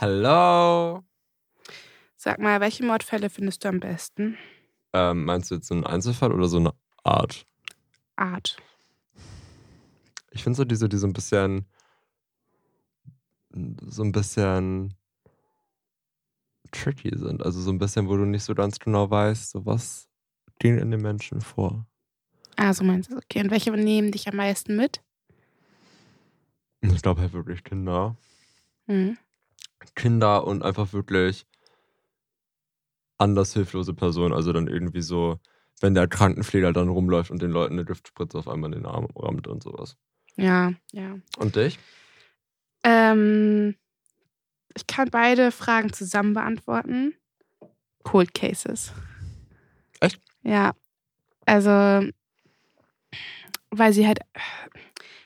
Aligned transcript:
Hallo. 0.00 1.02
Sag 2.14 2.38
mal, 2.38 2.60
welche 2.60 2.84
Mordfälle 2.84 3.30
findest 3.30 3.64
du 3.64 3.68
am 3.68 3.80
besten? 3.80 4.38
Ähm, 4.92 5.24
meinst 5.24 5.50
du 5.50 5.56
jetzt 5.56 5.66
so 5.66 5.74
einen 5.74 5.84
Einzelfall 5.84 6.32
oder 6.32 6.46
so 6.46 6.58
eine 6.58 6.72
Art? 7.02 7.44
Art. 8.14 8.58
Ich 10.30 10.44
finde 10.44 10.56
so 10.56 10.64
diese, 10.64 10.88
die 10.88 10.98
so 10.98 11.08
ein 11.08 11.12
bisschen, 11.12 11.66
so 13.50 14.04
ein 14.04 14.12
bisschen 14.12 14.94
tricky 16.70 17.10
sind. 17.18 17.42
Also 17.42 17.60
so 17.60 17.72
ein 17.72 17.78
bisschen, 17.78 18.08
wo 18.08 18.16
du 18.16 18.24
nicht 18.24 18.44
so 18.44 18.54
ganz 18.54 18.78
genau 18.78 19.10
weißt, 19.10 19.50
so 19.50 19.66
was 19.66 20.08
ging 20.60 20.78
in 20.78 20.92
den 20.92 21.02
Menschen 21.02 21.40
vor. 21.40 21.88
Ah, 22.54 22.72
so 22.72 22.84
meinst 22.84 23.10
du. 23.10 23.16
Okay, 23.16 23.40
und 23.40 23.50
welche 23.50 23.72
nehmen 23.72 24.12
dich 24.12 24.28
am 24.28 24.36
meisten 24.36 24.76
mit? 24.76 25.02
Ich 26.82 27.02
glaube 27.02 27.20
halt 27.20 27.32
wirklich 27.32 27.64
Kinder. 27.64 28.16
Hm. 28.86 29.18
Kinder 29.94 30.46
und 30.46 30.62
einfach 30.62 30.92
wirklich 30.92 31.46
anders 33.18 33.52
hilflose 33.52 33.94
Personen. 33.94 34.32
Also 34.34 34.52
dann 34.52 34.68
irgendwie 34.68 35.02
so, 35.02 35.38
wenn 35.80 35.94
der 35.94 36.08
Krankenpfleger 36.08 36.72
dann 36.72 36.88
rumläuft 36.88 37.30
und 37.30 37.42
den 37.42 37.50
Leuten 37.50 37.74
eine 37.74 37.84
Giftspritze 37.84 38.38
auf 38.38 38.48
einmal 38.48 38.72
in 38.72 38.80
den 38.80 38.86
Arm 38.86 39.08
rammt 39.16 39.46
und 39.48 39.62
sowas. 39.62 39.96
Ja, 40.36 40.72
ja. 40.92 41.18
Und 41.38 41.56
dich? 41.56 41.78
Ähm, 42.84 43.74
ich 44.76 44.86
kann 44.86 45.10
beide 45.10 45.50
Fragen 45.50 45.92
zusammen 45.92 46.34
beantworten. 46.34 47.14
Cold 48.04 48.32
Cases. 48.34 48.92
Echt? 50.00 50.20
Ja. 50.42 50.72
Also, 51.44 52.08
weil 53.70 53.92
sie 53.92 54.06
halt 54.06 54.20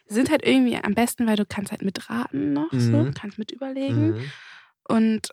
sind 0.07 0.31
halt 0.31 0.45
irgendwie 0.45 0.77
am 0.77 0.95
besten, 0.95 1.27
weil 1.27 1.37
du 1.37 1.47
kannst 1.47 1.71
halt 1.71 1.83
mitraten 1.83 2.53
noch, 2.53 2.71
so, 2.73 3.05
Mhm. 3.05 3.15
kannst 3.15 3.39
mit 3.39 3.51
überlegen. 3.51 4.11
Mhm. 4.11 4.31
Und 4.89 5.29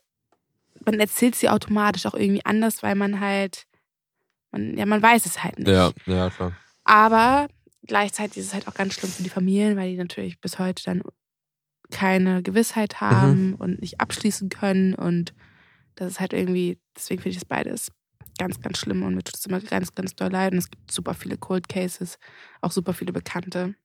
man 0.86 1.00
erzählt 1.00 1.36
sie 1.36 1.50
automatisch 1.50 2.06
auch 2.06 2.14
irgendwie 2.14 2.46
anders, 2.46 2.84
weil 2.84 2.96
man 2.96 3.20
halt, 3.20 3.66
man, 4.52 4.78
ja, 4.78 4.86
man 4.86 5.02
weiß 5.02 5.26
es 5.26 5.44
halt 5.44 5.60
nicht. 5.60 5.68
Ja, 5.68 5.92
ja, 6.06 6.30
klar. 6.30 6.54
Aber 6.84 7.48
gleichzeitig 7.86 8.38
ist 8.38 8.48
es 8.48 8.54
halt 8.54 8.68
auch 8.68 8.74
ganz 8.74 8.94
schlimm 8.94 9.12
für 9.12 9.24
die 9.24 9.30
Familien, 9.30 9.78
weil 9.78 9.92
die 9.92 9.98
natürlich 9.98 10.40
bis 10.40 10.60
heute 10.60 10.84
dann 10.84 11.04
keine 11.92 12.44
Gewissheit 12.44 13.02
haben 13.02 13.56
und 13.56 13.82
nicht 13.82 14.00
abschließen 14.00 14.50
können. 14.50 14.94
Und 14.94 15.34
das 15.96 16.12
ist 16.12 16.20
halt 16.20 16.34
irgendwie, 16.34 16.80
deswegen 16.96 17.22
finde 17.22 17.32
ich 17.32 17.40
das 17.40 17.46
beides 17.46 17.92
ganz, 18.38 18.62
ganz 18.62 18.78
schlimm 18.78 19.04
und 19.04 19.16
mir 19.16 19.24
tut 19.24 19.36
es 19.36 19.46
immer 19.46 19.60
ganz, 19.60 19.94
ganz 19.94 20.16
doll 20.16 20.32
leid. 20.32 20.54
Und 20.54 20.60
es 20.60 20.70
gibt 20.70 20.92
super 20.92 21.14
viele 21.14 21.38
Cold 21.38 21.68
Cases, 21.68 22.18
auch 22.62 22.72
super 22.72 22.94
viele 22.94 23.12
Bekannte. 23.12 23.76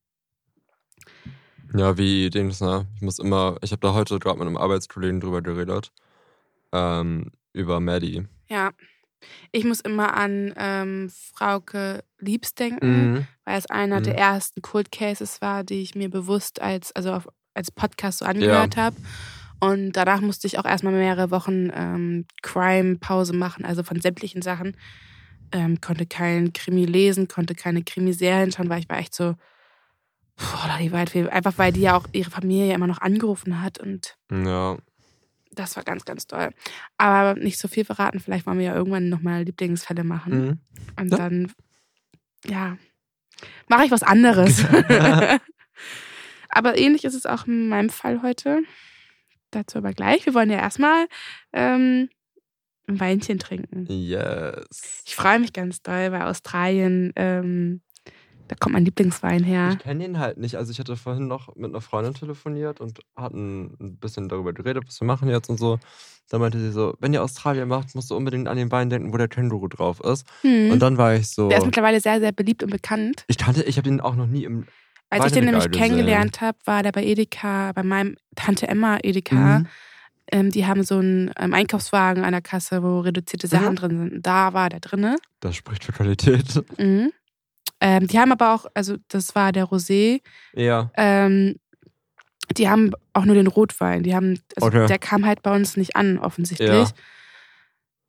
Ja, 1.72 1.96
wie 1.98 2.30
Dings, 2.30 2.60
ne? 2.60 2.86
Ich 2.96 3.02
muss 3.02 3.18
immer, 3.18 3.56
ich 3.62 3.72
habe 3.72 3.80
da 3.80 3.94
heute 3.94 4.18
gerade 4.18 4.38
mit 4.38 4.46
einem 4.46 4.56
Arbeitskollegen 4.56 5.20
drüber 5.20 5.42
geredet. 5.42 5.92
Ähm, 6.72 7.30
über 7.52 7.80
Maddie. 7.80 8.26
Ja. 8.48 8.72
Ich 9.52 9.64
muss 9.64 9.80
immer 9.80 10.14
an 10.16 10.52
ähm, 10.56 11.10
Frauke 11.10 12.04
Liebs 12.18 12.54
denken, 12.54 13.12
Mhm. 13.14 13.26
weil 13.44 13.58
es 13.58 13.66
einer 13.66 14.00
Mhm. 14.00 14.04
der 14.04 14.18
ersten 14.18 14.60
Cold 14.60 14.92
Cases 14.92 15.40
war, 15.40 15.64
die 15.64 15.80
ich 15.82 15.94
mir 15.94 16.10
bewusst 16.10 16.60
als, 16.60 16.92
also 16.92 17.12
auf, 17.12 17.28
als 17.54 17.70
Podcast 17.70 18.18
so 18.18 18.24
angehört 18.26 18.76
habe. 18.76 18.96
Und 19.60 19.92
danach 19.92 20.20
musste 20.20 20.46
ich 20.46 20.58
auch 20.58 20.64
erstmal 20.66 20.92
mehrere 20.92 21.30
Wochen 21.30 21.70
ähm, 21.72 22.26
Crime-Pause 22.42 23.32
machen, 23.32 23.64
also 23.64 23.82
von 23.82 24.00
sämtlichen 24.00 24.42
Sachen. 24.42 24.76
Ähm, 25.52 25.80
konnte 25.80 26.04
kein 26.06 26.52
Krimi 26.52 26.84
lesen, 26.84 27.28
konnte 27.28 27.54
keine 27.54 27.82
Krimiserien 27.82 28.52
schauen, 28.52 28.68
weil 28.68 28.80
ich 28.80 28.88
war 28.88 28.98
echt 28.98 29.14
so, 29.14 29.36
boah, 30.36 30.78
die 30.80 30.92
weit 30.92 31.10
viel. 31.10 31.28
Einfach 31.30 31.58
weil 31.58 31.72
die 31.72 31.82
ja 31.82 31.96
auch 31.96 32.06
ihre 32.12 32.30
Familie 32.30 32.74
immer 32.74 32.86
noch 32.86 33.00
angerufen 33.00 33.62
hat 33.62 33.78
und 33.78 34.16
Ja. 34.30 34.76
das 35.52 35.76
war 35.76 35.84
ganz, 35.84 36.04
ganz 36.04 36.26
toll. 36.26 36.50
Aber 36.98 37.34
nicht 37.38 37.58
so 37.58 37.68
viel 37.68 37.84
verraten, 37.84 38.20
vielleicht 38.20 38.46
wollen 38.46 38.58
wir 38.58 38.66
ja 38.66 38.74
irgendwann 38.74 39.08
nochmal 39.08 39.42
Lieblingsfälle 39.44 40.04
machen. 40.04 40.44
Mhm. 40.46 40.58
Und 41.00 41.10
Ja. 41.12 41.16
dann, 41.16 41.52
ja, 42.46 42.76
mache 43.68 43.84
ich 43.84 43.90
was 43.90 44.02
anderes. 44.02 44.64
aber 46.48 46.78
ähnlich 46.78 47.04
ist 47.04 47.14
es 47.14 47.26
auch 47.26 47.46
in 47.46 47.68
meinem 47.68 47.90
Fall 47.90 48.22
heute. 48.22 48.60
Dazu 49.50 49.78
aber 49.78 49.92
gleich. 49.92 50.26
Wir 50.26 50.34
wollen 50.34 50.50
ja 50.50 50.58
erstmal 50.58 51.06
ähm, 51.52 52.08
ein 52.88 53.00
Weinchen 53.00 53.38
trinken. 53.38 53.86
Yes. 53.88 55.02
Ich 55.06 55.14
freue 55.14 55.38
mich 55.38 55.52
ganz 55.52 55.80
doll, 55.82 56.10
weil 56.12 56.22
Australien, 56.22 57.12
ähm, 57.16 57.80
da 58.48 58.56
kommt 58.58 58.74
mein 58.74 58.84
Lieblingswein 58.84 59.42
her. 59.42 59.70
Ich 59.72 59.78
kenne 59.78 60.04
ihn 60.04 60.18
halt 60.18 60.36
nicht. 60.38 60.56
Also 60.56 60.70
ich 60.70 60.78
hatte 60.78 60.96
vorhin 60.96 61.26
noch 61.28 61.54
mit 61.56 61.70
einer 61.70 61.80
Freundin 61.80 62.14
telefoniert 62.14 62.80
und 62.80 63.00
hatten 63.16 63.74
ein 63.80 63.96
bisschen 63.96 64.28
darüber 64.28 64.52
geredet, 64.52 64.84
was 64.86 65.00
wir 65.00 65.06
machen 65.06 65.28
jetzt 65.28 65.48
und 65.48 65.58
so. 65.58 65.78
Da 66.30 66.38
meinte 66.38 66.58
sie 66.58 66.70
so, 66.72 66.94
wenn 67.00 67.12
ihr 67.12 67.22
Australien 67.22 67.68
macht, 67.68 67.94
musst 67.94 68.10
du 68.10 68.16
unbedingt 68.16 68.48
an 68.48 68.56
den 68.56 68.70
Wein 68.70 68.90
denken, 68.90 69.12
wo 69.12 69.16
der 69.16 69.28
Känguru 69.28 69.68
drauf 69.68 70.00
ist. 70.00 70.26
Hm. 70.42 70.70
Und 70.72 70.80
dann 70.80 70.96
war 70.98 71.14
ich 71.14 71.28
so, 71.28 71.48
Der 71.48 71.58
ist 71.58 71.64
mittlerweile 71.66 72.00
sehr, 72.00 72.20
sehr 72.20 72.32
beliebt 72.32 72.62
und 72.62 72.70
bekannt. 72.70 73.24
ich 73.28 73.38
kannte, 73.38 73.62
ich 73.62 73.76
habe 73.76 73.88
den 73.88 74.00
auch 74.00 74.14
noch 74.16 74.26
nie 74.26 74.44
im 74.44 74.66
Als 75.10 75.26
ich 75.26 75.32
den 75.32 75.44
nämlich 75.44 75.70
kennengelernt 75.70 76.40
habe, 76.40 76.58
war 76.64 76.82
der 76.82 76.92
bei 76.92 77.04
Edeka, 77.04 77.72
bei 77.72 77.82
meinem 77.82 78.16
Tante 78.36 78.66
Emma 78.68 78.98
Edeka. 79.02 79.60
Mhm. 79.60 79.66
Ähm, 80.32 80.50
die 80.50 80.66
haben 80.66 80.82
so 80.84 80.96
einen 80.98 81.30
ähm, 81.38 81.52
Einkaufswagen 81.52 82.24
an 82.24 82.32
der 82.32 82.40
Kasse, 82.40 82.82
wo 82.82 83.00
reduzierte 83.00 83.46
Sachen 83.46 83.72
Mhm. 83.72 83.76
drin 83.76 83.98
sind. 83.98 84.26
Da 84.26 84.54
war 84.54 84.70
der 84.70 84.80
drinne. 84.80 85.16
Das 85.40 85.54
spricht 85.56 85.84
für 85.84 85.92
Qualität. 85.92 86.64
Mhm. 86.78 87.12
Ähm, 87.84 88.06
die 88.06 88.18
haben 88.18 88.32
aber 88.32 88.54
auch, 88.54 88.64
also 88.72 88.96
das 89.08 89.34
war 89.34 89.52
der 89.52 89.66
Rosé. 89.66 90.22
Ja. 90.54 90.90
Ähm, 90.96 91.56
die 92.56 92.70
haben 92.70 92.92
auch 93.12 93.26
nur 93.26 93.34
den 93.34 93.46
Rotwein. 93.46 94.02
Die 94.02 94.14
haben, 94.14 94.40
also 94.56 94.68
Okay. 94.68 94.86
der 94.86 94.98
kam 94.98 95.26
halt 95.26 95.42
bei 95.42 95.54
uns 95.54 95.76
nicht 95.76 95.94
an, 95.94 96.18
offensichtlich. 96.18 96.68
Ja. 96.70 96.88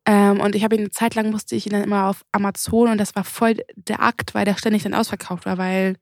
Ähm, 0.06 0.40
und 0.40 0.54
ich 0.54 0.64
habe 0.64 0.76
ihn 0.76 0.82
eine 0.82 0.90
Zeit 0.90 1.14
lang 1.14 1.30
musste 1.30 1.56
ich 1.56 1.66
ihn 1.66 1.72
dann 1.72 1.82
immer 1.84 2.06
auf 2.06 2.24
Amazon 2.32 2.88
und 2.88 2.98
das 2.98 3.14
war 3.14 3.24
voll 3.24 3.56
der 3.74 4.02
Akt, 4.02 4.34
weil 4.34 4.46
der 4.46 4.56
ständig 4.56 4.82
dann 4.84 4.94
ausverkauft 4.94 5.44
war, 5.44 5.58
weil 5.58 5.96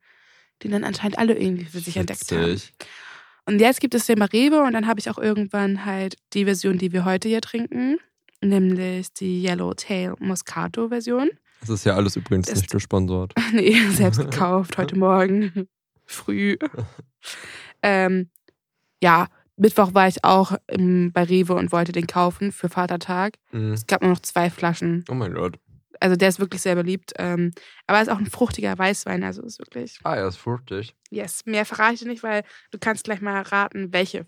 die 0.63 0.69
dann 0.69 0.85
anscheinend 0.85 1.19
alle 1.19 1.37
irgendwie 1.37 1.65
für 1.65 1.81
sich 1.81 1.97
entdeckt 1.97 2.31
haben. 2.31 2.61
Und 3.47 3.59
jetzt 3.61 3.81
gibt 3.81 3.95
es 3.95 4.07
den 4.07 4.23
Rewe 4.23 4.63
und 4.63 4.73
dann 4.75 4.87
habe 4.87 5.01
ich 5.01 5.11
auch 5.11 5.19
irgendwann 5.19 5.85
halt 5.85 6.17
die 6.33 6.45
Version, 6.45 6.79
die 6.79 6.93
wir 6.93 7.05
heute 7.05 7.29
hier 7.29 7.41
trinken, 7.41 7.99
nämlich 8.41 9.13
die 9.15 9.43
Yellowtail 9.45 10.15
Moscato 10.21 10.89
Version. 10.91 11.31
Das 11.67 11.71
ist 11.81 11.85
ja 11.85 11.95
alles 11.97 12.17
übrigens 12.17 12.49
Ist- 12.49 12.61
nicht 12.63 12.71
gesponsert. 12.71 13.33
nee, 13.53 13.79
selbst 13.91 14.19
gekauft 14.31 14.77
heute 14.77 14.97
Morgen 14.99 15.67
früh. 16.07 16.57
ähm, 17.83 18.29
ja, 19.03 19.29
Mittwoch 19.57 19.95
war 19.95 20.09
ich 20.09 20.25
auch 20.25 20.57
im, 20.67 21.13
bei 21.13 21.23
Rewe 21.25 21.55
und 21.55 21.73
wollte 21.73 21.93
den 21.93 22.07
kaufen 22.07 22.53
für 22.53 22.69
Vatertag. 22.69 23.39
Mhm. 23.53 23.73
Es 23.73 23.87
gab 23.87 24.03
nur 24.03 24.11
noch 24.11 24.21
zwei 24.21 24.51
Flaschen. 24.51 25.05
Oh 25.09 25.15
mein 25.15 25.33
Gott. 25.35 25.59
Also 26.01 26.17
der 26.17 26.29
ist 26.29 26.41
wirklich 26.41 26.61
sehr 26.61 26.75
beliebt. 26.75 27.13
Ähm, 27.19 27.53
aber 27.87 27.99
er 27.99 28.03
ist 28.03 28.09
auch 28.11 28.19
ein 28.19 28.27
fruchtiger 28.27 28.77
Weißwein, 28.77 29.23
also 29.23 29.43
ist 29.43 29.59
wirklich. 29.61 29.99
Ah, 30.03 30.17
er 30.17 30.29
ist 30.29 30.37
fruchtig. 30.37 30.95
Yes, 31.11 31.47
mehr 31.47 31.65
verrate 31.65 31.95
ich 31.95 32.05
nicht, 32.05 32.23
weil 32.23 32.43
du 32.73 32.79
kannst 32.79 33.05
gleich 33.05 33.21
mal 33.23 33.41
raten, 33.41 33.93
welche 33.93 34.27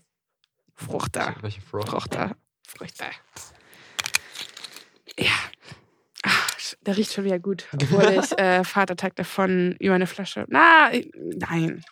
Frucht 0.73 1.15
da. 1.15 1.35
Welche 1.41 1.61
Frucht? 1.61 1.89
Früchte. 1.89 2.35
Früchte. 2.65 3.05
Ja. 5.19 5.31
Ach, 6.75 6.83
der 6.85 6.97
riecht 6.97 7.13
schon 7.13 7.23
wieder 7.23 7.39
gut. 7.39 7.67
Obwohl 7.73 8.03
ich 8.23 8.37
äh, 8.37 8.63
Vatertag 8.63 9.15
davon 9.15 9.75
über 9.79 9.95
eine 9.95 10.07
Flasche. 10.07 10.45
Na, 10.49 10.91
ich- 10.93 11.11
nein. 11.13 11.83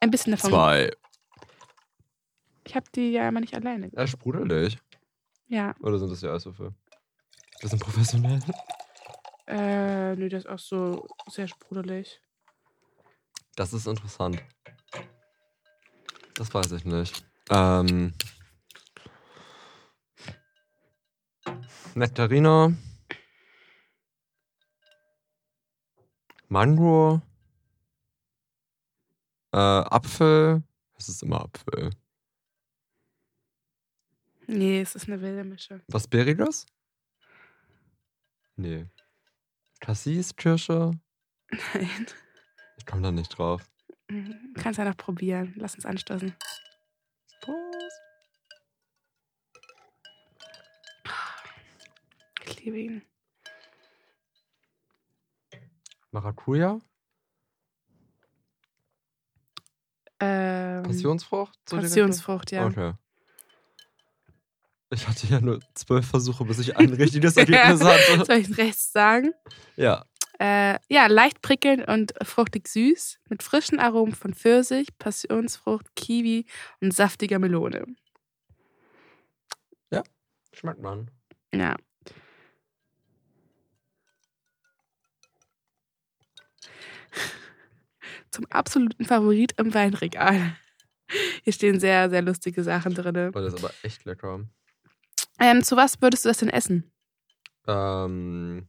Ein 0.00 0.10
bisschen 0.10 0.32
davon. 0.32 0.50
Zwei. 0.50 0.90
Ich 2.64 2.74
habe 2.76 2.86
die 2.94 3.12
ja 3.12 3.28
immer 3.28 3.40
nicht 3.40 3.54
alleine. 3.54 3.90
Er 3.94 4.04
ist 4.04 4.10
sprudelig. 4.10 4.78
Ja. 5.48 5.74
Oder 5.80 5.98
sind 5.98 6.10
das 6.10 6.20
die 6.20 6.28
Eiswürfel? 6.28 6.72
Das 7.60 7.70
sind 7.70 7.80
professionell. 7.82 8.40
Äh, 9.46 10.14
nö, 10.14 10.28
das 10.28 10.44
ist 10.44 10.48
auch 10.50 10.58
so 10.58 11.06
sehr 11.28 11.48
sprudelig. 11.48 12.20
Das 13.56 13.72
ist 13.72 13.86
interessant. 13.86 14.40
Das 16.34 16.52
weiß 16.54 16.70
ich 16.72 16.84
nicht. 16.84 17.24
Ähm. 17.50 18.12
Nektarina. 21.94 22.72
Mango. 26.48 27.20
Äh, 29.52 29.58
Apfel. 29.58 30.62
Es 30.96 31.08
ist 31.08 31.22
immer 31.22 31.42
Apfel. 31.42 31.90
Nee, 34.46 34.80
es 34.80 34.94
ist 34.94 35.08
eine 35.08 35.20
wilde 35.20 35.44
Mische. 35.44 35.82
Was 35.88 36.08
Bäriges? 36.08 36.66
Nee. 38.56 38.86
Cassis, 39.80 40.34
Kirsche? 40.34 40.90
Nein. 41.50 42.06
Ich 42.78 42.86
komme 42.86 43.02
da 43.02 43.12
nicht 43.12 43.28
drauf. 43.36 43.62
Mhm. 44.08 44.54
Kannst 44.54 44.78
ja 44.78 44.84
noch 44.84 44.96
probieren. 44.96 45.52
Lass 45.56 45.74
uns 45.74 45.84
anstoßen. 45.84 46.34
Prost. 47.42 48.02
Ich 52.46 52.64
liebe 52.64 52.78
ihn. 52.78 53.02
Maracuja? 56.10 56.80
Ähm, 60.20 60.82
Passionsfrucht? 60.82 61.58
so 61.68 61.76
direkt? 61.76 61.90
Passionsfrucht, 61.90 62.50
ja. 62.52 62.66
Okay. 62.66 62.94
Ich 64.90 65.06
hatte 65.06 65.26
ja 65.26 65.40
nur 65.40 65.60
zwölf 65.74 66.06
Versuche, 66.06 66.44
bis 66.44 66.58
ich 66.60 66.76
ein 66.76 66.92
richtiges 66.94 67.36
Ergebnis 67.36 67.82
hatte. 67.82 68.24
Soll 68.24 68.38
ich 68.38 68.56
rechts 68.56 68.90
sagen? 68.90 69.32
Ja. 69.76 70.04
Äh, 70.40 70.78
ja, 70.88 71.08
leicht 71.08 71.42
prickelnd 71.42 71.86
und 71.88 72.14
fruchtig 72.22 72.68
süß, 72.68 73.18
mit 73.28 73.42
frischen 73.42 73.80
Aromen 73.80 74.14
von 74.14 74.34
Pfirsich, 74.34 74.96
Passionsfrucht, 74.98 75.94
Kiwi 75.96 76.46
und 76.80 76.94
saftiger 76.94 77.38
Melone. 77.38 77.84
Ja, 79.90 80.04
schmeckt 80.52 80.80
man. 80.80 81.10
Ja. 81.52 81.76
Zum 88.30 88.46
absoluten 88.50 89.04
Favorit 89.04 89.52
im 89.58 89.72
Weinregal. 89.74 90.56
Hier 91.42 91.52
stehen 91.52 91.80
sehr, 91.80 92.10
sehr 92.10 92.22
lustige 92.22 92.62
Sachen 92.62 92.94
drin. 92.94 93.30
Oh, 93.34 93.40
das 93.40 93.54
ist 93.54 93.64
aber 93.64 93.72
echt 93.82 94.04
lecker. 94.04 94.44
Ähm, 95.40 95.62
zu 95.62 95.76
was 95.76 96.00
würdest 96.02 96.24
du 96.24 96.28
das 96.28 96.38
denn 96.38 96.50
essen? 96.50 96.90
Ähm, 97.66 98.68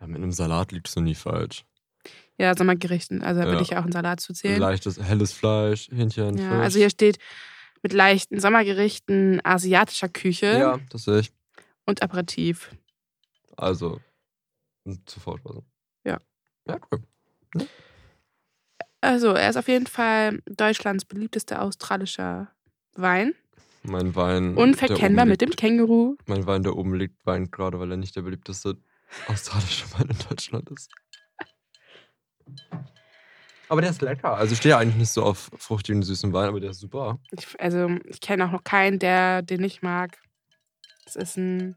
ja, 0.00 0.06
mit 0.06 0.16
einem 0.16 0.32
Salat 0.32 0.72
liegt 0.72 0.88
es 0.88 0.94
so 0.94 1.00
nie 1.00 1.14
falsch. 1.14 1.64
Ja, 2.38 2.56
Sommergerichten. 2.56 3.22
Also 3.22 3.40
da 3.40 3.46
würde 3.46 3.56
Ja. 3.58 3.62
ich 3.62 3.70
ja 3.70 3.78
auch 3.78 3.84
einen 3.84 3.92
Salat 3.92 4.20
zu 4.20 4.32
zählen. 4.32 4.60
Leichtes, 4.60 5.00
helles 5.00 5.32
Fleisch, 5.32 5.88
Hähnchen, 5.90 6.36
Ja, 6.38 6.48
Fisch. 6.48 6.58
also 6.60 6.78
hier 6.78 6.90
steht 6.90 7.18
mit 7.82 7.92
leichten 7.92 8.40
Sommergerichten 8.40 9.40
asiatischer 9.44 10.08
Küche 10.08 10.46
Ja, 10.58 10.78
das 10.90 11.04
sehe 11.04 11.20
ich. 11.20 11.32
und 11.84 12.02
Aperitif. 12.02 12.70
Also, 13.56 14.00
zur 15.06 15.22
Vorspeise. 15.22 15.62
Ja. 16.04 16.18
Ja, 16.68 16.78
cool. 16.90 17.02
Also, 19.00 19.32
er 19.32 19.50
ist 19.50 19.56
auf 19.56 19.68
jeden 19.68 19.86
Fall 19.86 20.40
Deutschlands 20.46 21.04
beliebtester 21.04 21.62
australischer 21.62 22.52
Wein. 22.94 23.34
Mein 23.82 24.14
Wein. 24.14 24.56
Unverkennbar 24.56 25.24
mit 25.24 25.40
dem 25.40 25.50
Känguru. 25.50 26.16
Mein 26.26 26.46
Wein, 26.46 26.62
der 26.62 26.76
oben 26.76 26.94
liegt, 26.94 27.26
weint 27.26 27.50
gerade, 27.50 27.80
weil 27.80 27.90
er 27.90 27.96
nicht 27.96 28.14
der 28.14 28.22
beliebteste 28.22 28.76
australische 29.26 29.86
Wein 29.94 30.08
in 30.08 30.18
Deutschland 30.28 30.70
ist. 30.70 30.90
Aber 33.68 33.80
der 33.80 33.90
ist 33.90 34.02
lecker. 34.02 34.36
Also 34.36 34.52
ich 34.52 34.58
stehe 34.58 34.76
eigentlich 34.76 34.96
nicht 34.96 35.10
so 35.10 35.22
auf 35.22 35.50
fruchtigen, 35.56 36.02
süßen 36.02 36.32
Wein, 36.32 36.48
aber 36.48 36.60
der 36.60 36.70
ist 36.70 36.80
super. 36.80 37.18
Ich, 37.30 37.58
also, 37.58 37.88
ich 38.04 38.20
kenne 38.20 38.44
auch 38.44 38.52
noch 38.52 38.64
keinen, 38.64 38.98
der 38.98 39.42
den 39.42 39.62
nicht 39.62 39.82
mag. 39.82 40.18
Das 41.06 41.16
ist 41.16 41.38
ein 41.38 41.76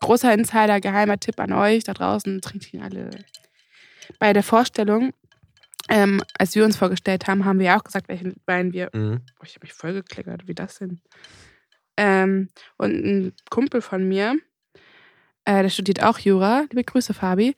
großer 0.00 0.32
Insider, 0.32 0.80
geheimer 0.80 1.20
Tipp 1.20 1.38
an 1.38 1.52
euch 1.52 1.84
da 1.84 1.92
draußen. 1.92 2.40
Trinkt 2.40 2.72
ihn 2.72 2.82
alle. 2.82 3.10
Bei 4.18 4.32
der 4.32 4.42
Vorstellung, 4.42 5.12
ähm, 5.88 6.22
als 6.38 6.54
wir 6.54 6.64
uns 6.64 6.76
vorgestellt 6.76 7.26
haben, 7.26 7.44
haben 7.44 7.58
wir 7.58 7.66
ja 7.66 7.78
auch 7.78 7.84
gesagt, 7.84 8.08
welchen 8.08 8.34
Wein 8.46 8.72
wir 8.72 8.90
Mhm. 8.92 9.20
Boah, 9.38 9.44
ich 9.46 9.54
habe 9.56 9.64
mich 9.66 9.72
voll 9.74 9.92
geklickert, 9.92 10.46
wie 10.48 10.54
das 10.54 10.78
denn? 10.78 11.00
Ähm, 11.96 12.48
und 12.76 12.90
ein 13.04 13.32
Kumpel 13.50 13.80
von 13.80 14.06
mir, 14.08 14.36
äh, 15.44 15.62
der 15.62 15.68
studiert 15.68 16.02
auch 16.02 16.18
Jura, 16.18 16.64
liebe 16.70 16.84
Grüße, 16.84 17.14
Fabi, 17.14 17.54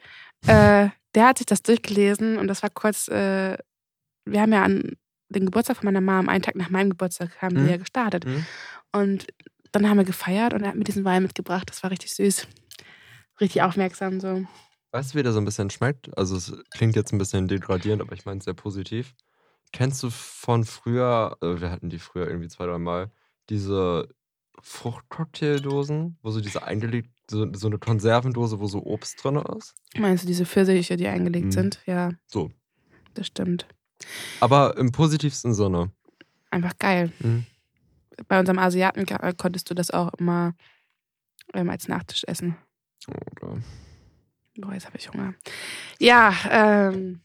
äh, 0.46 0.88
der 1.14 1.26
hat 1.26 1.38
sich 1.38 1.46
das 1.46 1.62
durchgelesen 1.62 2.36
und 2.36 2.46
das 2.48 2.62
war 2.62 2.70
kurz, 2.70 3.08
äh, 3.08 3.56
wir 4.26 4.40
haben 4.40 4.52
ja 4.52 4.62
an 4.64 4.92
den 5.28 5.46
Geburtstag 5.46 5.76
von 5.78 5.86
meiner 5.86 6.00
Mom, 6.00 6.28
einen 6.28 6.42
Tag 6.42 6.56
nach 6.56 6.68
meinem 6.70 6.90
Geburtstag, 6.90 7.40
haben 7.40 7.54
Mhm. 7.56 7.64
wir 7.64 7.70
ja 7.72 7.76
gestartet. 7.78 8.26
Mhm. 8.26 8.44
Und 8.92 9.26
dann 9.72 9.88
haben 9.88 9.96
wir 9.98 10.04
gefeiert 10.04 10.52
und 10.52 10.62
er 10.62 10.68
hat 10.68 10.76
mir 10.76 10.84
diesen 10.84 11.04
Wein 11.04 11.22
mitgebracht. 11.22 11.68
Das 11.68 11.82
war 11.82 11.90
richtig 11.90 12.12
süß. 12.14 12.46
Richtig 13.40 13.62
aufmerksam 13.62 14.20
so. 14.20 14.44
Weißt 14.96 15.12
du, 15.12 15.18
wie 15.18 15.22
der 15.22 15.32
so 15.34 15.38
ein 15.40 15.44
bisschen 15.44 15.68
schmeckt? 15.68 16.16
Also 16.16 16.36
es 16.36 16.54
klingt 16.70 16.96
jetzt 16.96 17.12
ein 17.12 17.18
bisschen 17.18 17.48
degradierend, 17.48 18.00
aber 18.00 18.14
ich 18.14 18.24
meine 18.24 18.38
es 18.38 18.44
sehr 18.46 18.54
positiv. 18.54 19.14
Kennst 19.70 20.02
du 20.02 20.08
von 20.08 20.64
früher, 20.64 21.36
äh, 21.42 21.60
wir 21.60 21.70
hatten 21.70 21.90
die 21.90 21.98
früher 21.98 22.26
irgendwie 22.26 22.48
zwei, 22.48 22.64
drei 22.64 22.78
Mal, 22.78 23.10
diese 23.50 24.08
Fruchtcocktaildosen, 24.58 26.16
wo 26.22 26.30
so 26.30 26.40
diese 26.40 26.62
eingelegt, 26.62 27.10
so, 27.30 27.46
so 27.52 27.66
eine 27.66 27.78
Konservendose, 27.78 28.58
wo 28.58 28.68
so 28.68 28.82
Obst 28.86 29.22
drin 29.22 29.36
ist? 29.58 29.74
Meinst 29.98 30.24
du 30.24 30.28
diese 30.28 30.46
Pfirsiche, 30.46 30.96
die 30.96 31.08
eingelegt 31.08 31.46
Mhm. 31.48 31.52
sind? 31.52 31.82
Ja, 31.84 32.12
So. 32.26 32.50
das 33.12 33.26
stimmt. 33.26 33.66
Aber 34.40 34.78
im 34.78 34.92
positivsten 34.92 35.52
Sinne. 35.52 35.90
Einfach 36.50 36.78
geil. 36.78 37.12
Mhm. 37.18 37.44
Bei 38.28 38.40
unserem 38.40 38.58
Asiaten 38.58 39.04
ka- 39.04 39.32
konntest 39.34 39.68
du 39.68 39.74
das 39.74 39.90
auch 39.90 40.14
immer 40.14 40.54
ähm, 41.52 41.68
als 41.68 41.86
Nachtisch 41.86 42.24
essen. 42.26 42.56
Oder? 43.08 43.58
Boah, 44.58 44.72
jetzt 44.72 44.86
habe 44.86 44.96
ich 44.96 45.10
Hunger. 45.12 45.34
Ja, 45.98 46.34
ähm. 46.50 47.20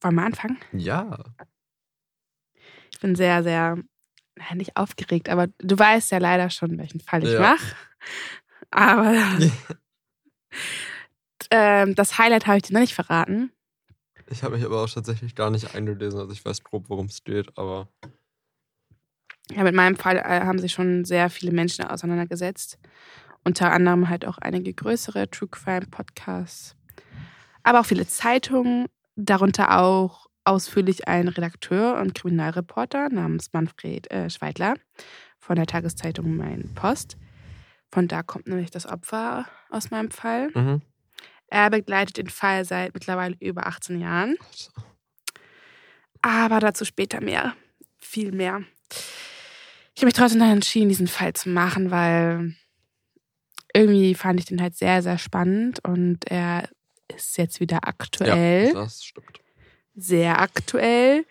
Wollen 0.00 0.14
wir 0.14 0.24
anfangen? 0.24 0.58
Ja. 0.72 1.18
Ich 2.92 3.00
bin 3.00 3.14
sehr, 3.14 3.42
sehr, 3.42 3.76
naja, 4.36 4.54
nicht 4.54 4.76
aufgeregt, 4.76 5.28
aber 5.28 5.48
du 5.58 5.78
weißt 5.78 6.10
ja 6.12 6.18
leider 6.18 6.50
schon, 6.50 6.78
welchen 6.78 7.00
Fall 7.00 7.22
ich 7.24 7.32
Ja. 7.32 7.40
mache. 7.40 7.76
Aber 8.70 9.14
ähm, 11.50 11.94
das 11.94 12.18
Highlight 12.18 12.46
habe 12.46 12.56
ich 12.58 12.64
dir 12.64 12.72
noch 12.74 12.80
nicht 12.80 12.94
verraten. 12.94 13.52
Ich 14.28 14.42
habe 14.42 14.56
mich 14.56 14.64
aber 14.64 14.82
auch 14.82 14.90
tatsächlich 14.90 15.34
gar 15.34 15.50
nicht 15.50 15.74
eingelesen, 15.74 16.18
also 16.18 16.32
ich 16.32 16.44
weiß 16.44 16.64
grob, 16.64 16.88
worum 16.88 17.06
es 17.06 17.22
geht, 17.22 17.56
aber 17.56 17.88
Ja, 19.50 19.62
mit 19.62 19.74
meinem 19.74 19.94
Fall 19.96 20.16
äh, 20.16 20.40
haben 20.40 20.58
sich 20.58 20.72
schon 20.72 21.04
sehr 21.04 21.30
viele 21.30 21.52
Menschen 21.52 21.84
auseinandergesetzt. 21.84 22.78
Unter 23.46 23.70
anderem 23.70 24.08
halt 24.08 24.26
auch 24.26 24.38
einige 24.38 24.74
größere 24.74 25.30
True 25.30 25.48
Crime 25.48 25.86
Podcasts. 25.88 26.74
Aber 27.62 27.78
auch 27.78 27.86
viele 27.86 28.04
Zeitungen, 28.04 28.86
darunter 29.14 29.80
auch 29.80 30.26
ausführlich 30.42 31.06
ein 31.06 31.28
Redakteur 31.28 32.00
und 32.00 32.16
Kriminalreporter 32.16 33.08
namens 33.08 33.52
Manfred 33.52 34.10
äh, 34.10 34.28
Schweidler 34.30 34.74
von 35.38 35.54
der 35.54 35.66
Tageszeitung 35.66 36.36
Mein 36.36 36.74
Post. 36.74 37.18
Von 37.92 38.08
da 38.08 38.24
kommt 38.24 38.48
nämlich 38.48 38.72
das 38.72 38.84
Opfer 38.84 39.46
aus 39.70 39.92
meinem 39.92 40.10
Fall. 40.10 40.50
mhm. 40.52 40.82
Er 41.46 41.70
begleitet 41.70 42.16
den 42.16 42.28
Fall 42.28 42.64
seit 42.64 42.94
mittlerweile 42.94 43.36
über 43.38 43.68
18 43.68 44.00
Jahren. 44.00 44.34
Aber 46.20 46.58
dazu 46.58 46.84
später 46.84 47.20
mehr. 47.20 47.54
Viel 47.96 48.32
mehr. 48.32 48.62
Ich 49.94 50.02
habe 50.02 50.06
mich 50.06 50.14
trotzdem 50.14 50.40
dann 50.40 50.50
entschieden, 50.50 50.88
diesen 50.88 51.06
Fall 51.06 51.34
zu 51.34 51.48
machen, 51.48 51.92
weil 51.92 52.56
irgendwie 53.76 54.14
fand 54.14 54.40
ich 54.40 54.46
den 54.46 54.60
halt 54.60 54.74
sehr, 54.74 55.02
sehr 55.02 55.18
spannend 55.18 55.84
und 55.84 56.30
er 56.30 56.68
ist 57.14 57.38
jetzt 57.38 57.60
wieder 57.60 57.80
aktuell, 57.86 58.68
ja, 58.68 58.72
das 58.72 59.04
stimmt. 59.04 59.40
sehr 59.94 60.40
aktuell. 60.40 61.24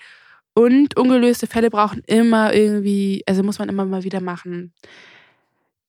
Und 0.53 0.95
ungelöste 0.95 1.47
Fälle 1.47 1.69
brauchen 1.69 2.01
immer 2.07 2.53
irgendwie, 2.53 3.23
also 3.27 3.43
muss 3.43 3.59
man 3.59 3.67
immer 3.67 3.83
mal 3.85 4.03
wieder 4.03 4.21
machen. 4.21 4.73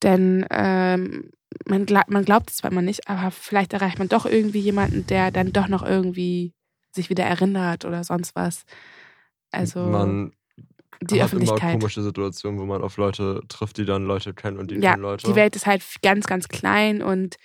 Denn 0.03 0.45
ähm, 0.51 1.31
man, 1.67 1.87
gla 1.87 2.03
man 2.09 2.25
glaubt 2.25 2.51
es 2.51 2.57
zwar 2.57 2.73
immer 2.73 2.83
nicht, 2.83 3.09
aber 3.09 3.31
vielleicht 3.31 3.73
erreicht 3.73 3.99
man 3.99 4.09
doch 4.09 4.27
irgendwie 4.27 4.59
jemanden, 4.59 5.07
der 5.07 5.31
dann 5.31 5.53
doch 5.53 5.69
noch 5.69 5.85
irgendwie 5.85 6.53
sich 6.93 7.11
wieder 7.11 7.25
erinnert 7.25 7.85
oder 7.85 8.03
sonst 8.03 8.35
was. 8.35 8.65
Also 9.53 9.87
man 9.87 10.33
die 11.01 11.23
hat 11.23 11.33
immer 11.33 11.43
Öffentlichkeit. 11.43 11.73
komische 11.81 12.03
Situationen, 12.03 12.61
wo 12.61 12.65
man 12.65 12.83
auf 12.83 12.97
Leute 12.97 13.41
trifft, 13.49 13.77
die 13.79 13.85
dann 13.85 14.05
Leute 14.05 14.35
kennen 14.35 14.59
und 14.59 14.71
die 14.71 14.77
ja, 14.77 14.93
kennen 14.93 15.03
Leute. 15.03 15.27
die 15.27 15.35
Welt 15.35 15.57
ist 15.57 15.67
halt 15.67 15.83
ganz, 16.03 16.27
ganz 16.27 16.49
klein 16.49 17.03
und 17.03 17.37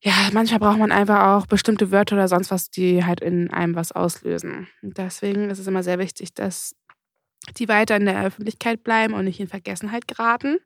ja, 0.00 0.12
manchmal 0.32 0.60
braucht 0.60 0.78
man 0.78 0.92
einfach 0.92 1.26
auch 1.26 1.46
bestimmte 1.46 1.90
Wörter 1.90 2.14
oder 2.14 2.28
sonst 2.28 2.50
was, 2.50 2.70
die 2.70 3.04
halt 3.04 3.20
in 3.20 3.50
einem 3.50 3.74
was 3.74 3.90
auslösen. 3.90 4.68
Und 4.80 4.96
deswegen 4.96 5.50
ist 5.50 5.58
es 5.58 5.66
immer 5.66 5.82
sehr 5.82 5.98
wichtig, 5.98 6.34
dass 6.34 6.76
die 7.56 7.68
weiter 7.68 7.96
in 7.96 8.06
der 8.06 8.24
Öffentlichkeit 8.24 8.84
bleiben 8.84 9.14
und 9.14 9.24
nicht 9.24 9.40
in 9.40 9.48
Vergessenheit 9.48 10.06
geraten. 10.06 10.58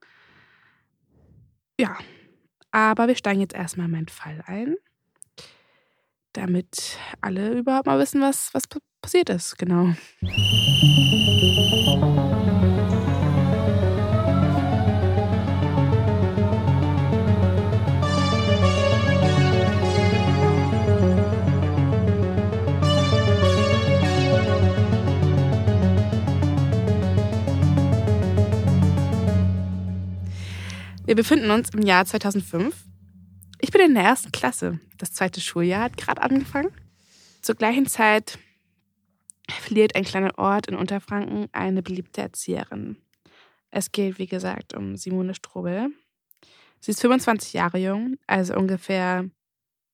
Ja, 1.81 1.97
aber 2.73 3.09
wir 3.09 3.17
steigen 3.17 3.41
jetzt 3.41 3.55
erstmal 3.55 3.87
in 3.87 3.93
meinen 3.93 4.09
Fall 4.09 4.43
ein, 4.47 4.77
damit 6.35 6.99
alle 7.23 7.53
überhaupt 7.59 7.87
mal 7.87 7.99
wissen, 7.99 8.21
was, 8.21 8.53
was 8.53 8.69
passiert 9.03 9.29
ist. 9.29 9.59
Genau. 9.59 9.95
Wir 31.05 31.17
befinden 31.17 31.51
uns 31.51 31.69
im 31.75 31.83
Jahr 31.83 32.07
2005. 32.07 32.75
Ich 33.61 33.71
bin 33.71 33.83
in 33.83 33.95
der 33.95 34.05
ersten 34.05 34.33
Klasse. 34.33 34.81
Das 34.97 35.13
zweite 35.13 35.43
Schuljahr 35.43 35.83
hat 35.83 35.99
gerade 35.99 36.23
angefangen. 36.23 36.71
Zur 37.43 37.55
gleichen 37.55 37.87
Zeit 37.87 38.39
verliert 39.61 39.95
ein 39.95 40.05
kleiner 40.05 40.39
Ort 40.39 40.67
in 40.67 40.77
Unterfranken 40.77 41.49
eine 41.53 41.83
beliebte 41.83 42.23
Erzieherin. 42.23 42.97
Es 43.71 43.93
geht, 43.93 44.19
wie 44.19 44.27
gesagt, 44.27 44.75
um 44.75 44.97
Simone 44.97 45.35
Strobel. 45.35 45.89
Sie 46.81 46.91
ist 46.91 47.01
25 47.01 47.53
Jahre 47.53 47.79
jung, 47.79 48.17
also 48.27 48.55
ungefähr 48.55 49.29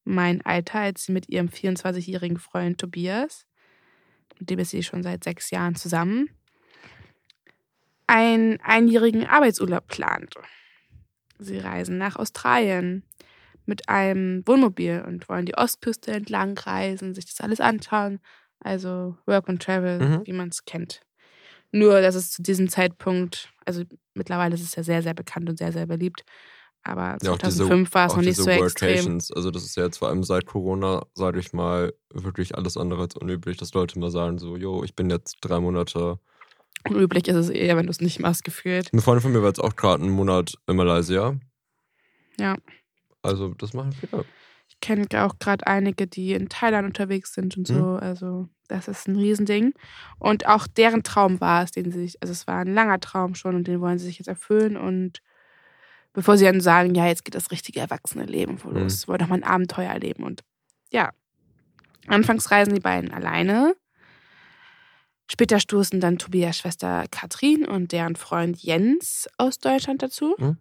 mein 0.04 0.44
Alter, 0.44 0.80
als 0.80 1.04
sie 1.04 1.12
mit 1.12 1.28
ihrem 1.28 1.48
24-jährigen 1.48 2.38
Freund 2.38 2.78
Tobias, 2.78 3.46
mit 4.38 4.50
dem 4.50 4.58
ist 4.58 4.70
sie 4.70 4.82
schon 4.82 5.02
seit 5.02 5.24
sechs 5.24 5.50
Jahren 5.50 5.74
zusammen. 5.74 6.30
einen 8.06 8.58
einjährigen 8.62 9.26
Arbeitsurlaub 9.26 9.86
plant. 9.86 10.34
Sie 11.38 11.58
reisen 11.58 11.98
nach 11.98 12.16
Australien 12.16 13.04
mit 13.66 13.88
einem 13.90 14.46
Wohnmobil 14.46 15.04
und 15.06 15.28
wollen 15.28 15.44
die 15.44 15.56
Ostküste 15.56 16.12
entlang 16.12 16.56
reisen, 16.56 17.14
sich 17.14 17.26
das 17.26 17.42
alles 17.42 17.60
anschauen. 17.60 18.18
Also 18.60 19.16
Work 19.26 19.48
and 19.48 19.62
Travel, 19.62 20.00
mhm. 20.00 20.26
wie 20.26 20.32
man 20.32 20.48
es 20.48 20.64
kennt. 20.64 21.00
Nur, 21.70 22.00
dass 22.00 22.14
es 22.14 22.30
zu 22.30 22.42
diesem 22.42 22.68
Zeitpunkt, 22.68 23.52
also 23.66 23.82
mittlerweile 24.14 24.54
ist 24.54 24.62
es 24.62 24.74
ja 24.74 24.82
sehr, 24.82 25.02
sehr 25.02 25.14
bekannt 25.14 25.48
und 25.48 25.58
sehr, 25.58 25.72
sehr 25.72 25.86
beliebt. 25.86 26.24
Aber 26.82 27.18
2005 27.20 27.88
ja, 27.88 27.94
war 27.94 28.06
es 28.06 28.16
noch 28.16 28.22
nicht 28.22 28.36
so 28.36 28.48
extrem. 28.48 29.18
Also 29.34 29.50
das 29.50 29.64
ist 29.64 29.76
ja 29.76 29.84
jetzt 29.84 29.98
vor 29.98 30.08
allem 30.08 30.24
seit 30.24 30.46
Corona, 30.46 31.04
sage 31.12 31.40
ich 31.40 31.52
mal, 31.52 31.92
wirklich 32.12 32.56
alles 32.56 32.76
andere 32.76 33.02
als 33.02 33.16
unüblich, 33.16 33.58
dass 33.58 33.74
Leute 33.74 33.98
mal 33.98 34.10
sagen 34.10 34.38
so, 34.38 34.56
jo, 34.56 34.82
ich 34.84 34.94
bin 34.94 35.10
jetzt 35.10 35.38
drei 35.42 35.60
Monate 35.60 36.18
Unüblich 36.84 37.28
ist 37.28 37.36
es 37.36 37.50
eher, 37.50 37.76
wenn 37.76 37.86
du 37.86 37.90
es 37.90 38.00
nicht 38.00 38.20
machst, 38.20 38.44
gefühlt. 38.44 38.92
Eine 38.92 39.02
Freundin 39.02 39.22
von 39.22 39.32
mir 39.32 39.40
war 39.40 39.48
jetzt 39.48 39.60
auch 39.62 39.76
gerade 39.76 40.02
einen 40.02 40.12
Monat 40.12 40.54
in 40.66 40.76
Malaysia. 40.76 41.38
Ja. 42.38 42.56
Also, 43.22 43.54
das 43.54 43.74
machen 43.74 43.92
viele. 43.92 44.24
Ich 44.80 44.88
kenne 44.88 45.06
auch 45.25 45.38
gerade 45.38 45.66
einige, 45.66 46.06
die 46.06 46.32
in 46.32 46.49
Thailand 46.49 46.87
unterwegs 46.87 47.35
sind 47.35 47.56
und 47.56 47.66
so. 47.66 47.75
Mhm. 47.75 47.97
Also, 47.97 48.49
das 48.68 48.87
ist 48.87 49.08
ein 49.08 49.16
Riesending. 49.16 49.75
Und 50.18 50.47
auch 50.47 50.66
deren 50.66 51.02
Traum 51.02 51.40
war 51.40 51.64
es, 51.64 51.73
den 51.73 51.90
sie 51.90 52.00
sich, 52.00 52.23
also 52.23 52.32
es 52.32 52.47
war 52.47 52.61
ein 52.61 52.73
langer 52.73 53.00
Traum 53.00 53.35
schon 53.35 53.56
und 53.56 53.66
den 53.66 53.80
wollen 53.80 53.99
sie 53.99 54.06
sich 54.06 54.18
jetzt 54.18 54.28
erfüllen. 54.28 54.76
Und 54.76 55.20
bevor 56.12 56.37
sie 56.37 56.44
dann 56.44 56.61
sagen, 56.61 56.94
ja, 56.94 57.06
jetzt 57.06 57.25
geht 57.25 57.35
das 57.35 57.50
richtige 57.50 57.80
erwachsene 57.80 58.25
Leben 58.25 58.58
vor 58.58 58.73
los, 58.73 59.06
mhm. 59.06 59.11
wollen 59.11 59.18
doch 59.18 59.28
mal 59.28 59.37
ein 59.37 59.44
Abenteuer 59.44 59.90
erleben. 59.90 60.23
Und 60.23 60.44
ja, 60.90 61.11
anfangs 62.06 62.50
reisen 62.50 62.75
die 62.75 62.80
beiden 62.80 63.12
alleine 63.12 63.75
Später 65.30 65.61
stoßen 65.61 66.00
dann 66.00 66.18
Tobias 66.18 66.56
Schwester 66.56 67.04
Katrin 67.11 67.66
und 67.66 67.92
deren 67.92 68.16
Freund 68.16 68.62
Jens 68.62 69.28
aus 69.37 69.58
Deutschland 69.58 70.02
dazu. 70.02 70.35
Mhm. 70.38 70.56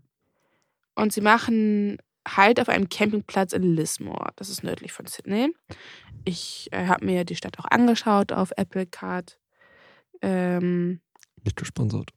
Und 0.93 1.13
sie 1.13 1.21
machen 1.21 1.97
Halt 2.36 2.60
auf 2.60 2.69
einem 2.69 2.89
Campingplatz 2.89 3.53
in 3.53 3.63
Lismore. 3.63 4.31
Das 4.36 4.50
ist 4.50 4.63
nördlich 4.63 4.91
von 4.91 5.05
Sydney. 5.05 5.53
Ich 6.25 6.67
äh, 6.72 6.88
habe 6.88 7.05
mir 7.05 7.24
die 7.24 7.36
Stadt 7.36 7.57
auch 7.60 7.65
angeschaut 7.65 8.31
auf 8.31 8.51
Apple 8.57 8.86
Card. 8.86 9.39
Ähm, 10.22 11.00
Nicht 11.43 11.55
gesponsert. 11.55 12.12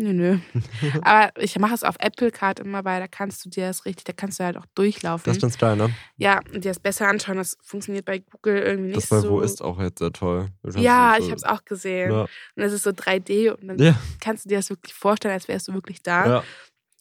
Nö, 0.00 0.14
nö. 0.14 0.38
Aber 1.02 1.30
ich 1.42 1.58
mache 1.58 1.74
es 1.74 1.84
auf 1.84 1.96
Apple 1.98 2.30
Card 2.30 2.60
immer, 2.60 2.84
weil 2.86 3.00
da 3.00 3.06
kannst 3.06 3.44
du 3.44 3.50
dir 3.50 3.66
das 3.66 3.84
richtig, 3.84 4.04
da 4.04 4.14
kannst 4.14 4.40
du 4.40 4.44
halt 4.44 4.56
auch 4.56 4.64
durchlaufen. 4.74 5.24
Das 5.26 5.36
ist 5.36 5.42
ganz 5.42 5.58
geil, 5.58 5.76
ne? 5.76 5.90
Ja, 6.16 6.40
und 6.54 6.64
dir 6.64 6.70
das 6.70 6.80
besser 6.80 7.06
anschauen. 7.06 7.36
Das 7.36 7.58
funktioniert 7.62 8.06
bei 8.06 8.20
Google 8.20 8.62
irgendwie 8.62 8.94
nicht 8.94 8.96
das 8.96 9.08
bei 9.10 9.20
so. 9.20 9.30
Wo 9.30 9.40
ist 9.40 9.60
auch 9.60 9.78
jetzt 9.78 9.98
sehr 9.98 10.12
toll. 10.12 10.48
Ja, 10.76 11.16
so 11.18 11.24
ich 11.24 11.30
habe 11.30 11.36
es 11.36 11.44
auch 11.44 11.64
gesehen. 11.66 12.10
Ja. 12.10 12.22
Und 12.22 12.62
es 12.62 12.72
ist 12.72 12.84
so 12.84 12.90
3D 12.90 13.50
und 13.50 13.68
dann 13.68 13.78
ja. 13.78 13.94
kannst 14.20 14.46
du 14.46 14.48
dir 14.48 14.56
das 14.56 14.70
wirklich 14.70 14.94
vorstellen, 14.94 15.34
als 15.34 15.48
wärst 15.48 15.68
du 15.68 15.74
wirklich 15.74 16.02
da. 16.02 16.26
Ja. 16.26 16.44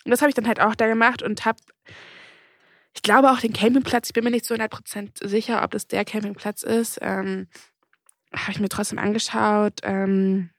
Und 0.04 0.12
das 0.12 0.22
habe 0.22 0.30
ich 0.30 0.36
dann 0.36 0.48
halt 0.48 0.60
auch 0.60 0.75
da 0.75 0.88
gemacht 0.88 1.24
und 1.24 1.46
habe, 1.46 1.60
ich 3.00 3.03
glaube 3.03 3.32
auch 3.32 3.39
den 3.39 3.53
Campingplatz, 3.53 4.10
ich 4.10 4.13
bin 4.13 4.25
mir 4.25 4.29
nicht 4.29 4.44
zu 4.44 4.53
100% 4.53 5.25
sicher, 5.25 5.63
ob 5.63 5.72
das 5.72 5.88
der 5.88 6.03
Campingplatz 6.03 6.63
ist, 6.63 7.00
ähm, 7.01 7.48
habe 8.34 8.51
ich 8.51 8.60
mir 8.60 8.68
trotzdem 8.68 9.00
angeschaut. 9.00 9.79
Ähm, 9.84 10.50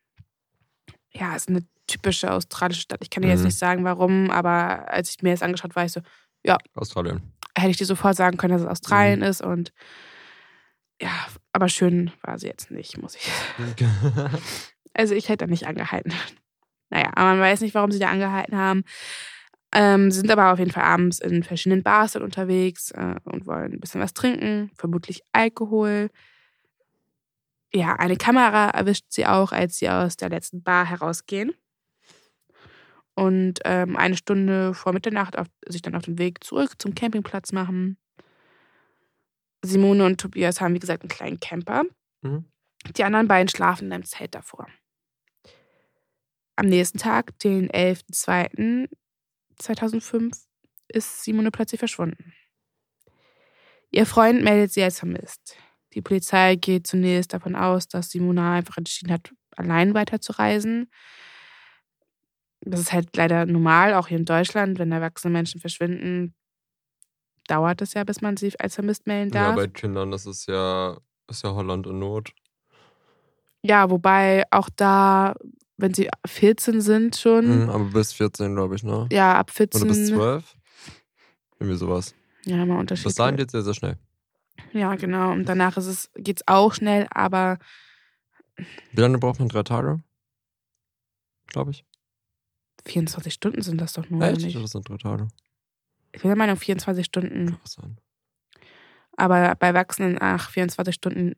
ja, 1.11 1.37
es 1.37 1.43
ist 1.43 1.49
eine 1.51 1.67
typische 1.87 2.33
australische 2.33 2.81
Stadt. 2.81 3.01
Ich 3.03 3.11
kann 3.11 3.21
dir 3.21 3.27
mhm. 3.27 3.35
jetzt 3.35 3.45
nicht 3.45 3.59
sagen, 3.59 3.85
warum, 3.85 4.31
aber 4.31 4.91
als 4.91 5.11
ich 5.11 5.23
mir 5.23 5.33
das 5.33 5.43
angeschaut 5.43 5.77
war, 5.77 5.85
ich 5.85 5.93
so, 5.93 6.01
ja. 6.43 6.57
Australien. 6.75 7.21
Hätte 7.55 7.73
ich 7.73 7.77
dir 7.77 7.85
sofort 7.85 8.17
sagen 8.17 8.39
können, 8.39 8.55
dass 8.55 8.63
es 8.63 8.69
Australien 8.69 9.19
mhm. 9.19 9.27
ist 9.27 9.43
und 9.43 9.75
ja, 10.99 11.13
aber 11.53 11.69
schön 11.69 12.11
war 12.23 12.39
sie 12.39 12.47
jetzt 12.47 12.71
nicht, 12.71 12.97
muss 12.97 13.17
ich 13.17 13.31
sagen. 13.59 14.31
also 14.95 15.15
ich 15.15 15.29
hätte 15.29 15.45
da 15.45 15.51
nicht 15.51 15.67
angehalten. 15.67 16.15
Naja, 16.89 17.11
aber 17.13 17.33
man 17.33 17.41
weiß 17.41 17.61
nicht, 17.61 17.75
warum 17.75 17.93
sie 17.93 17.99
da 17.99 18.09
angehalten 18.09 18.57
haben. 18.57 18.85
Ähm, 19.73 20.11
sind 20.11 20.31
aber 20.31 20.53
auf 20.53 20.59
jeden 20.59 20.73
Fall 20.73 20.83
abends 20.83 21.21
in 21.21 21.45
verschiedenen 21.45 21.83
Bars 21.83 22.17
unterwegs 22.17 22.91
äh, 22.91 23.15
und 23.25 23.47
wollen 23.47 23.73
ein 23.73 23.81
bisschen 23.81 24.01
was 24.01 24.15
trinken, 24.15 24.71
vermutlich 24.75 25.23
Alkohol. 25.33 26.11
Ja, 27.73 27.95
eine 27.95 28.17
Kamera 28.17 28.71
erwischt 28.71 29.07
sie 29.11 29.27
auch, 29.27 29.53
als 29.53 29.77
sie 29.77 29.89
aus 29.89 30.17
der 30.17 30.29
letzten 30.29 30.63
Bar 30.63 30.87
herausgehen 30.87 31.53
und 33.21 33.61
ähm, 33.65 33.97
eine 33.97 34.17
Stunde 34.17 34.73
vor 34.73 34.93
Mitternacht 34.93 35.39
auf, 35.39 35.47
sich 35.67 35.83
dann 35.83 35.95
auf 35.95 36.05
den 36.05 36.19
Weg 36.19 36.43
zurück 36.43 36.81
zum 36.81 36.95
Campingplatz 36.95 37.53
machen. 37.53 37.99
Simone 39.63 40.07
und 40.07 40.19
Tobias 40.19 40.61
haben, 40.61 40.75
wie 40.75 40.79
gesagt, 40.79 41.03
einen 41.03 41.11
kleinen 41.11 41.39
Camper. 41.39 41.85
Mhm. 42.23 42.47
Die 42.97 43.05
anderen 43.05 43.29
beiden 43.29 43.49
schlafen 43.49 43.87
in 43.89 43.93
einem 43.93 44.05
Zelt 44.05 44.35
davor. 44.35 44.69
Am 46.57 46.67
nächsten 46.67 46.97
Tag, 46.99 47.39
den 47.41 47.69
11.02.2005, 49.61 50.47
ist 50.89 51.23
Simone 51.23 51.51
plötzlich 51.51 51.79
verschwunden. 51.79 52.33
Ihr 53.91 54.07
Freund 54.07 54.43
meldet 54.43 54.73
sie 54.73 54.83
als 54.83 54.99
vermisst. 54.99 55.57
Die 55.95 56.03
Polizei 56.03 56.57
geht 56.57 56.87
zunächst 56.87 57.33
davon 57.33 57.57
aus, 57.57 57.89
dass 57.89 58.11
Simone 58.11 58.43
einfach 58.43 58.77
entschieden 58.77 59.13
hat, 59.13 59.33
allein 59.57 59.95
weiterzureisen 59.95 60.89
das 62.61 62.81
ist 62.81 62.93
halt 62.93 63.17
leider 63.17 63.47
normal, 63.47 63.95
auch 63.95 64.09
hier 64.09 64.19
in 64.19 64.25
Deutschland, 64.25 64.79
wenn 64.79 64.93
erwachsene 64.93 65.33
Menschen 65.33 65.61
verschwinden, 65.61 66.35
dauert 67.47 67.81
es 67.83 67.95
ja, 67.95 68.05
bis 68.05 68.21
man 68.21 68.37
sie 68.37 68.53
als 68.61 68.75
vermisst 68.75 69.07
melden 69.07 69.31
darf. 69.31 69.51
Ja, 69.51 69.57
bei 69.57 69.67
Kindern 69.67 70.11
das 70.11 70.27
ist 70.27 70.47
ja, 70.47 70.99
ist 71.29 71.43
ja 71.43 71.55
Holland 71.55 71.87
in 71.87 71.99
Not. 71.99 72.33
Ja, 73.63 73.91
wobei 73.91 74.45
auch 74.51 74.69
da, 74.75 75.35
wenn 75.81 75.95
sie 75.95 76.09
14 76.27 76.81
sind 76.81 77.17
schon. 77.17 77.65
Mhm, 77.65 77.71
aber 77.71 77.85
bis 77.85 78.13
14, 78.13 78.55
glaube 78.55 78.77
ich, 78.77 78.83
ne? 78.83 79.09
Ja, 79.11 79.39
ab 79.39 79.51
14. 79.51 79.83
Oder 79.83 79.91
bis 79.91 80.09
12? 80.09 80.57
Irgendwie 81.59 81.79
sowas. 81.79 82.15
Ja, 82.45 82.65
mal 82.65 82.79
unterschiedlich. 82.79 83.15
Das 83.15 83.17
dahin 83.17 83.37
geht 83.37 83.51
sehr, 83.51 83.63
sehr 83.63 83.75
schnell. 83.75 83.99
Ja, 84.73 84.95
genau. 84.95 85.33
Und 85.33 85.47
danach 85.47 85.77
ist 85.77 85.87
es, 85.87 86.11
geht 86.17 86.39
es 86.39 86.49
auch 86.49 86.75
schnell, 86.75 87.07
aber. 87.11 87.59
Wie 88.93 89.01
lange 89.01 89.19
braucht 89.19 89.39
man? 89.39 89.49
Drei 89.49 89.63
Tage? 89.63 90.03
Glaube 91.47 91.73
ich. 91.73 91.85
24 92.87 93.33
Stunden 93.33 93.63
sind 93.63 93.81
das 93.81 93.93
doch 93.93 94.09
nur. 94.09 94.23
Echt? 94.23 94.41
Nicht? 94.43 94.57
Das 94.57 94.71
sind 94.71 94.89
drei 94.89 94.97
Tage. 94.97 95.29
Ich 96.13 96.23
bin 96.23 96.29
der 96.31 96.37
Meinung, 96.37 96.57
24 96.57 97.05
Stunden. 97.05 97.57
Aber 99.17 99.55
bei 99.57 99.69
Erwachsenen, 99.69 100.17
ach, 100.21 100.51
24 100.51 100.95
Stunden 100.95 101.37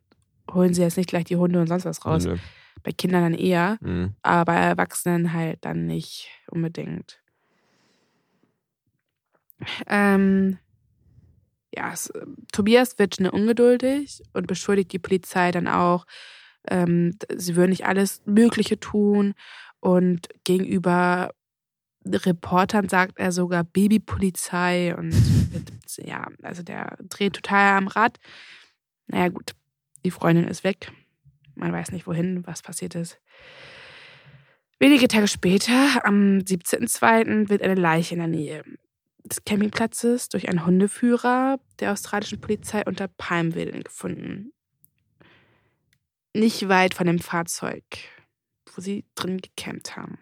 holen 0.51 0.73
sie 0.75 0.83
jetzt 0.83 0.97
nicht 0.97 1.09
gleich 1.09 1.25
die 1.25 1.37
Hunde 1.37 1.61
und 1.61 1.67
sonst 1.67 1.85
was 1.85 2.05
raus. 2.05 2.25
Nee. 2.25 2.39
Bei 2.83 2.93
Kindern 2.93 3.23
dann 3.23 3.35
eher, 3.35 3.79
mhm. 3.81 4.15
aber 4.23 4.45
bei 4.47 4.57
Erwachsenen 4.57 5.33
halt 5.33 5.65
dann 5.65 5.87
nicht 5.87 6.29
unbedingt. 6.51 7.21
Ähm, 9.87 10.59
ja, 11.75 11.93
es, 11.93 12.13
Tobias 12.53 12.99
wird 12.99 13.17
schnell 13.17 13.31
ungeduldig 13.31 14.23
und 14.33 14.47
beschuldigt 14.47 14.93
die 14.93 14.99
Polizei 14.99 15.51
dann 15.53 15.69
auch, 15.69 16.07
ähm, 16.69 17.17
sie 17.35 17.57
würden 17.57 17.71
nicht 17.71 17.87
alles 17.87 18.23
Mögliche 18.27 18.79
tun 18.79 19.35
und 19.81 20.29
gegenüber 20.45 21.31
Reportern 22.05 22.89
sagt 22.89 23.19
er 23.19 23.33
sogar 23.33 23.65
Babypolizei 23.65 24.95
und 24.97 25.15
ja, 25.99 26.27
also 26.43 26.63
der 26.63 26.97
dreht 27.09 27.35
total 27.35 27.77
am 27.77 27.89
Rad. 27.89 28.19
Naja, 29.07 29.29
gut, 29.29 29.55
die 30.05 30.11
Freundin 30.11 30.49
ist 30.49 30.65
weg. 30.65 30.93
Man 31.55 31.73
weiß 31.73 31.93
nicht 31.93 32.07
wohin, 32.07 32.47
was 32.47 32.63
passiert 32.63 32.95
ist. 32.95 33.19
Wenige 34.79 35.09
Tage 35.09 35.29
später, 35.29 36.05
am 36.05 36.39
17.02., 36.39 37.49
wird 37.49 37.63
eine 37.63 37.75
Leiche 37.75 38.15
in 38.15 38.21
der 38.21 38.29
Nähe 38.29 38.65
des 39.25 39.45
Campingplatzes 39.45 40.29
durch 40.29 40.49
einen 40.49 40.67
Hundeführer 40.67 41.61
der 41.79 41.93
australischen 41.93 42.41
Polizei 42.41 42.83
unter 42.85 43.07
Palmwedeln 43.07 43.85
gefunden. 43.85 44.53
Nicht 46.35 46.69
weit 46.69 46.95
von 46.95 47.07
dem 47.07 47.21
Fahrzeug 47.21 47.85
wo 48.77 48.83
sie 48.83 49.05
drin 49.15 49.41
gecampt 49.41 49.97
haben. 49.97 50.19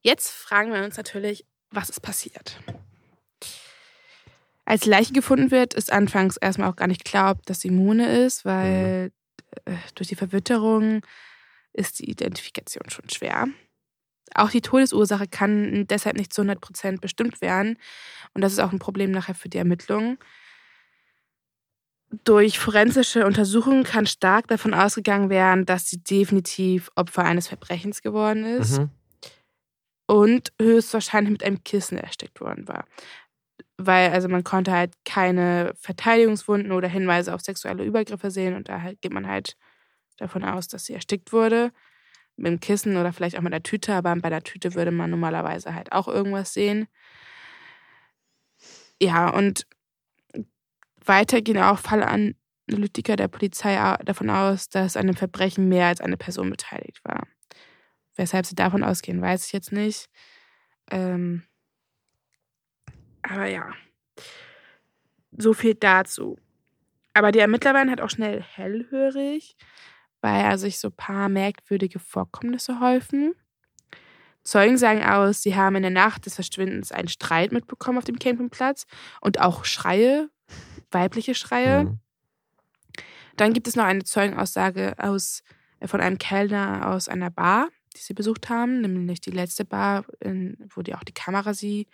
Jetzt 0.00 0.30
fragen 0.30 0.72
wir 0.72 0.84
uns 0.84 0.96
natürlich, 0.96 1.46
was 1.70 1.90
ist 1.90 2.00
passiert? 2.00 2.60
Als 4.64 4.86
Leiche 4.86 5.12
gefunden 5.12 5.50
wird, 5.50 5.74
ist 5.74 5.92
anfangs 5.92 6.36
erstmal 6.36 6.68
auch 6.68 6.76
gar 6.76 6.88
nicht 6.88 7.04
klar, 7.04 7.32
ob 7.32 7.46
das 7.46 7.64
Immune 7.64 8.24
ist, 8.24 8.44
weil 8.44 9.06
mhm. 9.06 9.12
Durch 9.94 10.08
die 10.08 10.16
Verwitterung 10.16 11.02
ist 11.72 11.98
die 11.98 12.10
Identifikation 12.10 12.88
schon 12.90 13.08
schwer. 13.10 13.48
Auch 14.34 14.50
die 14.50 14.60
Todesursache 14.60 15.28
kann 15.28 15.86
deshalb 15.86 16.16
nicht 16.16 16.32
zu 16.32 16.42
100% 16.42 17.00
bestimmt 17.00 17.40
werden. 17.40 17.78
Und 18.34 18.42
das 18.42 18.52
ist 18.52 18.58
auch 18.58 18.72
ein 18.72 18.78
Problem 18.78 19.10
nachher 19.10 19.34
für 19.34 19.48
die 19.48 19.58
Ermittlungen. 19.58 20.18
Durch 22.24 22.58
forensische 22.58 23.26
Untersuchungen 23.26 23.84
kann 23.84 24.06
stark 24.06 24.48
davon 24.48 24.74
ausgegangen 24.74 25.28
werden, 25.28 25.66
dass 25.66 25.88
sie 25.88 25.98
definitiv 25.98 26.90
Opfer 26.94 27.24
eines 27.24 27.48
Verbrechens 27.48 28.00
geworden 28.00 28.44
ist 28.44 28.78
mhm. 28.78 28.90
und 30.06 30.52
höchstwahrscheinlich 30.60 31.32
mit 31.32 31.42
einem 31.42 31.64
Kissen 31.64 31.98
erstickt 31.98 32.40
worden 32.40 32.68
war. 32.68 32.84
Weil, 33.78 34.10
also 34.12 34.28
man 34.28 34.44
konnte 34.44 34.72
halt 34.72 34.94
keine 35.04 35.74
Verteidigungswunden 35.78 36.72
oder 36.72 36.88
Hinweise 36.88 37.34
auf 37.34 37.42
sexuelle 37.42 37.84
Übergriffe 37.84 38.30
sehen 38.30 38.54
und 38.54 38.68
da 38.68 38.92
geht 39.00 39.12
man 39.12 39.26
halt 39.28 39.56
davon 40.18 40.44
aus, 40.44 40.68
dass 40.68 40.86
sie 40.86 40.94
erstickt 40.94 41.32
wurde. 41.32 41.72
mit 42.36 42.48
dem 42.52 42.60
Kissen 42.60 42.96
oder 42.98 43.12
vielleicht 43.12 43.38
auch 43.38 43.42
mit 43.42 43.52
der 43.52 43.62
Tüte, 43.64 43.94
aber 43.94 44.16
bei 44.16 44.30
der 44.30 44.42
Tüte 44.44 44.74
würde 44.74 44.90
man 44.92 45.10
normalerweise 45.10 45.74
halt 45.74 45.92
auch 45.92 46.08
irgendwas 46.08 46.54
sehen. 46.54 46.88
Ja, 49.00 49.28
und 49.30 49.66
weiter 51.04 51.40
gehen 51.42 51.58
auch 51.58 51.78
Fallanalytiker 51.78 53.16
der 53.16 53.28
Polizei 53.28 53.76
davon 54.04 54.30
aus, 54.30 54.68
dass 54.68 54.96
an 54.96 55.06
dem 55.06 55.16
Verbrechen 55.16 55.68
mehr 55.68 55.86
als 55.86 56.00
eine 56.00 56.16
Person 56.16 56.50
beteiligt 56.50 57.00
war. 57.04 57.26
Weshalb 58.16 58.46
sie 58.46 58.54
davon 58.56 58.84
ausgehen, 58.84 59.22
weiß 59.22 59.46
ich 59.46 59.52
jetzt 59.52 59.72
nicht. 59.72 60.08
Ähm, 60.90 61.44
aber 63.28 63.46
ja, 63.46 63.72
so 65.36 65.52
viel 65.52 65.74
dazu. 65.74 66.38
Aber 67.14 67.32
die 67.32 67.38
Ermittler 67.38 67.74
waren 67.74 67.88
halt 67.88 68.00
auch 68.00 68.10
schnell 68.10 68.42
hellhörig, 68.42 69.56
weil 70.20 70.58
sich 70.58 70.78
so 70.78 70.88
ein 70.88 70.96
paar 70.96 71.28
merkwürdige 71.28 71.98
Vorkommnisse 71.98 72.80
häufen. 72.80 73.34
Zeugen 74.42 74.78
sagen 74.78 75.02
aus, 75.02 75.42
sie 75.42 75.56
haben 75.56 75.76
in 75.76 75.82
der 75.82 75.90
Nacht 75.90 76.26
des 76.26 76.36
Verschwindens 76.36 76.92
einen 76.92 77.08
Streit 77.08 77.52
mitbekommen 77.52 77.98
auf 77.98 78.04
dem 78.04 78.18
Campingplatz 78.18 78.86
und 79.20 79.40
auch 79.40 79.64
Schreie, 79.64 80.28
weibliche 80.90 81.34
Schreie. 81.34 81.84
Mhm. 81.84 82.00
Dann 83.36 83.52
gibt 83.52 83.66
es 83.66 83.76
noch 83.76 83.84
eine 83.84 84.04
Zeugenaussage 84.04 84.94
aus, 84.98 85.42
äh, 85.80 85.88
von 85.88 86.00
einem 86.00 86.18
Kellner 86.18 86.88
aus 86.88 87.08
einer 87.08 87.30
Bar, 87.30 87.68
die 87.96 88.00
sie 88.00 88.14
besucht 88.14 88.48
haben, 88.48 88.80
nämlich 88.80 89.20
die 89.20 89.30
letzte 89.30 89.64
Bar, 89.64 90.04
in, 90.20 90.56
wo 90.74 90.82
die 90.82 90.94
auch 90.94 91.04
die 91.04 91.14
Kamera 91.14 91.52
sie 91.52 91.88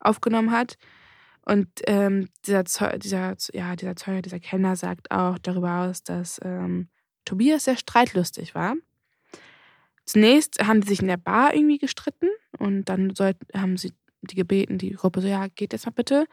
aufgenommen 0.00 0.50
hat. 0.50 0.76
Und 1.44 1.68
ähm, 1.86 2.28
dieser, 2.44 2.64
Zeu 2.64 2.98
dieser, 2.98 3.36
ja, 3.52 3.76
dieser 3.76 3.96
Zeuge, 3.96 4.22
dieser 4.22 4.40
Kellner 4.40 4.74
sagt 4.76 5.10
auch 5.10 5.38
darüber 5.38 5.82
aus, 5.82 6.02
dass 6.02 6.40
ähm, 6.42 6.88
Tobias 7.24 7.64
sehr 7.64 7.76
streitlustig 7.76 8.54
war. 8.54 8.74
Zunächst 10.04 10.64
haben 10.64 10.82
sie 10.82 10.88
sich 10.88 11.00
in 11.00 11.08
der 11.08 11.16
Bar 11.16 11.54
irgendwie 11.54 11.78
gestritten 11.78 12.28
und 12.58 12.88
dann 12.88 13.14
soll, 13.14 13.34
haben 13.54 13.76
sie 13.76 13.92
die 14.22 14.36
gebeten, 14.36 14.78
die 14.78 14.92
Gruppe 14.92 15.20
so, 15.20 15.28
ja, 15.28 15.46
geht 15.48 15.72
jetzt 15.72 15.86
mal 15.86 15.92
bitte. 15.92 16.26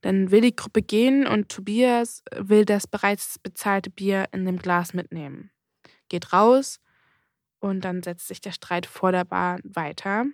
Dann 0.00 0.30
will 0.30 0.40
die 0.40 0.56
Gruppe 0.56 0.82
gehen 0.82 1.26
und 1.26 1.48
Tobias 1.48 2.22
will 2.34 2.64
das 2.64 2.86
bereits 2.86 3.38
bezahlte 3.38 3.90
Bier 3.90 4.26
in 4.32 4.44
dem 4.44 4.58
Glas 4.58 4.94
mitnehmen. 4.94 5.50
Geht 6.08 6.32
raus 6.32 6.80
und 7.60 7.84
dann 7.84 8.02
setzt 8.02 8.28
sich 8.28 8.40
der 8.40 8.52
Streit 8.52 8.86
vor 8.86 9.12
der 9.12 9.24
Bar 9.24 9.60
weiter 9.64 10.26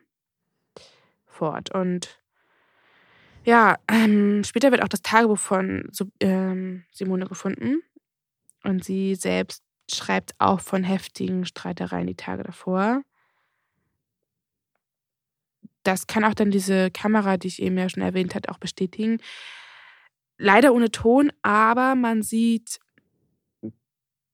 fort. 1.26 1.70
Und 1.74 2.18
ja, 3.46 3.78
ähm, 3.88 4.42
später 4.42 4.72
wird 4.72 4.82
auch 4.82 4.88
das 4.88 5.02
Tagebuch 5.02 5.38
von 5.38 5.88
ähm, 6.20 6.84
Simone 6.90 7.26
gefunden. 7.26 7.80
Und 8.64 8.84
sie 8.84 9.14
selbst 9.14 9.62
schreibt 9.88 10.34
auch 10.38 10.60
von 10.60 10.82
heftigen 10.82 11.46
Streitereien 11.46 12.08
die 12.08 12.16
Tage 12.16 12.42
davor. 12.42 13.02
Das 15.84 16.08
kann 16.08 16.24
auch 16.24 16.34
dann 16.34 16.50
diese 16.50 16.90
Kamera, 16.90 17.36
die 17.36 17.46
ich 17.46 17.62
eben 17.62 17.78
ja 17.78 17.88
schon 17.88 18.02
erwähnt 18.02 18.34
habe, 18.34 18.48
auch 18.48 18.58
bestätigen. 18.58 19.18
Leider 20.38 20.74
ohne 20.74 20.90
Ton, 20.90 21.30
aber 21.42 21.94
man 21.94 22.22
sieht 22.22 22.80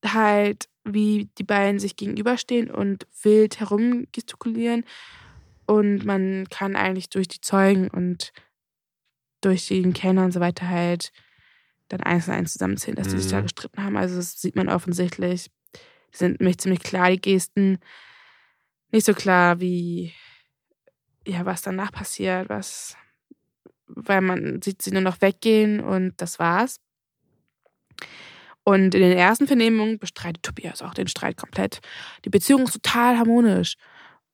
halt, 0.02 0.70
wie 0.84 1.28
die 1.36 1.44
beiden 1.44 1.78
sich 1.78 1.96
gegenüberstehen 1.96 2.70
und 2.70 3.06
wild 3.22 3.60
herumgestikulieren. 3.60 4.84
Und 5.66 6.06
man 6.06 6.48
kann 6.48 6.76
eigentlich 6.76 7.10
durch 7.10 7.28
die 7.28 7.42
Zeugen 7.42 7.88
und 7.88 8.32
durch 9.42 9.68
den 9.68 9.92
Kenner 9.92 10.24
und 10.24 10.32
so 10.32 10.40
weiter 10.40 10.68
halt 10.68 11.12
dann 11.88 12.00
eins 12.00 12.26
und 12.26 12.34
eins 12.34 12.52
zusammenzählen, 12.52 12.96
dass 12.96 13.08
die 13.08 13.18
sich 13.18 13.30
da 13.30 13.38
mhm. 13.38 13.42
gestritten 13.44 13.84
haben. 13.84 13.96
Also 13.96 14.16
das 14.16 14.40
sieht 14.40 14.56
man 14.56 14.68
offensichtlich. 14.68 15.50
Die 16.12 16.16
sind 16.16 16.40
nämlich 16.40 16.58
ziemlich 16.58 16.80
klar, 16.80 17.10
die 17.10 17.20
Gesten. 17.20 17.78
Nicht 18.90 19.06
so 19.06 19.14
klar, 19.14 19.60
wie, 19.60 20.12
ja, 21.26 21.44
was 21.44 21.62
danach 21.62 21.92
passiert, 21.92 22.48
was, 22.48 22.96
weil 23.86 24.20
man 24.20 24.62
sieht 24.62 24.82
sie 24.82 24.90
nur 24.90 25.02
noch 25.02 25.20
weggehen 25.20 25.80
und 25.80 26.14
das 26.20 26.38
war's. 26.38 26.80
Und 28.64 28.94
in 28.94 29.00
den 29.00 29.16
ersten 29.16 29.46
Vernehmungen 29.46 29.98
bestreitet 29.98 30.42
Tobias 30.42 30.82
auch 30.82 30.94
den 30.94 31.08
Streit 31.08 31.36
komplett. 31.36 31.80
Die 32.24 32.30
Beziehung 32.30 32.62
ist 32.62 32.74
total 32.74 33.18
harmonisch. 33.18 33.74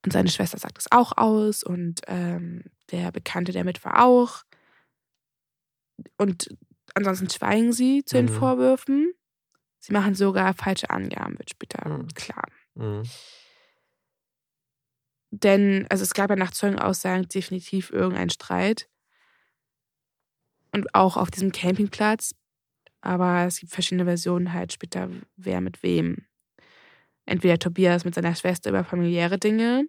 Und 0.04 0.12
seine 0.12 0.28
Schwester 0.28 0.58
sagt 0.58 0.78
es 0.78 0.92
auch 0.92 1.16
aus 1.16 1.62
und 1.64 2.02
ähm, 2.06 2.64
der 2.92 3.10
Bekannte, 3.10 3.52
der 3.52 3.64
mit 3.64 3.84
war, 3.84 4.04
auch. 4.04 4.44
Und 6.16 6.48
ansonsten 6.94 7.30
schweigen 7.30 7.72
sie 7.72 8.04
zu 8.04 8.16
den 8.16 8.26
mhm. 8.26 8.30
Vorwürfen. 8.30 9.12
Sie 9.78 9.92
machen 9.92 10.14
sogar 10.14 10.54
falsche 10.54 10.90
Angaben, 10.90 11.38
wird 11.38 11.50
später 11.50 11.88
mhm. 11.88 12.08
klar. 12.08 12.44
Mhm. 12.74 13.02
Denn, 15.30 15.86
also 15.90 16.02
es 16.02 16.14
gab 16.14 16.30
ja 16.30 16.36
nach 16.36 16.52
Zeugenaussagen 16.52 17.28
definitiv 17.28 17.90
irgendeinen 17.90 18.30
Streit. 18.30 18.88
Und 20.72 20.94
auch 20.94 21.16
auf 21.16 21.30
diesem 21.30 21.52
Campingplatz. 21.52 22.34
Aber 23.00 23.44
es 23.44 23.60
gibt 23.60 23.72
verschiedene 23.72 24.04
Versionen 24.04 24.52
halt 24.52 24.72
später, 24.72 25.08
wer 25.36 25.60
mit 25.60 25.82
wem. 25.82 26.26
Entweder 27.26 27.58
Tobias 27.58 28.04
mit 28.04 28.14
seiner 28.14 28.34
Schwester 28.34 28.70
über 28.70 28.84
familiäre 28.84 29.38
Dinge 29.38 29.86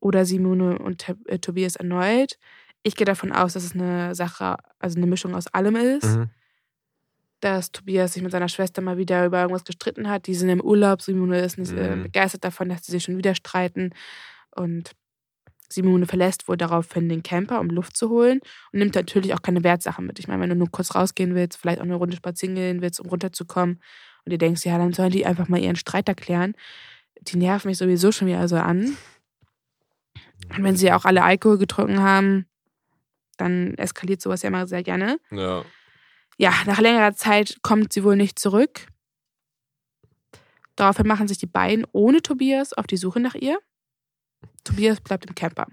oder 0.00 0.24
Simone 0.24 0.78
und 0.78 1.08
äh, 1.26 1.38
Tobias 1.38 1.76
erneut. 1.76 2.38
Ich 2.82 2.96
gehe 2.96 3.04
davon 3.04 3.32
aus, 3.32 3.54
dass 3.54 3.64
es 3.64 3.74
eine 3.74 4.14
Sache, 4.14 4.56
also 4.78 4.96
eine 4.96 5.06
Mischung 5.06 5.34
aus 5.34 5.46
allem 5.48 5.76
ist. 5.76 6.16
Mhm. 6.16 6.30
Dass 7.40 7.70
Tobias 7.70 8.14
sich 8.14 8.22
mit 8.22 8.32
seiner 8.32 8.48
Schwester 8.48 8.82
mal 8.82 8.98
wieder 8.98 9.24
über 9.26 9.40
irgendwas 9.40 9.64
gestritten 9.64 10.08
hat. 10.08 10.26
Die 10.26 10.34
sind 10.34 10.48
im 10.48 10.60
Urlaub. 10.60 11.02
Simone 11.02 11.40
ist 11.40 11.58
nicht 11.58 11.72
äh, 11.72 11.96
mhm. 11.96 12.04
begeistert 12.04 12.44
davon, 12.44 12.68
dass 12.68 12.84
sie 12.84 12.92
sich 12.92 13.04
schon 13.04 13.16
wieder 13.16 13.34
streiten. 13.34 13.90
Und 14.50 14.92
Simone 15.68 16.06
verlässt 16.06 16.48
wohl 16.48 16.56
daraufhin 16.56 17.08
den 17.08 17.22
Camper, 17.22 17.60
um 17.60 17.68
Luft 17.68 17.96
zu 17.96 18.08
holen 18.08 18.40
und 18.72 18.78
nimmt 18.78 18.94
natürlich 18.94 19.34
auch 19.34 19.42
keine 19.42 19.62
Wertsachen 19.64 20.06
mit. 20.06 20.18
Ich 20.18 20.26
meine, 20.26 20.42
wenn 20.42 20.50
du 20.50 20.56
nur 20.56 20.70
kurz 20.70 20.94
rausgehen 20.94 21.34
willst, 21.34 21.58
vielleicht 21.58 21.78
auch 21.80 21.84
eine 21.84 21.94
Runde 21.94 22.16
spazieren 22.16 22.54
gehen 22.54 22.80
willst, 22.80 23.00
um 23.00 23.08
runterzukommen 23.08 23.80
und 24.24 24.32
du 24.32 24.38
denkst, 24.38 24.64
ja, 24.64 24.78
dann 24.78 24.92
sollen 24.92 25.10
die 25.10 25.26
einfach 25.26 25.48
mal 25.48 25.60
ihren 25.60 25.76
Streit 25.76 26.08
erklären. 26.08 26.54
Die 27.20 27.36
nerven 27.36 27.68
mich 27.68 27.78
sowieso 27.78 28.12
schon 28.12 28.28
wieder 28.28 28.48
so 28.48 28.56
an. 28.56 28.96
Und 30.56 30.62
wenn 30.62 30.76
sie 30.76 30.92
auch 30.92 31.04
alle 31.04 31.22
Alkohol 31.22 31.58
getrunken 31.58 32.00
haben, 32.00 32.46
dann 33.38 33.74
eskaliert 33.74 34.20
sowas 34.20 34.42
ja 34.42 34.48
immer 34.48 34.66
sehr 34.66 34.82
gerne. 34.82 35.18
Ja. 35.30 35.64
Ja, 36.36 36.52
nach 36.66 36.78
längerer 36.78 37.14
Zeit 37.14 37.58
kommt 37.62 37.92
sie 37.92 38.04
wohl 38.04 38.16
nicht 38.16 38.38
zurück. 38.38 38.86
Daraufhin 40.76 41.08
machen 41.08 41.26
sich 41.26 41.38
die 41.38 41.46
beiden 41.46 41.84
ohne 41.90 42.22
Tobias 42.22 42.72
auf 42.72 42.86
die 42.86 42.96
Suche 42.96 43.18
nach 43.18 43.34
ihr. 43.34 43.58
Tobias 44.62 45.00
bleibt 45.00 45.26
im 45.26 45.34
Camper. 45.34 45.66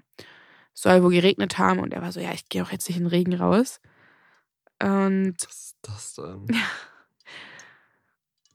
Soll 0.74 1.04
wohl 1.04 1.12
geregnet 1.12 1.60
haben 1.60 1.80
und 1.80 1.94
er 1.94 2.02
war 2.02 2.12
so, 2.12 2.20
ja, 2.20 2.34
ich 2.34 2.50
gehe 2.50 2.64
auch 2.64 2.72
jetzt 2.72 2.88
nicht 2.88 2.98
in 2.98 3.04
den 3.04 3.10
Regen 3.10 3.36
raus. 3.36 3.80
Und. 4.82 5.36
Was 5.38 5.56
ist 5.56 5.78
das 5.84 6.14
denn? 6.16 6.48
Ja. 6.52 6.62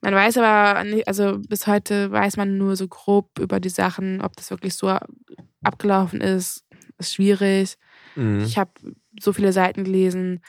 Man 0.02 0.14
weiß 0.14 0.38
aber, 0.38 0.82
nicht, 0.84 1.06
also 1.06 1.38
bis 1.38 1.66
heute 1.66 2.10
weiß 2.10 2.38
man 2.38 2.56
nur 2.56 2.74
so 2.74 2.88
grob 2.88 3.38
über 3.38 3.60
die 3.60 3.68
Sachen, 3.68 4.22
ob 4.22 4.34
das 4.34 4.50
wirklich 4.50 4.74
so 4.74 4.88
abgelaufen 5.62 6.22
ist, 6.22 6.64
ist 6.96 7.14
schwierig. 7.14 7.76
Mhm. 8.16 8.40
Ich 8.40 8.58
habe 8.58 8.72
so 9.20 9.32
viele 9.32 9.52
Seiten 9.52 9.84
gelesen 9.84 10.40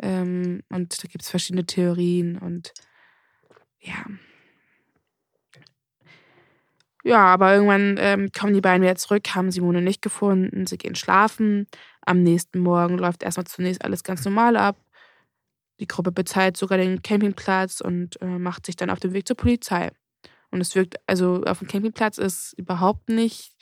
ähm, 0.00 0.62
und 0.68 1.02
da 1.02 1.08
gibt 1.08 1.22
es 1.22 1.30
verschiedene 1.30 1.66
Theorien 1.66 2.38
und 2.38 2.72
ja. 3.80 4.04
Ja, 7.04 7.24
aber 7.26 7.54
irgendwann 7.54 7.96
ähm, 7.98 8.30
kommen 8.32 8.54
die 8.54 8.60
beiden 8.60 8.82
wieder 8.82 8.96
zurück, 8.96 9.34
haben 9.34 9.50
Simone 9.50 9.80
nicht 9.80 10.02
gefunden, 10.02 10.66
sie 10.66 10.76
gehen 10.76 10.94
schlafen. 10.94 11.66
Am 12.02 12.22
nächsten 12.22 12.58
Morgen 12.58 12.98
läuft 12.98 13.22
erstmal 13.22 13.46
zunächst 13.46 13.82
alles 13.84 14.02
ganz 14.02 14.24
normal 14.24 14.56
ab. 14.56 14.76
Die 15.80 15.86
Gruppe 15.86 16.10
bezahlt 16.10 16.56
sogar 16.56 16.76
den 16.76 17.02
Campingplatz 17.02 17.80
und 17.80 18.20
äh, 18.20 18.38
macht 18.38 18.66
sich 18.66 18.76
dann 18.76 18.90
auf 18.90 18.98
den 18.98 19.12
Weg 19.12 19.28
zur 19.28 19.36
Polizei. 19.36 19.90
Und 20.50 20.60
es 20.60 20.74
wirkt, 20.74 20.96
also 21.06 21.42
auf 21.44 21.60
dem 21.60 21.68
Campingplatz 21.68 22.18
ist 22.18 22.52
überhaupt 22.54 23.08
nicht, 23.08 23.54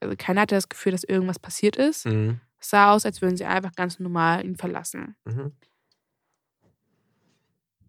also 0.00 0.14
keiner 0.16 0.42
hatte 0.42 0.54
das 0.54 0.68
Gefühl, 0.68 0.92
dass 0.92 1.04
irgendwas 1.04 1.38
passiert 1.38 1.76
ist. 1.76 2.06
Mhm. 2.06 2.40
Es 2.60 2.70
sah 2.70 2.92
aus, 2.92 3.06
als 3.06 3.22
würden 3.22 3.36
sie 3.36 3.44
einfach 3.44 3.72
ganz 3.74 3.98
normal 3.98 4.44
ihn 4.44 4.56
verlassen. 4.56 5.16
Mhm. 5.24 5.52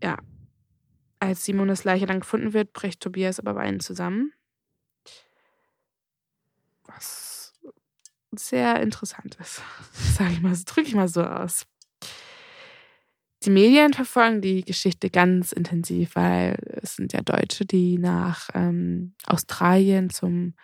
Ja. 0.02 0.18
Als 1.20 1.44
Simones 1.44 1.84
Leiche 1.84 2.06
dann 2.06 2.22
gefunden 2.22 2.54
wird, 2.54 2.72
bricht 2.72 3.02
Tobias 3.02 3.40
aber 3.40 3.54
bei 3.56 3.78
zusammen. 3.80 4.32
Was 6.86 7.54
sehr 8.32 8.82
interessant 8.82 9.36
ist. 9.40 9.62
Sag 9.94 10.32
ich 10.32 10.42
mal, 10.42 10.56
drücke 10.66 10.88
ich 10.88 10.96
mal 10.96 11.08
so 11.08 11.24
aus. 11.24 11.66
Die 13.44 13.50
Medien 13.50 13.94
verfolgen 13.94 14.42
die 14.42 14.64
Geschichte 14.64 15.10
ganz 15.10 15.54
intensiv, 15.54 16.16
weil 16.16 16.58
es 16.82 16.96
sind 16.96 17.14
ja 17.14 17.22
Deutsche, 17.22 17.66
die 17.66 17.98
nach 17.98 18.50
ähm, 18.54 19.14
Australien 19.26 20.10
zum 20.10 20.56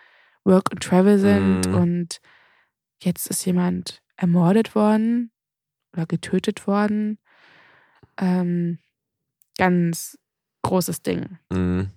Work 0.44 0.72
and 0.72 0.84
Travel 0.84 1.18
sind 1.18 1.68
mhm. 1.68 1.76
und 1.76 2.22
jetzt 3.02 3.28
ist 3.28 3.46
jemand 3.46 4.02
ermordet 4.16 4.76
worden 4.76 5.32
oder 5.94 6.06
getötet 6.06 6.68
worden. 6.68 7.18
Ähm, 8.18 8.80
ganz 9.58 10.18
großes 10.62 11.02
Ding. 11.02 11.38
Mhm. 11.50 11.92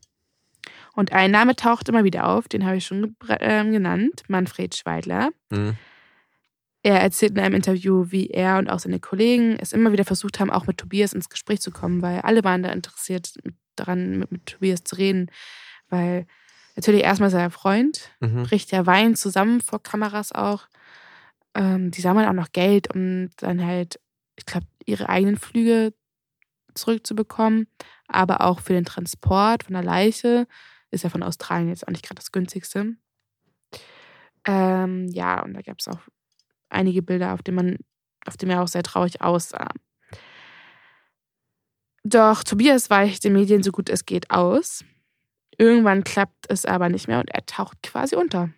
Und 0.94 1.12
ein 1.12 1.30
Name 1.30 1.54
taucht 1.54 1.88
immer 1.88 2.04
wieder 2.04 2.26
auf, 2.28 2.48
den 2.48 2.66
habe 2.66 2.76
ich 2.76 2.86
schon 2.86 3.16
äh, 3.28 3.64
genannt, 3.64 4.22
Manfred 4.28 4.74
Schweidler. 4.74 5.30
Mhm. 5.50 5.76
Er 6.82 7.00
erzählt 7.00 7.32
in 7.32 7.40
einem 7.40 7.54
Interview, 7.54 8.06
wie 8.10 8.28
er 8.28 8.58
und 8.58 8.68
auch 8.68 8.78
seine 8.78 9.00
Kollegen 9.00 9.56
es 9.58 9.72
immer 9.72 9.92
wieder 9.92 10.04
versucht 10.04 10.38
haben, 10.38 10.50
auch 10.50 10.66
mit 10.66 10.78
Tobias 10.78 11.12
ins 11.12 11.28
Gespräch 11.28 11.60
zu 11.60 11.70
kommen, 11.70 12.02
weil 12.02 12.20
alle 12.20 12.44
waren 12.44 12.62
da 12.62 12.70
interessiert 12.70 13.34
daran, 13.76 14.18
mit, 14.18 14.32
mit 14.32 14.46
Tobias 14.46 14.84
zu 14.84 14.96
reden. 14.96 15.30
Weil 15.88 16.26
natürlich 16.76 17.02
erstmal 17.02 17.30
sein 17.30 17.50
Freund, 17.50 18.10
mhm. 18.20 18.44
bricht 18.44 18.70
ja 18.70 18.86
Wein 18.86 19.16
zusammen 19.16 19.60
vor 19.60 19.82
Kameras 19.82 20.32
auch. 20.32 20.68
Ähm, 21.58 21.90
die 21.90 22.00
sammeln 22.00 22.28
auch 22.28 22.32
noch 22.32 22.52
Geld, 22.52 22.94
um 22.94 23.30
dann 23.38 23.64
halt, 23.66 23.98
ich 24.36 24.46
glaube, 24.46 24.66
ihre 24.86 25.08
eigenen 25.08 25.36
Flüge 25.36 25.92
zurückzubekommen, 26.74 27.66
aber 28.06 28.42
auch 28.42 28.60
für 28.60 28.74
den 28.74 28.84
Transport 28.84 29.64
von 29.64 29.74
der 29.74 29.82
Leiche. 29.82 30.46
Ist 30.92 31.02
ja 31.02 31.10
von 31.10 31.24
Australien 31.24 31.68
jetzt 31.68 31.86
auch 31.86 31.90
nicht 31.90 32.04
gerade 32.04 32.20
das 32.20 32.30
günstigste. 32.30 32.94
Ähm, 34.46 35.08
ja, 35.08 35.42
und 35.42 35.54
da 35.54 35.62
gab 35.62 35.80
es 35.80 35.88
auch 35.88 35.98
einige 36.70 37.02
Bilder, 37.02 37.34
auf 37.34 37.42
denen 37.42 37.56
man, 37.56 37.76
auf 38.24 38.36
dem 38.36 38.50
er 38.50 38.62
auch 38.62 38.68
sehr 38.68 38.84
traurig 38.84 39.20
aussah. 39.20 39.68
Doch 42.04 42.44
Tobias 42.44 42.88
weicht 42.88 43.24
den 43.24 43.32
Medien 43.32 43.64
so 43.64 43.72
gut 43.72 43.90
es 43.90 44.06
geht 44.06 44.30
aus. 44.30 44.84
Irgendwann 45.58 46.04
klappt 46.04 46.46
es 46.48 46.64
aber 46.64 46.88
nicht 46.88 47.08
mehr 47.08 47.18
und 47.18 47.30
er 47.30 47.44
taucht 47.44 47.82
quasi 47.82 48.14
unter. 48.14 48.50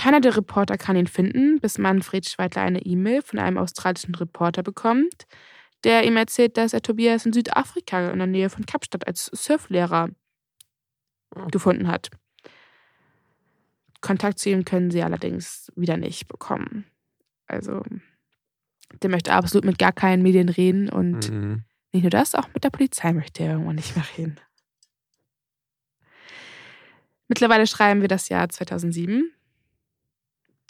Keiner 0.00 0.22
der 0.22 0.34
Reporter 0.34 0.78
kann 0.78 0.96
ihn 0.96 1.06
finden, 1.06 1.60
bis 1.60 1.76
Manfred 1.76 2.26
Schweidler 2.26 2.62
eine 2.62 2.80
E-Mail 2.80 3.20
von 3.20 3.38
einem 3.38 3.58
australischen 3.58 4.14
Reporter 4.14 4.62
bekommt, 4.62 5.26
der 5.84 6.04
ihm 6.04 6.16
erzählt, 6.16 6.56
dass 6.56 6.72
er 6.72 6.80
Tobias 6.80 7.26
in 7.26 7.34
Südafrika 7.34 8.08
in 8.08 8.16
der 8.16 8.26
Nähe 8.26 8.48
von 8.48 8.64
Kapstadt 8.64 9.06
als 9.06 9.26
Surflehrer 9.26 10.08
gefunden 11.50 11.86
hat. 11.86 12.08
Kontakt 14.00 14.38
zu 14.38 14.48
ihm 14.48 14.64
können 14.64 14.90
sie 14.90 15.02
allerdings 15.02 15.70
wieder 15.76 15.98
nicht 15.98 16.28
bekommen. 16.28 16.86
Also, 17.46 17.82
der 19.02 19.10
möchte 19.10 19.34
absolut 19.34 19.66
mit 19.66 19.78
gar 19.78 19.92
keinen 19.92 20.22
Medien 20.22 20.48
reden 20.48 20.88
und 20.88 21.30
mhm. 21.30 21.64
nicht 21.92 22.04
nur 22.04 22.10
das, 22.10 22.34
auch 22.34 22.48
mit 22.54 22.64
der 22.64 22.70
Polizei 22.70 23.12
möchte 23.12 23.42
er 23.42 23.52
irgendwann 23.52 23.76
nicht 23.76 23.94
mehr 23.94 24.06
reden. 24.16 24.40
Mittlerweile 27.28 27.66
schreiben 27.66 28.00
wir 28.00 28.08
das 28.08 28.30
Jahr 28.30 28.48
2007. 28.48 29.30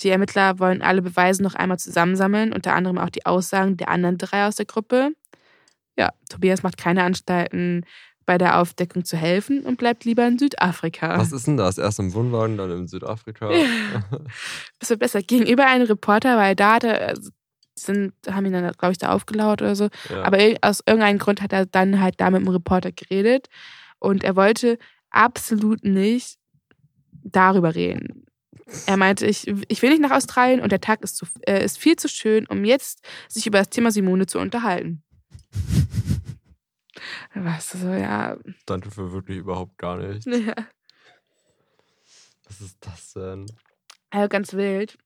Die 0.01 0.09
Ermittler 0.09 0.59
wollen 0.59 0.83
alle 0.83 1.03
Beweise 1.03 1.43
noch 1.43 1.55
einmal 1.55 1.79
zusammensammeln, 1.79 2.53
unter 2.53 2.75
anderem 2.75 2.99
auch 2.99 3.11
die 3.11 3.27
Aussagen 3.27 3.77
der 3.77 3.89
anderen 3.89 4.19
drei 4.19 4.47
aus 4.47 4.57
der 4.57 4.67
Gruppe. 4.67 5.11
Ja, 5.97 6.11
Tobias 6.29 6.63
macht 6.63 6.79
keine 6.79 7.03
Anstalten, 7.03 7.85
bei 8.31 8.39
der 8.39 8.61
Aufdeckung 8.61 9.05
zu 9.05 9.17
helfen 9.17 9.63
und 9.63 9.77
bleibt 9.77 10.05
lieber 10.05 10.25
in 10.25 10.39
Südafrika. 10.39 11.19
Was 11.19 11.33
ist 11.33 11.49
denn 11.49 11.57
das? 11.57 11.79
Erst 11.79 11.99
im 11.99 12.15
Wohnwagen, 12.15 12.57
dann 12.57 12.71
in 12.71 12.87
Südafrika? 12.87 13.51
Ja. 13.51 14.21
Das 14.79 14.91
wird 14.91 15.01
besser. 15.01 15.21
Gegenüber 15.21 15.67
einem 15.67 15.87
Reporter, 15.87 16.37
weil 16.37 16.55
da 16.55 16.75
hat 16.75 16.85
er, 16.85 17.09
also, 17.09 17.31
sind, 17.75 18.13
haben 18.31 18.47
ihn 18.47 18.53
dann, 18.53 18.71
glaube 18.79 18.93
ich, 18.93 18.99
da 18.99 19.11
aufgelaut 19.11 19.63
oder 19.63 19.75
so. 19.75 19.89
Ja. 20.09 20.23
Aber 20.23 20.39
aus 20.61 20.81
irgendeinem 20.87 21.19
Grund 21.19 21.43
hat 21.43 21.53
er 21.53 21.67
dann 21.67 22.01
halt 22.01 22.21
da 22.21 22.31
mit 22.31 22.43
dem 22.43 22.49
Reporter 22.49 22.93
geredet 22.93 23.49
und 23.99 24.23
er 24.23 24.37
wollte 24.37 24.79
absolut 25.11 25.83
nicht 25.83 26.39
darüber 27.25 27.75
reden. 27.75 28.27
Er 28.87 28.97
meinte, 28.97 29.27
ich, 29.27 29.47
ich 29.69 29.83
will 29.83 29.91
nicht 29.91 30.03
nach 30.03 30.11
Australien 30.11 30.61
und 30.61 30.73
der 30.73 30.81
Tag 30.81 31.03
ist, 31.03 31.17
zu, 31.17 31.27
äh, 31.43 31.65
ist 31.65 31.79
viel 31.79 31.97
zu 31.97 32.09
schön, 32.09 32.47
um 32.47 32.65
jetzt 32.65 33.05
sich 33.29 33.47
über 33.47 33.59
das 33.59 33.71
Thema 33.71 33.91
Simone 33.91 34.27
zu 34.27 34.39
unterhalten. 34.39 35.03
Weißt 37.35 37.75
du, 37.75 37.79
so, 37.79 37.89
ja. 37.89 38.37
Danke 38.67 38.91
für 38.91 39.13
wirklich 39.13 39.39
überhaupt 39.39 39.79
gar 39.79 39.97
nichts. 39.97 40.27
Ja. 40.31 40.55
Was 42.47 42.61
ist 42.63 42.79
das 42.81 43.13
denn? 43.13 43.47
Also 44.11 44.29
ganz 44.29 44.53
wild. 44.55 44.99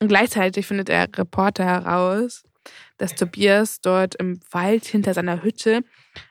Und 0.00 0.06
gleichzeitig 0.06 0.66
findet 0.66 0.86
der 0.86 1.08
Reporter 1.16 1.64
heraus, 1.64 2.44
dass 2.98 3.14
Tobias 3.14 3.80
dort 3.80 4.14
im 4.16 4.40
Wald 4.50 4.84
hinter 4.84 5.14
seiner 5.14 5.42
Hütte 5.42 5.82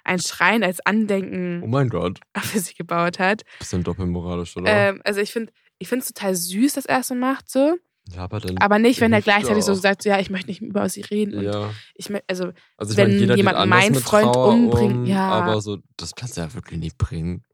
ein 0.04 0.20
Schrein 0.20 0.64
als 0.64 0.86
Andenken 0.86 1.62
oh 1.64 1.68
mein 1.68 1.90
Gott. 1.90 2.20
für 2.38 2.60
sie 2.60 2.74
gebaut 2.74 3.20
hat. 3.20 3.44
Bisschen 3.60 3.84
doppelmoralisch, 3.84 4.56
oder? 4.58 4.70
Ähm, 4.70 5.02
also 5.04 5.22
ich 5.22 5.32
finde 5.32 5.52
ich 5.80 5.92
es 5.92 6.08
total 6.08 6.36
süß, 6.36 6.74
dass 6.74 6.86
er 6.86 7.00
es 7.00 7.08
so 7.08 7.16
macht 7.16 7.50
so. 7.50 7.78
Ja, 8.10 8.24
aber, 8.24 8.42
dann 8.42 8.58
aber 8.58 8.80
nicht, 8.80 9.00
wenn 9.00 9.14
er 9.14 9.22
gleichzeitig 9.22 9.64
so 9.64 9.74
sagt, 9.74 10.04
ja, 10.04 10.20
ich 10.20 10.30
möchte 10.30 10.48
nicht 10.48 10.62
über 10.62 10.90
sie 10.90 11.02
reden. 11.02 11.42
ja. 11.42 11.72
ich 11.96 12.10
also, 12.28 12.52
also 12.76 12.92
ich 12.92 12.98
wenn 12.98 13.18
meine, 13.18 13.36
jemand 13.38 13.70
meinen 13.70 13.96
Freund 13.96 14.36
umbringt, 14.36 14.94
um, 14.94 15.06
ja. 15.06 15.30
Aber 15.30 15.62
so, 15.62 15.78
das 15.96 16.14
kannst 16.14 16.36
du 16.36 16.42
ja 16.42 16.54
wirklich 16.54 16.80
nicht 16.80 16.98
bringen. 16.98 17.46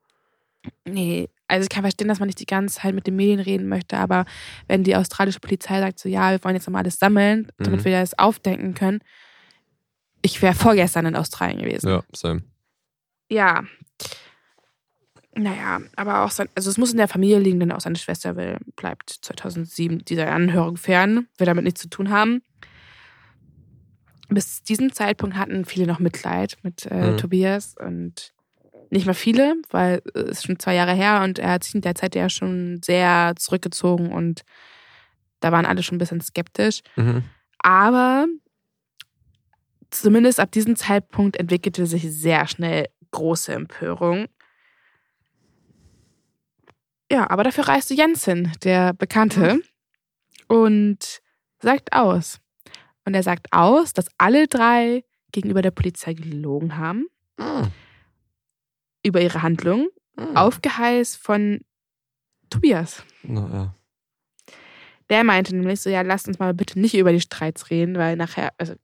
Nee, 0.86 1.30
also 1.48 1.64
ich 1.64 1.70
kann 1.70 1.84
verstehen, 1.84 2.08
dass 2.08 2.20
man 2.20 2.28
nicht 2.28 2.40
die 2.40 2.46
ganze 2.46 2.80
Zeit 2.80 2.94
mit 2.94 3.08
den 3.08 3.16
Medien 3.16 3.40
reden 3.40 3.68
möchte, 3.68 3.98
aber 3.98 4.26
wenn 4.68 4.84
die 4.84 4.96
australische 4.96 5.40
Polizei 5.40 5.80
sagt, 5.80 6.00
so 6.00 6.10
ja, 6.10 6.32
wir 6.32 6.44
wollen 6.44 6.56
jetzt 6.56 6.68
nochmal 6.68 6.84
alles 6.84 7.00
sammeln, 7.00 7.52
damit 7.58 7.82
mhm. 7.82 7.86
wir 7.86 8.00
das 8.00 8.18
aufdenken 8.18 8.74
können. 8.74 9.00
Ich 10.22 10.42
wäre 10.42 10.54
vorgestern 10.54 11.06
in 11.06 11.16
Australien 11.16 11.60
gewesen. 11.60 11.90
Ja, 11.90 12.04
same. 12.14 12.44
Ja. 13.30 13.64
Naja, 15.36 15.80
aber 15.96 16.26
auch 16.26 16.32
sein, 16.32 16.50
also 16.56 16.70
es 16.70 16.78
muss 16.78 16.92
in 16.92 16.98
der 16.98 17.08
Familie 17.08 17.40
liegen, 17.40 17.60
denn 17.60 17.72
auch 17.72 17.80
seine 17.80 17.96
Schwester 17.96 18.36
will, 18.36 18.58
bleibt 18.76 19.10
2007 19.22 20.04
dieser 20.04 20.30
Anhörung 20.32 20.76
fern, 20.76 21.28
will 21.38 21.46
damit 21.46 21.64
nichts 21.64 21.82
zu 21.82 21.90
tun 21.90 22.10
haben. 22.10 22.42
Bis 24.28 24.64
diesem 24.64 24.92
Zeitpunkt 24.92 25.38
hatten 25.38 25.66
viele 25.66 25.88
noch 25.88 26.00
Mitleid 26.00 26.58
mit 26.64 26.86
äh, 26.88 27.12
mhm. 27.12 27.18
Tobias 27.18 27.76
und 27.80 28.34
nicht 28.90 29.06
mehr 29.06 29.16
viele, 29.16 29.56
weil 29.70 30.02
es 30.14 30.40
ist 30.40 30.46
schon 30.46 30.60
zwei 30.60 30.76
Jahre 30.76 30.94
her 30.94 31.22
und 31.24 31.40
er 31.40 31.52
hat 31.52 31.64
sich 31.64 31.76
in 31.76 31.82
der 31.82 31.96
Zeit 31.96 32.16
ja 32.16 32.30
schon 32.30 32.82
sehr 32.84 33.34
zurückgezogen 33.38 34.12
und 34.12 34.42
da 35.40 35.52
waren 35.52 35.66
alle 35.66 35.84
schon 35.84 35.96
ein 35.96 36.00
bisschen 36.00 36.22
skeptisch. 36.22 36.82
Mhm. 36.96 37.24
Aber 37.60 38.28
zumindest 39.92 40.40
ab 40.40 40.52
diesem 40.52 40.76
Zeitpunkt 40.76 41.38
entwickelte 41.38 41.86
sich 41.86 42.04
sehr 42.12 42.48
schnell 42.48 42.88
große 43.12 43.54
Empörung. 43.54 44.28
Ja, 47.12 47.30
aber 47.30 47.44
dafür 47.44 47.68
reiste 47.68 47.94
Jensen, 47.94 48.52
der 48.64 48.94
Bekannte, 48.94 49.56
mhm. 49.56 49.64
und 50.48 51.22
sagt 51.60 51.94
aus. 51.94 52.40
Und 53.06 53.16
er 53.16 53.24
sagt 53.24 53.48
aus, 53.52 53.94
dass 53.94 54.08
alle 54.18 54.48
drei 54.48 55.04
gegenüber 55.32 55.62
der 55.62 55.72
Polizei 55.72 56.14
gelogen 56.14 56.78
haben. 56.78 57.08
Mhm 57.40 57.72
über 59.04 59.22
ihre 59.22 59.42
Handlung, 59.42 59.90
mhm. 60.18 60.36
aufgeheißt 60.36 61.18
von 61.18 61.62
Tobias. 62.50 63.04
Na, 63.24 63.50
ja. 63.52 63.76
Der 65.10 65.24
meinte 65.24 65.56
nämlich 65.56 65.82
so, 65.82 65.90
ja, 65.90 66.02
lasst 66.02 66.28
uns 66.28 66.40
mal 66.40 66.54
bitte 66.54 66.80
nicht 66.80 66.96
über 66.96 67.12
die 67.12 67.22
Streits 67.22 67.70
reden, 67.72 67.98
weil 67.98 68.16
nachher, 68.16 68.52
also 68.58 68.76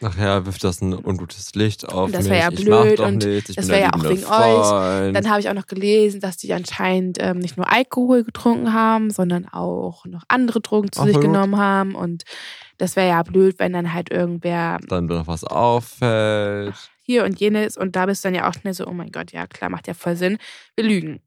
Nachher 0.00 0.46
wirft 0.46 0.62
das 0.62 0.80
ein 0.80 0.92
ungutes 0.92 1.54
Licht 1.54 1.88
auf 1.88 2.12
das 2.12 2.28
mich. 2.28 2.38
Ja 2.38 2.50
blöd 2.50 3.00
und 3.00 3.24
nichts. 3.24 3.54
das 3.54 3.68
wäre 3.68 3.82
ja 3.82 3.92
auch 3.92 4.04
wegen 4.04 4.22
Freund. 4.22 5.06
euch. 5.08 5.12
Dann 5.12 5.30
habe 5.30 5.40
ich 5.40 5.48
auch 5.48 5.54
noch 5.54 5.66
gelesen, 5.66 6.20
dass 6.20 6.36
die 6.36 6.52
anscheinend 6.52 7.18
ähm, 7.20 7.38
nicht 7.38 7.56
nur 7.56 7.70
Alkohol 7.70 8.22
getrunken 8.22 8.72
haben, 8.72 9.10
sondern 9.10 9.48
auch 9.48 10.04
noch 10.04 10.22
andere 10.28 10.60
Drogen 10.60 10.92
zu 10.92 11.00
Ach, 11.00 11.06
sich 11.06 11.14
gut. 11.14 11.24
genommen 11.24 11.56
haben. 11.56 11.94
Und 11.94 12.24
das 12.76 12.94
wäre 12.96 13.08
ja 13.08 13.22
blöd, 13.22 13.58
wenn 13.58 13.72
dann 13.72 13.92
halt 13.92 14.10
irgendwer 14.10 14.78
dann 14.88 15.06
noch 15.06 15.26
was 15.26 15.42
auffällt 15.42 16.90
hier 17.08 17.24
und 17.24 17.40
jenes. 17.40 17.78
Und 17.78 17.96
da 17.96 18.04
bist 18.04 18.22
du 18.22 18.28
dann 18.28 18.34
ja 18.34 18.48
auch 18.48 18.52
schnell 18.52 18.74
so, 18.74 18.86
oh 18.86 18.92
mein 18.92 19.10
Gott, 19.10 19.32
ja 19.32 19.46
klar, 19.46 19.70
macht 19.70 19.88
ja 19.88 19.94
voll 19.94 20.14
Sinn. 20.14 20.36
Wir 20.76 20.84
lügen. 20.84 21.20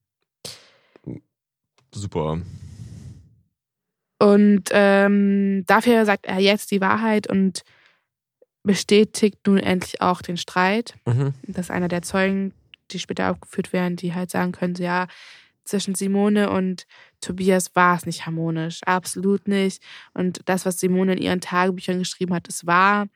Super. 1.91 2.39
Und 4.19 4.69
ähm, 4.71 5.63
dafür 5.65 6.05
sagt 6.05 6.27
er 6.27 6.37
jetzt 6.37 6.69
die 6.69 6.81
Wahrheit 6.81 7.25
und 7.25 7.63
bestätigt 8.61 9.39
nun 9.47 9.57
endlich 9.57 10.01
auch 10.01 10.21
den 10.21 10.37
Streit. 10.37 10.93
Mhm. 11.07 11.33
Dass 11.47 11.71
einer 11.71 11.87
der 11.87 12.03
Zeugen, 12.03 12.53
die 12.91 12.99
später 12.99 13.31
aufgeführt 13.31 13.73
werden, 13.73 13.95
die 13.95 14.13
halt 14.13 14.29
sagen 14.29 14.51
können, 14.51 14.75
so, 14.75 14.83
ja, 14.83 15.07
zwischen 15.63 15.95
Simone 15.95 16.51
und 16.51 16.85
Tobias 17.21 17.75
war 17.75 17.95
es 17.95 18.05
nicht 18.05 18.27
harmonisch. 18.27 18.81
Absolut 18.85 19.47
nicht. 19.47 19.81
Und 20.13 20.41
das, 20.45 20.67
was 20.67 20.79
Simone 20.79 21.13
in 21.13 21.21
ihren 21.21 21.41
Tagebüchern 21.41 21.97
geschrieben 21.97 22.35
hat, 22.35 22.47
ist 22.47 22.67
wahr 22.67 23.07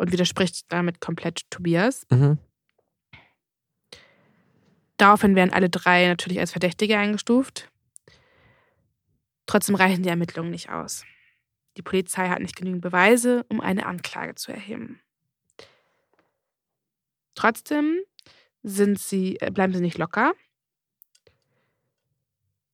und 0.00 0.12
widerspricht 0.12 0.64
damit 0.72 0.98
komplett 1.02 1.42
Tobias. 1.50 2.06
Mhm. 2.10 2.38
Daraufhin 4.96 5.36
werden 5.36 5.52
alle 5.52 5.68
drei 5.68 6.08
natürlich 6.08 6.40
als 6.40 6.52
Verdächtige 6.52 6.96
eingestuft. 6.96 7.70
Trotzdem 9.44 9.74
reichen 9.74 10.02
die 10.02 10.08
Ermittlungen 10.08 10.50
nicht 10.50 10.70
aus. 10.70 11.04
Die 11.76 11.82
Polizei 11.82 12.30
hat 12.30 12.40
nicht 12.40 12.56
genügend 12.56 12.80
Beweise, 12.80 13.44
um 13.50 13.60
eine 13.60 13.84
Anklage 13.84 14.34
zu 14.36 14.52
erheben. 14.52 15.02
Trotzdem 17.34 17.98
sind 18.62 18.98
sie, 18.98 19.36
äh, 19.40 19.50
bleiben 19.50 19.74
sie 19.74 19.82
nicht 19.82 19.98
locker. 19.98 20.32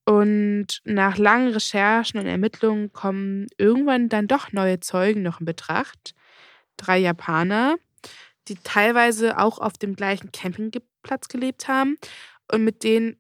Und 0.05 0.81
nach 0.85 1.19
langen 1.19 1.49
Recherchen 1.49 2.21
und 2.21 2.27
Ermittlungen 2.27 2.93
kommen 2.93 3.49
irgendwann 3.59 4.09
dann 4.09 4.29
doch 4.29 4.53
neue 4.53 4.79
Zeugen 4.79 5.23
noch 5.23 5.41
in 5.41 5.47
Betracht, 5.47 6.15
drei 6.77 6.99
Japaner, 6.99 7.77
die 8.49 8.57
teilweise 8.57 9.39
auch 9.39 9.59
auf 9.59 9.75
dem 9.75 9.97
gleichen 9.97 10.33
Campingplatz 10.33 11.29
gelebt 11.29 11.69
haben 11.69 11.97
und 12.51 12.65
mit 12.65 12.85
denen 12.85 13.17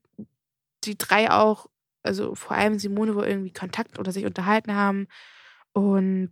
die 0.84 0.96
drei 0.96 1.30
auch, 1.30 1.66
also 2.02 2.34
vor 2.34 2.56
allem 2.56 2.78
Simone, 2.78 3.14
wohl 3.14 3.26
irgendwie 3.26 3.52
Kontakt 3.52 3.98
oder 3.98 4.12
sich 4.12 4.24
unterhalten 4.24 4.74
haben. 4.74 5.08
Und 5.72 6.30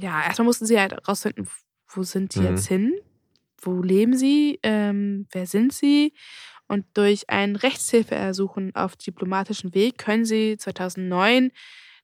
ja, 0.00 0.24
erstmal 0.24 0.46
mussten 0.46 0.66
sie 0.66 0.78
halt 0.78 1.08
rausfinden, 1.08 1.48
wo 1.88 2.02
sind 2.02 2.32
sie 2.32 2.40
mhm. 2.40 2.46
jetzt 2.46 2.66
hin? 2.66 2.94
Wo 3.60 3.82
leben 3.82 4.16
sie? 4.16 4.58
Ähm, 4.62 5.26
wer 5.30 5.46
sind 5.46 5.72
sie? 5.72 6.14
Und 6.66 6.86
durch 6.94 7.28
ein 7.28 7.54
Rechtshilfeersuchen 7.54 8.74
auf 8.74 8.96
diplomatischem 8.96 9.74
Weg 9.74 9.98
können 9.98 10.24
sie 10.24 10.56
2009 10.56 11.52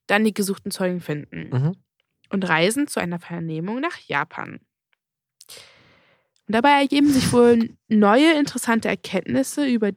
dann 0.07 0.23
die 0.23 0.33
gesuchten 0.33 0.71
Zeugen 0.71 1.01
finden 1.01 1.49
mhm. 1.49 1.75
Und 2.29 2.47
reisen 2.47 2.87
zu 2.87 2.99
einer 2.99 3.19
Vernehmung 3.19 3.79
nach 3.79 3.97
Japan. 4.07 4.59
Und 6.47 6.55
dabei 6.55 6.81
ergeben 6.81 7.11
sich 7.11 7.31
wohl 7.31 7.75
neue 7.87 8.33
interessante 8.33 8.87
Erkenntnisse, 8.87 9.65
über 9.65 9.91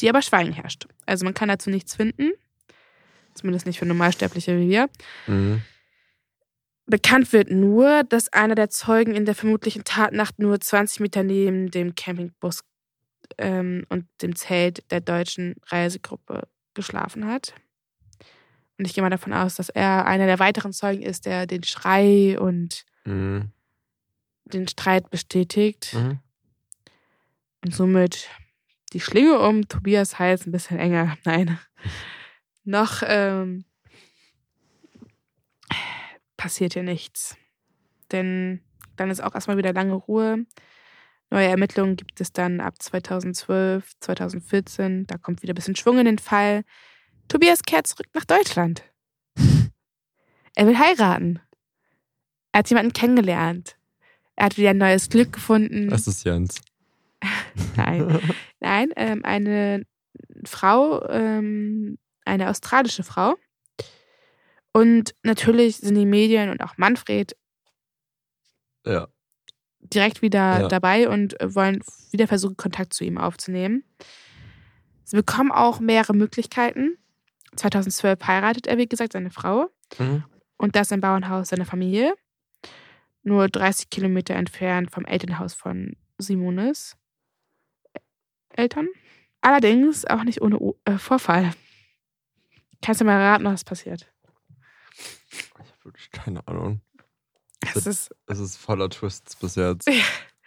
die 0.00 0.08
aber 0.08 0.22
Schweigen 0.22 0.52
herrscht. 0.52 0.86
Also 1.06 1.24
man 1.24 1.34
kann 1.34 1.48
dazu 1.48 1.70
nichts 1.70 1.94
finden, 1.94 2.32
zumindest 3.34 3.66
nicht 3.66 3.78
für 3.78 3.86
Normalsterbliche 3.86 4.58
wie 4.58 4.68
wir. 4.68 4.88
Mhm. 5.26 5.62
Bekannt 6.86 7.32
wird 7.32 7.50
nur, 7.50 8.04
dass 8.04 8.32
einer 8.32 8.54
der 8.54 8.70
Zeugen 8.70 9.14
in 9.14 9.24
der 9.24 9.34
vermutlichen 9.34 9.84
Tatnacht 9.84 10.38
nur 10.38 10.60
20 10.60 11.00
Meter 11.00 11.24
neben 11.24 11.70
dem 11.70 11.96
Campingbus 11.96 12.62
ähm, 13.38 13.84
und 13.88 14.06
dem 14.22 14.36
Zelt 14.36 14.90
der 14.90 15.00
deutschen 15.00 15.56
Reisegruppe 15.66 16.48
geschlafen 16.74 17.26
hat. 17.26 17.54
Und 18.78 18.84
ich 18.84 18.94
gehe 18.94 19.02
mal 19.02 19.10
davon 19.10 19.32
aus, 19.32 19.56
dass 19.56 19.68
er 19.68 20.06
einer 20.06 20.26
der 20.26 20.38
weiteren 20.38 20.72
Zeugen 20.72 21.02
ist, 21.02 21.26
der 21.26 21.46
den 21.46 21.62
Schrei 21.64 22.38
und 22.38 22.84
mhm. 23.04 23.50
den 24.44 24.68
Streit 24.68 25.10
bestätigt. 25.10 25.94
Mhm. 25.94 26.18
Und 27.64 27.74
somit 27.74 28.28
die 28.92 29.00
Schlinge 29.00 29.38
um 29.38 29.66
Tobias 29.68 30.18
Hals 30.18 30.46
ein 30.46 30.52
bisschen 30.52 30.78
enger. 30.78 31.16
Nein. 31.24 31.58
Noch 32.64 33.02
ähm, 33.06 33.64
passiert 36.36 36.74
hier 36.74 36.82
nichts. 36.82 37.36
Denn 38.12 38.60
dann 38.96 39.10
ist 39.10 39.22
auch 39.22 39.34
erstmal 39.34 39.56
wieder 39.56 39.72
lange 39.72 39.94
Ruhe. 39.94 40.46
Neue 41.30 41.48
Ermittlungen 41.48 41.96
gibt 41.96 42.20
es 42.20 42.32
dann 42.32 42.60
ab 42.60 42.80
2012, 42.80 43.98
2014. 44.00 45.06
Da 45.06 45.18
kommt 45.18 45.42
wieder 45.42 45.52
ein 45.52 45.56
bisschen 45.56 45.76
Schwung 45.76 45.98
in 45.98 46.04
den 46.04 46.18
Fall. 46.18 46.62
Tobias 47.28 47.62
kehrt 47.62 47.86
zurück 47.86 48.08
nach 48.14 48.24
Deutschland. 48.24 48.82
Er 50.58 50.66
will 50.66 50.78
heiraten. 50.78 51.38
Er 52.50 52.60
hat 52.60 52.70
jemanden 52.70 52.94
kennengelernt. 52.94 53.76
Er 54.36 54.46
hat 54.46 54.56
wieder 54.56 54.70
ein 54.70 54.78
neues 54.78 55.10
Glück 55.10 55.34
gefunden. 55.34 55.90
Das 55.90 56.06
ist 56.06 56.24
Jens. 56.24 56.62
Nein. 57.76 58.20
Nein, 58.60 58.90
ähm, 58.96 59.22
eine 59.22 59.84
Frau, 60.44 61.06
ähm, 61.10 61.98
eine 62.24 62.48
australische 62.48 63.02
Frau. 63.02 63.36
Und 64.72 65.14
natürlich 65.22 65.78
sind 65.78 65.94
die 65.94 66.06
Medien 66.06 66.50
und 66.50 66.62
auch 66.62 66.76
Manfred 66.76 67.36
ja. 68.84 69.08
direkt 69.80 70.22
wieder 70.22 70.60
ja. 70.60 70.68
dabei 70.68 71.08
und 71.08 71.36
wollen 71.42 71.82
wieder 72.10 72.26
versuchen, 72.26 72.56
Kontakt 72.56 72.92
zu 72.94 73.04
ihm 73.04 73.18
aufzunehmen. 73.18 73.84
Sie 75.04 75.16
bekommen 75.16 75.52
auch 75.52 75.80
mehrere 75.80 76.14
Möglichkeiten. 76.14 76.98
2012 77.56 78.26
heiratet 78.26 78.66
er, 78.66 78.78
wie 78.78 78.88
gesagt, 78.88 79.12
seine 79.12 79.30
Frau. 79.30 79.70
Mhm. 79.98 80.24
Und 80.56 80.76
das 80.76 80.90
im 80.90 81.00
Bauernhaus 81.00 81.48
seiner 81.48 81.66
Familie. 81.66 82.14
Nur 83.22 83.48
30 83.48 83.90
Kilometer 83.90 84.34
entfernt 84.34 84.90
vom 84.90 85.04
Elternhaus 85.04 85.54
von 85.54 85.96
Simones 86.18 86.96
Eltern. 88.50 88.88
Allerdings 89.40 90.04
auch 90.06 90.24
nicht 90.24 90.40
ohne 90.40 90.58
äh, 90.84 90.98
Vorfall. 90.98 91.52
Kannst 92.82 93.00
du 93.00 93.04
mal 93.04 93.20
raten, 93.20 93.44
was 93.44 93.64
passiert? 93.64 94.12
Ich 95.28 95.52
habe 95.58 95.84
wirklich 95.84 96.10
keine 96.10 96.46
Ahnung. 96.46 96.80
Es 97.74 97.86
ist, 97.86 98.14
es 98.26 98.38
ist 98.38 98.56
voller 98.56 98.88
Twists 98.88 99.36
bis 99.36 99.56
jetzt. 99.56 99.88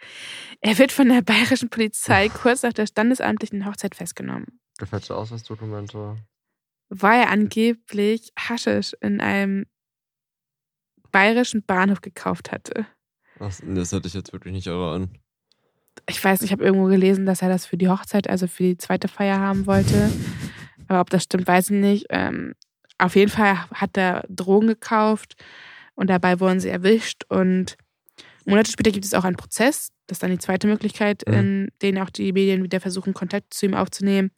er 0.60 0.78
wird 0.78 0.92
von 0.92 1.08
der 1.08 1.22
bayerischen 1.22 1.70
Polizei 1.70 2.28
kurz 2.28 2.62
nach 2.62 2.72
der 2.72 2.86
standesamtlichen 2.86 3.66
Hochzeit 3.66 3.94
festgenommen. 3.94 4.60
Gefälschte 4.78 5.14
Ausweisdokumente. 5.14 6.16
Weil 6.90 7.22
er 7.22 7.30
angeblich 7.30 8.32
Haschisch 8.38 8.94
in 9.00 9.20
einem 9.20 9.66
bayerischen 11.10 11.64
Bahnhof 11.64 12.02
gekauft 12.02 12.52
hatte. 12.52 12.86
Das, 13.38 13.62
das 13.64 13.92
hätte 13.92 14.08
ich 14.08 14.14
jetzt 14.14 14.32
wirklich 14.32 14.52
nicht 14.52 14.66
erraten 14.66 15.18
ich 16.08 16.22
weiß, 16.22 16.42
ich 16.42 16.52
habe 16.52 16.64
irgendwo 16.64 16.86
gelesen, 16.86 17.26
dass 17.26 17.42
er 17.42 17.48
das 17.48 17.66
für 17.66 17.76
die 17.76 17.88
Hochzeit, 17.88 18.28
also 18.28 18.46
für 18.46 18.62
die 18.64 18.76
zweite 18.76 19.08
Feier 19.08 19.38
haben 19.38 19.66
wollte. 19.66 20.10
Aber 20.88 21.00
ob 21.00 21.10
das 21.10 21.24
stimmt, 21.24 21.46
weiß 21.46 21.70
ich 21.70 21.80
nicht. 21.80 22.06
Ähm, 22.10 22.54
auf 22.98 23.16
jeden 23.16 23.30
Fall 23.30 23.56
hat 23.72 23.96
er 23.96 24.24
Drogen 24.28 24.66
gekauft 24.66 25.36
und 25.94 26.10
dabei 26.10 26.40
wurden 26.40 26.60
sie 26.60 26.68
erwischt. 26.68 27.24
Und 27.28 27.76
Monate 28.44 28.70
später 28.70 28.90
gibt 28.90 29.04
es 29.04 29.14
auch 29.14 29.24
einen 29.24 29.36
Prozess. 29.36 29.90
Das 30.06 30.16
ist 30.16 30.22
dann 30.22 30.30
die 30.30 30.38
zweite 30.38 30.66
Möglichkeit, 30.66 31.22
mhm. 31.26 31.34
in 31.34 31.68
denen 31.82 31.98
auch 31.98 32.10
die 32.10 32.32
Medien 32.32 32.62
wieder 32.62 32.80
versuchen, 32.80 33.14
Kontakt 33.14 33.54
zu 33.54 33.66
ihm 33.66 33.74
aufzunehmen. 33.74 34.30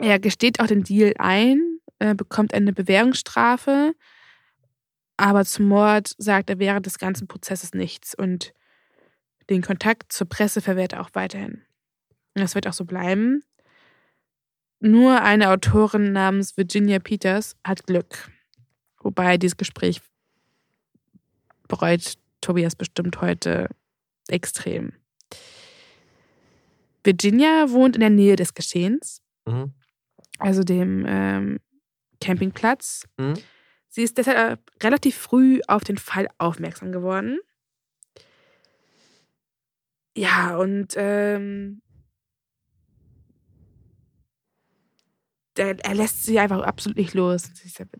Er 0.00 0.18
gesteht 0.18 0.60
auch 0.60 0.66
den 0.66 0.82
Deal 0.82 1.12
ein, 1.18 1.78
bekommt 2.16 2.54
eine 2.54 2.72
Bewährungsstrafe, 2.72 3.94
aber 5.18 5.44
zum 5.44 5.68
Mord 5.68 6.14
sagt 6.16 6.48
er 6.48 6.58
während 6.58 6.86
des 6.86 6.98
ganzen 6.98 7.28
Prozesses 7.28 7.74
nichts. 7.74 8.14
Und 8.14 8.54
den 9.50 9.60
Kontakt 9.60 10.12
zur 10.12 10.26
Presse 10.26 10.62
verwehrt 10.62 10.94
er 10.94 11.02
auch 11.02 11.10
weiterhin. 11.12 11.62
Und 12.34 12.42
das 12.42 12.54
wird 12.54 12.66
auch 12.66 12.72
so 12.72 12.86
bleiben. 12.86 13.44
Nur 14.78 15.20
eine 15.20 15.50
Autorin 15.50 16.12
namens 16.12 16.56
Virginia 16.56 16.98
Peters 16.98 17.54
hat 17.62 17.86
Glück. 17.86 18.30
Wobei 19.02 19.36
dieses 19.36 19.58
Gespräch 19.58 20.00
bereut 21.68 22.14
Tobias 22.40 22.74
bestimmt 22.74 23.20
heute 23.20 23.68
extrem. 24.28 24.94
Virginia 27.04 27.70
wohnt 27.70 27.96
in 27.96 28.00
der 28.00 28.10
Nähe 28.10 28.36
des 28.36 28.54
Geschehens, 28.54 29.20
mhm. 29.46 29.74
Also 30.40 30.62
dem 30.62 31.04
ähm, 31.06 31.60
Campingplatz. 32.20 33.04
Mhm. 33.18 33.34
Sie 33.88 34.02
ist 34.02 34.18
deshalb 34.18 34.60
relativ 34.82 35.16
früh 35.16 35.60
auf 35.66 35.84
den 35.84 35.98
Fall 35.98 36.28
aufmerksam 36.38 36.92
geworden 36.92 37.38
ja, 40.16 40.56
und 40.56 40.94
ähm, 40.96 41.82
der, 45.56 45.82
er 45.84 45.94
lässt 45.94 46.24
sie 46.24 46.38
einfach 46.38 46.60
absolut 46.60 46.96
nicht 46.96 47.14
los. 47.14 47.50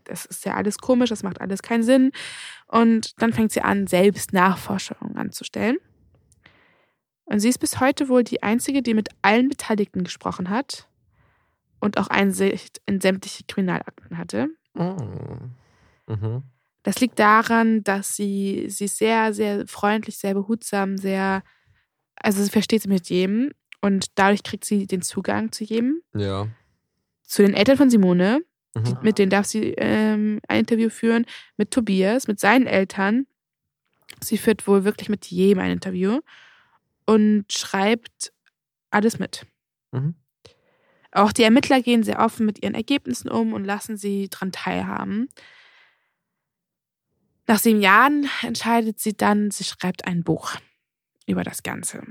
Das 0.04 0.26
ist 0.26 0.44
ja 0.44 0.54
alles 0.54 0.78
komisch, 0.78 1.10
das 1.10 1.22
macht 1.22 1.40
alles 1.40 1.62
keinen 1.62 1.82
Sinn. 1.82 2.12
Und 2.66 3.20
dann 3.22 3.32
fängt 3.32 3.52
sie 3.52 3.62
an, 3.62 3.86
selbst 3.86 4.32
Nachforschungen 4.32 5.16
anzustellen. 5.16 5.78
Und 7.24 7.40
sie 7.40 7.48
ist 7.48 7.58
bis 7.58 7.78
heute 7.78 8.08
wohl 8.08 8.24
die 8.24 8.42
einzige, 8.42 8.82
die 8.82 8.94
mit 8.94 9.08
allen 9.22 9.48
Beteiligten 9.48 10.02
gesprochen 10.02 10.50
hat 10.50 10.89
und 11.80 11.98
auch 11.98 12.08
Einsicht 12.08 12.80
in 12.86 13.00
sämtliche 13.00 13.44
Kriminalakten 13.44 14.18
hatte. 14.18 14.48
Oh. 14.74 14.96
Mhm. 16.06 16.42
Das 16.82 17.00
liegt 17.00 17.18
daran, 17.18 17.82
dass 17.84 18.14
sie, 18.16 18.66
sie 18.68 18.88
sehr, 18.88 19.34
sehr 19.34 19.66
freundlich, 19.66 20.18
sehr 20.18 20.34
behutsam, 20.34 20.96
sehr 20.96 21.42
also 22.20 22.42
sie 22.42 22.50
versteht 22.50 22.82
sich 22.82 22.90
mit 22.90 23.08
jedem 23.08 23.50
und 23.80 24.06
dadurch 24.14 24.42
kriegt 24.42 24.64
sie 24.64 24.86
den 24.86 25.02
Zugang 25.02 25.52
zu 25.52 25.64
jedem. 25.64 26.02
Ja. 26.14 26.48
Zu 27.22 27.42
den 27.42 27.54
Eltern 27.54 27.78
von 27.78 27.90
Simone, 27.90 28.40
mhm. 28.74 28.98
mit 29.02 29.18
denen 29.18 29.30
darf 29.30 29.46
sie 29.46 29.74
ähm, 29.78 30.40
ein 30.46 30.60
Interview 30.60 30.90
führen, 30.90 31.24
mit 31.56 31.70
Tobias, 31.70 32.28
mit 32.28 32.38
seinen 32.38 32.66
Eltern. 32.66 33.26
Sie 34.20 34.36
führt 34.36 34.66
wohl 34.66 34.84
wirklich 34.84 35.08
mit 35.08 35.26
jedem 35.26 35.60
ein 35.60 35.70
Interview 35.70 36.20
und 37.06 37.46
schreibt 37.50 38.32
alles 38.90 39.18
mit. 39.18 39.46
Mhm. 39.92 40.14
Auch 41.12 41.32
die 41.32 41.42
Ermittler 41.42 41.82
gehen 41.82 42.02
sehr 42.02 42.20
offen 42.20 42.46
mit 42.46 42.62
ihren 42.62 42.74
Ergebnissen 42.74 43.28
um 43.28 43.52
und 43.52 43.64
lassen 43.64 43.96
sie 43.96 44.28
daran 44.28 44.52
teilhaben. 44.52 45.28
Nach 47.46 47.58
sieben 47.58 47.80
Jahren 47.80 48.28
entscheidet 48.42 49.00
sie 49.00 49.16
dann, 49.16 49.50
sie 49.50 49.64
schreibt 49.64 50.06
ein 50.06 50.22
Buch 50.22 50.56
über 51.26 51.42
das 51.42 51.62
Ganze 51.62 52.02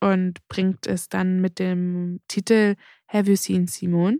und 0.00 0.46
bringt 0.48 0.86
es 0.86 1.08
dann 1.08 1.40
mit 1.40 1.58
dem 1.58 2.20
Titel 2.28 2.76
Have 3.08 3.30
You 3.30 3.36
Seen 3.36 3.66
Simone 3.66 4.18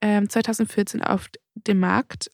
2014 0.00 1.00
ähm, 1.00 1.06
auf 1.06 1.28
den 1.54 1.80
Markt. 1.80 2.30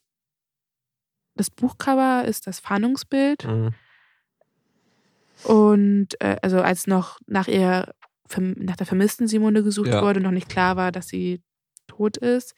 Das 1.35 1.49
Buchcover 1.49 2.25
ist 2.25 2.45
das 2.45 2.59
Fahndungsbild. 2.59 3.45
Mhm. 3.45 3.73
Und 5.43 6.21
äh, 6.21 6.37
also 6.41 6.61
als 6.61 6.85
noch 6.85 7.19
nach 7.25 7.47
ihr 7.47 7.95
nach 8.37 8.75
der 8.77 8.87
vermissten 8.87 9.27
Simone 9.27 9.63
gesucht 9.63 9.89
ja. 9.89 10.01
wurde, 10.01 10.21
noch 10.21 10.31
nicht 10.31 10.49
klar 10.49 10.77
war, 10.77 10.91
dass 10.91 11.07
sie 11.07 11.41
tot 11.87 12.17
ist. 12.17 12.55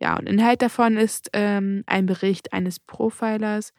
Ja, 0.00 0.16
und 0.16 0.28
Inhalt 0.28 0.62
davon 0.62 0.96
ist 0.96 1.30
ähm, 1.32 1.82
ein 1.86 2.06
Bericht 2.06 2.52
eines 2.52 2.78
Profilers, 2.78 3.72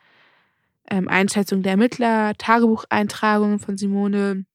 ähm, 0.90 1.08
Einschätzung 1.08 1.64
der 1.64 1.72
Ermittler, 1.72 2.34
Tagebucheintragungen 2.38 3.60
von 3.60 3.78
Simone, 3.78 4.46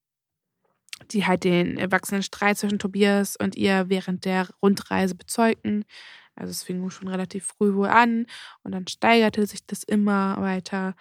die 1.10 1.26
halt 1.26 1.44
den 1.44 1.78
erwachsenen 1.78 2.22
Streit 2.22 2.58
zwischen 2.58 2.78
Tobias 2.78 3.36
und 3.36 3.56
ihr 3.56 3.88
während 3.88 4.24
der 4.24 4.48
Rundreise 4.62 5.14
bezeugten. 5.14 5.84
Also 6.36 6.50
es 6.50 6.62
fing 6.62 6.88
schon 6.90 7.08
relativ 7.08 7.46
früh 7.46 7.74
wohl 7.74 7.88
an 7.88 8.26
und 8.62 8.72
dann 8.72 8.86
steigerte 8.86 9.46
sich 9.46 9.64
das 9.66 9.84
immer 9.84 10.36
weiter. 10.40 10.94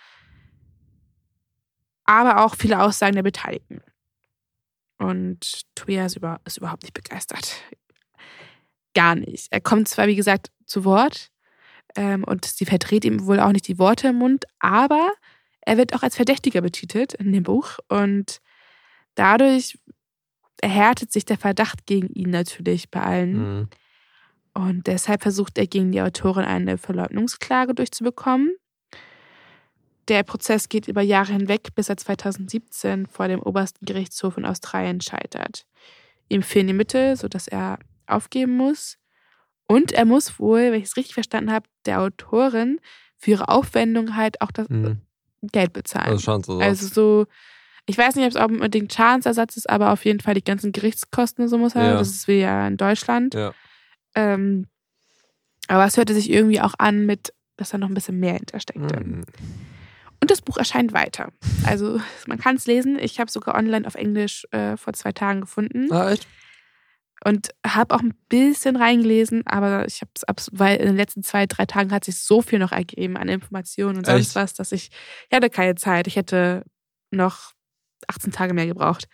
Aber 2.05 2.43
auch 2.43 2.55
viele 2.55 2.81
Aussagen 2.81 3.15
der 3.15 3.23
Beteiligten. 3.23 3.81
Und 5.03 5.63
Tobias 5.75 6.15
ist 6.45 6.57
überhaupt 6.57 6.83
nicht 6.83 6.93
begeistert. 6.93 7.55
Gar 8.93 9.15
nicht. 9.15 9.47
Er 9.51 9.59
kommt 9.59 9.87
zwar, 9.89 10.07
wie 10.07 10.15
gesagt, 10.15 10.51
zu 10.65 10.85
Wort 10.85 11.29
ähm, 11.95 12.23
und 12.23 12.45
sie 12.45 12.65
verdreht 12.65 13.03
ihm 13.03 13.25
wohl 13.25 13.39
auch 13.39 13.51
nicht 13.51 13.67
die 13.67 13.79
Worte 13.79 14.09
im 14.09 14.15
Mund, 14.15 14.45
aber 14.59 15.11
er 15.61 15.77
wird 15.77 15.93
auch 15.93 16.03
als 16.03 16.15
Verdächtiger 16.15 16.61
betitelt 16.61 17.13
in 17.13 17.33
dem 17.33 17.43
Buch 17.43 17.79
und 17.89 18.39
dadurch 19.15 19.77
erhärtet 20.61 21.11
sich 21.11 21.25
der 21.25 21.37
Verdacht 21.37 21.85
gegen 21.85 22.07
ihn 22.07 22.29
natürlich 22.29 22.89
bei 22.89 23.01
allen. 23.01 23.33
Mhm. 23.33 23.67
Und 24.53 24.87
deshalb 24.87 25.23
versucht 25.23 25.57
er 25.57 25.67
gegen 25.67 25.91
die 25.91 26.01
Autorin 26.01 26.45
eine 26.45 26.77
Verleugnungsklage 26.77 27.73
durchzubekommen. 27.73 28.55
Der 30.07 30.23
Prozess 30.23 30.69
geht 30.69 30.87
über 30.87 31.01
Jahre 31.01 31.31
hinweg, 31.31 31.75
bis 31.75 31.89
er 31.89 31.97
2017 31.97 33.07
vor 33.07 33.27
dem 33.27 33.41
obersten 33.41 33.85
Gerichtshof 33.85 34.37
in 34.37 34.45
Australien 34.45 35.01
scheitert. 35.01 35.65
Ihm 36.29 36.43
fehlen 36.43 36.67
die 36.67 36.73
Mittel, 36.73 37.15
sodass 37.15 37.47
er 37.47 37.79
aufgeben 38.07 38.57
muss. 38.57 38.97
Und 39.67 39.93
er 39.93 40.05
muss 40.05 40.39
wohl, 40.39 40.71
wenn 40.71 40.79
ich 40.79 40.85
es 40.85 40.97
richtig 40.97 41.13
verstanden 41.13 41.51
habe, 41.51 41.67
der 41.85 42.01
Autorin 42.01 42.79
für 43.17 43.31
ihre 43.31 43.47
Aufwendung 43.47 44.15
halt 44.15 44.41
auch 44.41 44.51
das 44.51 44.67
mhm. 44.69 45.01
Geld 45.41 45.73
bezahlen. 45.73 46.11
Also, 46.11 46.59
also 46.59 46.87
so, 46.87 47.25
ich 47.85 47.97
weiß 47.97 48.15
nicht, 48.15 48.25
ob 48.25 48.31
es 48.31 48.37
auch 48.37 48.49
unbedingt 48.49 48.93
Schadensersatz 48.93 49.57
ist, 49.57 49.69
aber 49.69 49.91
auf 49.91 50.03
jeden 50.05 50.19
Fall 50.19 50.33
die 50.33 50.43
ganzen 50.43 50.71
Gerichtskosten 50.71 51.47
so 51.47 51.57
muss 51.57 51.75
er. 51.75 51.83
Ja. 51.85 51.93
Das 51.93 52.09
ist 52.09 52.27
wie 52.27 52.39
ja 52.39 52.67
in 52.67 52.77
Deutschland. 52.77 53.33
Ja. 53.33 53.53
Ähm, 54.15 54.67
aber 55.67 55.85
es 55.85 55.97
hörte 55.97 56.13
sich 56.13 56.29
irgendwie 56.29 56.61
auch 56.61 56.73
an 56.77 57.05
mit, 57.05 57.33
dass 57.55 57.69
da 57.69 57.77
noch 57.77 57.87
ein 57.87 57.93
bisschen 57.93 58.19
mehr 58.19 58.33
hintersteckte. 58.33 58.99
Mhm. 58.99 59.23
Und 60.23 60.31
das 60.31 60.41
Buch 60.41 60.55
erscheint 60.55 60.93
weiter. 60.93 61.33
Also 61.65 61.99
man 62.27 62.37
kann 62.37 62.55
es 62.55 62.65
lesen. 62.65 62.97
Ich 62.97 63.19
habe 63.19 63.27
es 63.27 63.33
sogar 63.33 63.55
online 63.55 63.85
auf 63.85 63.95
Englisch 63.95 64.47
äh, 64.51 64.77
vor 64.77 64.93
zwei 64.93 65.11
Tagen 65.11 65.41
gefunden. 65.41 65.91
Ah, 65.91 66.11
echt? 66.11 66.25
Und 67.25 67.49
habe 67.67 67.93
auch 67.93 67.99
ein 67.99 68.13
bisschen 68.29 68.77
reingelesen, 68.77 69.45
aber 69.45 69.85
ich 69.85 69.99
habe 69.99 70.11
es, 70.15 70.49
weil 70.53 70.77
in 70.77 70.85
den 70.85 70.95
letzten 70.95 71.23
zwei, 71.23 71.45
drei 71.45 71.65
Tagen 71.65 71.91
hat 71.91 72.05
sich 72.05 72.19
so 72.19 72.41
viel 72.41 72.57
noch 72.57 72.71
ergeben 72.71 73.17
an 73.17 73.27
Informationen 73.27 73.97
und 73.97 74.05
sonst 74.05 74.27
echt? 74.27 74.35
was, 74.35 74.53
dass 74.53 74.71
ich, 74.71 74.91
ich 75.29 75.35
hatte 75.35 75.49
keine 75.49 75.75
Zeit. 75.75 76.07
Ich 76.07 76.15
hätte 76.15 76.63
noch 77.11 77.51
18 78.07 78.31
Tage 78.31 78.53
mehr 78.53 78.67
gebraucht. 78.67 79.09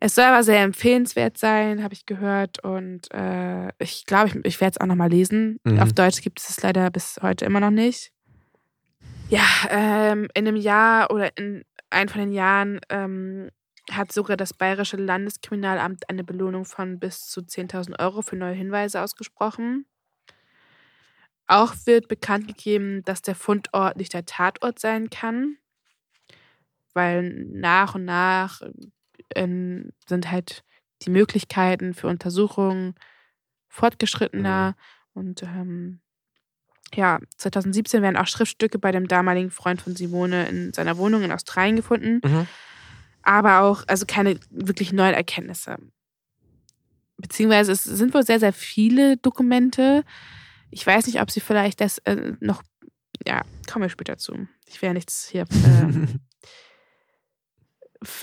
Es 0.00 0.16
soll 0.16 0.24
aber 0.24 0.42
sehr 0.42 0.62
empfehlenswert 0.62 1.38
sein, 1.38 1.82
habe 1.82 1.94
ich 1.94 2.04
gehört. 2.04 2.62
Und 2.62 3.10
äh, 3.10 3.68
ich 3.78 4.04
glaube, 4.04 4.28
ich, 4.28 4.44
ich 4.44 4.60
werde 4.60 4.72
es 4.76 4.80
auch 4.82 4.86
nochmal 4.86 5.08
lesen. 5.08 5.60
Mhm. 5.64 5.78
Auf 5.78 5.94
Deutsch 5.94 6.20
gibt 6.20 6.40
es 6.40 6.50
es 6.50 6.62
leider 6.62 6.90
bis 6.90 7.20
heute 7.22 7.46
immer 7.46 7.60
noch 7.60 7.70
nicht. 7.70 8.12
Ja, 9.32 9.46
ähm, 9.70 10.28
in 10.34 10.46
einem 10.46 10.56
Jahr 10.56 11.10
oder 11.10 11.34
in 11.38 11.64
einem 11.88 12.10
von 12.10 12.20
den 12.20 12.32
Jahren 12.32 12.80
ähm, 12.90 13.48
hat 13.90 14.12
sogar 14.12 14.36
das 14.36 14.52
Bayerische 14.52 14.98
Landeskriminalamt 14.98 16.10
eine 16.10 16.22
Belohnung 16.22 16.66
von 16.66 17.00
bis 17.00 17.30
zu 17.30 17.40
10.000 17.40 17.98
Euro 17.98 18.20
für 18.20 18.36
neue 18.36 18.52
Hinweise 18.52 19.00
ausgesprochen. 19.00 19.86
Auch 21.46 21.72
wird 21.86 22.08
bekannt 22.08 22.46
gegeben, 22.46 23.04
dass 23.04 23.22
der 23.22 23.34
Fundort 23.34 23.96
nicht 23.96 24.12
der 24.12 24.26
Tatort 24.26 24.78
sein 24.78 25.08
kann, 25.08 25.56
weil 26.92 27.22
nach 27.32 27.94
und 27.94 28.04
nach 28.04 28.60
ähm, 29.34 29.92
sind 30.06 30.30
halt 30.30 30.62
die 31.00 31.10
Möglichkeiten 31.10 31.94
für 31.94 32.08
Untersuchungen 32.08 32.96
fortgeschrittener. 33.68 34.76
Mhm. 35.14 35.18
Und 35.18 35.42
ähm, 35.42 36.02
ja, 36.94 37.18
2017 37.36 38.02
werden 38.02 38.16
auch 38.16 38.26
Schriftstücke 38.26 38.78
bei 38.78 38.92
dem 38.92 39.08
damaligen 39.08 39.50
Freund 39.50 39.80
von 39.80 39.96
Simone 39.96 40.48
in 40.48 40.72
seiner 40.72 40.96
Wohnung 40.98 41.22
in 41.22 41.32
Australien 41.32 41.76
gefunden. 41.76 42.20
Mhm. 42.24 42.46
Aber 43.22 43.60
auch, 43.60 43.84
also 43.86 44.04
keine 44.06 44.38
wirklich 44.50 44.92
neuen 44.92 45.14
Erkenntnisse. 45.14 45.76
Beziehungsweise 47.16 47.72
es 47.72 47.84
sind 47.84 48.14
wohl 48.14 48.24
sehr, 48.24 48.40
sehr 48.40 48.52
viele 48.52 49.16
Dokumente. 49.16 50.04
Ich 50.70 50.86
weiß 50.86 51.06
nicht, 51.06 51.20
ob 51.20 51.30
sie 51.30 51.40
vielleicht 51.40 51.80
das 51.80 51.98
äh, 51.98 52.32
noch, 52.40 52.62
ja, 53.26 53.42
kommen 53.70 53.84
wir 53.84 53.90
später 53.90 54.18
zu. 54.18 54.48
Ich 54.66 54.82
werde 54.82 54.94
nichts 54.94 55.28
hier 55.30 55.42
äh, 55.42 56.06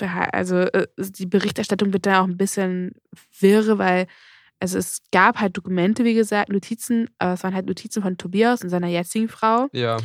also 0.32 0.58
äh, 0.58 0.86
die 0.98 1.26
Berichterstattung 1.26 1.92
wird 1.92 2.06
da 2.06 2.20
auch 2.20 2.26
ein 2.26 2.36
bisschen 2.36 2.92
wirre, 3.38 3.78
weil 3.78 4.06
also 4.60 4.78
es 4.78 5.02
gab 5.10 5.40
halt 5.40 5.56
Dokumente, 5.56 6.04
wie 6.04 6.14
gesagt, 6.14 6.50
Notizen, 6.50 7.08
aber 7.18 7.32
es 7.32 7.42
waren 7.42 7.54
halt 7.54 7.66
Notizen 7.66 8.02
von 8.02 8.16
Tobias 8.18 8.62
und 8.62 8.70
seiner 8.70 8.88
jetzigen 8.88 9.28
Frau. 9.28 9.68
Ja. 9.72 9.96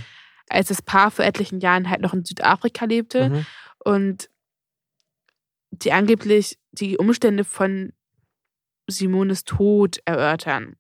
Als 0.50 0.70
das 0.70 0.82
Paar 0.82 1.12
vor 1.12 1.26
etlichen 1.26 1.60
Jahren 1.60 1.90
halt 1.90 2.02
noch 2.02 2.14
in 2.14 2.24
Südafrika 2.24 2.86
lebte 2.86 3.30
mhm. 3.30 3.46
und 3.84 4.30
die 5.72 5.92
angeblich 5.92 6.58
die 6.72 6.98
Umstände 6.98 7.44
von 7.44 7.92
Simones 8.88 9.44
Tod 9.44 10.00
erörtern. 10.06 10.78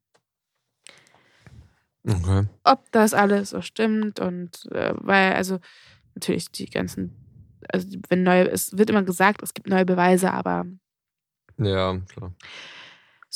Okay. 2.07 2.47
Ob 2.63 2.91
das 2.91 3.13
alles 3.13 3.49
so 3.49 3.61
stimmt 3.61 4.19
und 4.19 4.65
äh, 4.71 4.93
weil, 4.95 5.33
also 5.33 5.59
natürlich 6.13 6.51
die 6.51 6.69
ganzen 6.69 7.25
also 7.71 7.97
wenn 8.09 8.23
neue, 8.23 8.49
es 8.49 8.77
wird 8.77 8.89
immer 8.89 9.03
gesagt, 9.03 9.41
es 9.41 9.53
gibt 9.53 9.67
neue 9.67 9.85
Beweise, 9.85 10.31
aber. 10.31 10.65
Ja, 11.57 11.97
klar. 11.97 12.33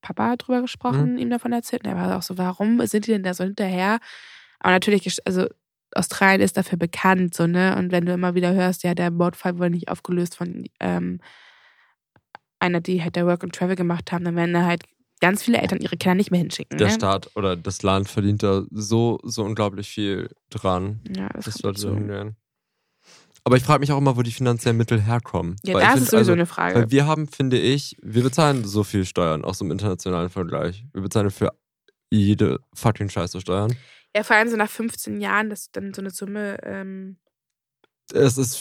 Papa 0.00 0.36
drüber 0.36 0.62
gesprochen, 0.62 1.12
mhm. 1.12 1.18
ihm 1.18 1.30
davon 1.30 1.52
erzählt. 1.52 1.84
Und 1.84 1.90
er 1.90 1.96
war 1.96 2.16
auch 2.16 2.22
so, 2.22 2.38
warum 2.38 2.84
sind 2.86 3.06
die 3.06 3.12
denn 3.12 3.22
da 3.22 3.34
so 3.34 3.44
hinterher? 3.44 3.98
Aber 4.58 4.72
natürlich, 4.72 5.18
also 5.26 5.46
Australien 5.94 6.40
ist 6.40 6.56
dafür 6.56 6.78
bekannt, 6.78 7.34
so, 7.34 7.46
ne? 7.46 7.76
Und 7.76 7.92
wenn 7.92 8.06
du 8.06 8.12
immer 8.12 8.34
wieder 8.34 8.54
hörst, 8.54 8.84
ja, 8.84 8.94
der 8.94 9.10
Mordfall 9.10 9.58
wurde 9.58 9.70
nicht 9.70 9.88
aufgelöst 9.88 10.36
von 10.36 10.64
ähm, 10.78 11.20
einer, 12.60 12.80
die 12.80 13.02
halt 13.02 13.16
der 13.16 13.26
Work 13.26 13.42
and 13.42 13.54
Travel 13.54 13.76
gemacht 13.76 14.12
haben, 14.12 14.24
dann 14.24 14.36
werden 14.36 14.54
da 14.54 14.64
halt 14.64 14.84
ganz 15.20 15.42
viele 15.42 15.58
Eltern 15.58 15.80
ihre 15.80 15.96
Kinder 15.96 16.14
nicht 16.14 16.30
mehr 16.30 16.40
hinschicken. 16.40 16.78
Der 16.78 16.88
ne? 16.88 16.94
Staat 16.94 17.30
oder 17.36 17.56
das 17.56 17.82
Land 17.82 18.08
verdient 18.08 18.42
da 18.42 18.64
so, 18.70 19.18
so 19.22 19.44
unglaublich 19.44 19.88
viel 19.88 20.30
dran, 20.48 21.00
ja, 21.16 21.28
das 21.28 21.46
dass 21.46 21.62
Leute 21.62 21.80
so. 21.80 21.94
hingehen. 21.94 22.36
Aber 23.44 23.56
ich 23.56 23.62
frage 23.62 23.80
mich 23.80 23.92
auch 23.92 23.98
immer, 23.98 24.16
wo 24.16 24.22
die 24.22 24.32
finanziellen 24.32 24.76
Mittel 24.76 25.00
herkommen. 25.00 25.56
Ja, 25.64 25.74
weil 25.74 25.82
das 25.82 25.92
find, 25.92 26.02
ist 26.02 26.10
sowieso 26.10 26.18
also, 26.18 26.32
eine 26.32 26.46
Frage. 26.46 26.74
Weil 26.74 26.90
wir 26.90 27.06
haben, 27.06 27.26
finde 27.26 27.58
ich, 27.58 27.96
wir 28.02 28.22
bezahlen 28.22 28.64
so 28.64 28.84
viel 28.84 29.04
Steuern, 29.04 29.44
auch 29.44 29.54
so 29.54 29.64
im 29.64 29.70
internationalen 29.70 30.30
Vergleich. 30.30 30.84
Wir 30.92 31.02
bezahlen 31.02 31.30
für 31.30 31.52
jede 32.10 32.60
fucking 32.74 33.08
Scheiße 33.08 33.40
Steuern. 33.40 33.74
Ja, 34.14 34.24
vor 34.24 34.36
allem 34.36 34.48
so 34.48 34.56
nach 34.56 34.70
15 34.70 35.20
Jahren, 35.20 35.50
dass 35.50 35.70
dann 35.70 35.94
so 35.94 36.02
eine 36.02 36.10
Summe. 36.10 36.58
Ähm, 36.64 37.16
es 38.12 38.36
ist 38.38 38.58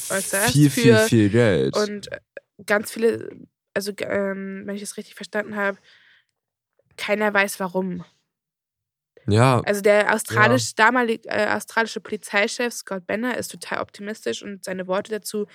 viel, 0.51 0.69
viel, 0.69 0.95
viel 0.97 1.30
Geld. 1.30 1.75
Und 1.75 2.11
äh, 2.11 2.19
ganz 2.65 2.91
viele, 2.91 3.30
also 3.73 3.91
ähm, 3.99 4.63
wenn 4.65 4.75
ich 4.75 4.82
das 4.82 4.97
richtig 4.97 5.15
verstanden 5.15 5.55
habe, 5.55 5.77
keiner 6.97 7.34
weiß 7.34 7.59
warum. 7.59 8.03
Ja. 9.28 9.61
Also 9.61 9.82
der 9.82 10.13
australisch, 10.13 10.74
ja. 10.78 10.86
damalige 10.86 11.30
äh, 11.30 11.47
australische 11.51 11.99
Polizeichef 11.99 12.74
Scott 12.74 13.05
Benner 13.05 13.38
ist 13.38 13.51
total 13.51 13.82
optimistisch 13.82 14.43
und 14.43 14.63
seine 14.63 14.88
Worte 14.88 15.11
dazu, 15.11 15.47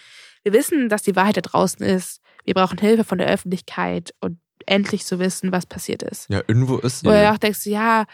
wir 0.43 0.53
wissen, 0.53 0.89
dass 0.89 1.03
die 1.03 1.17
Wahrheit 1.17 1.37
da 1.37 1.41
draußen 1.41 1.85
ist. 1.85 2.21
Wir 2.45 2.55
brauchen 2.55 2.79
Hilfe 2.79 3.05
von 3.05 3.19
der 3.19 3.29
Öffentlichkeit 3.29 4.15
und 4.21 4.39
endlich 4.67 5.05
zu 5.05 5.19
wissen, 5.19 5.53
was 5.53 5.67
passiert 5.67 6.03
ist. 6.03 6.29
Ja, 6.31 6.43
irgendwo 6.47 6.79
ist 6.79 7.01
sie. 7.01 7.07
Wo 7.07 7.11
du 7.11 7.31
auch 7.31 7.39
denkst, 7.39 7.67
ja, 7.67 8.05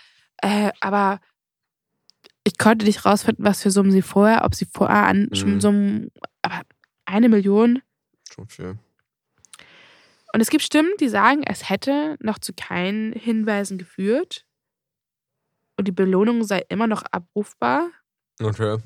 äh, 0.42 0.70
aber 0.80 1.20
ich 2.44 2.59
konnte 2.59 2.86
nicht 2.86 3.05
rausfinden, 3.05 3.44
was 3.44 3.62
für 3.62 3.70
Summen 3.70 3.92
sie 3.92 4.03
vorher, 4.03 4.44
ob 4.44 4.55
sie 4.55 4.66
vorher 4.66 5.05
an 5.05 5.28
mhm. 5.30 5.34
schon 5.34 5.61
Summen, 5.61 6.11
aber 6.42 6.62
eine 7.05 7.28
Million. 7.28 7.82
Schon 8.32 8.48
viel. 8.48 8.78
Und 10.32 10.40
es 10.40 10.51
gibt 10.51 10.62
Stimmen, 10.62 10.92
die 11.01 11.09
sagen, 11.09 11.42
es 11.44 11.68
hätte 11.68 12.16
noch 12.20 12.38
zu 12.38 12.53
keinen 12.53 13.12
Hinweisen 13.12 13.78
geführt 13.78 14.46
und 15.81 15.89
die 15.89 15.93
Belohnung 15.93 16.45
sei 16.45 16.62
immer 16.68 16.87
noch 16.87 17.05
abrufbar. 17.11 17.89
Okay. 18.39 18.76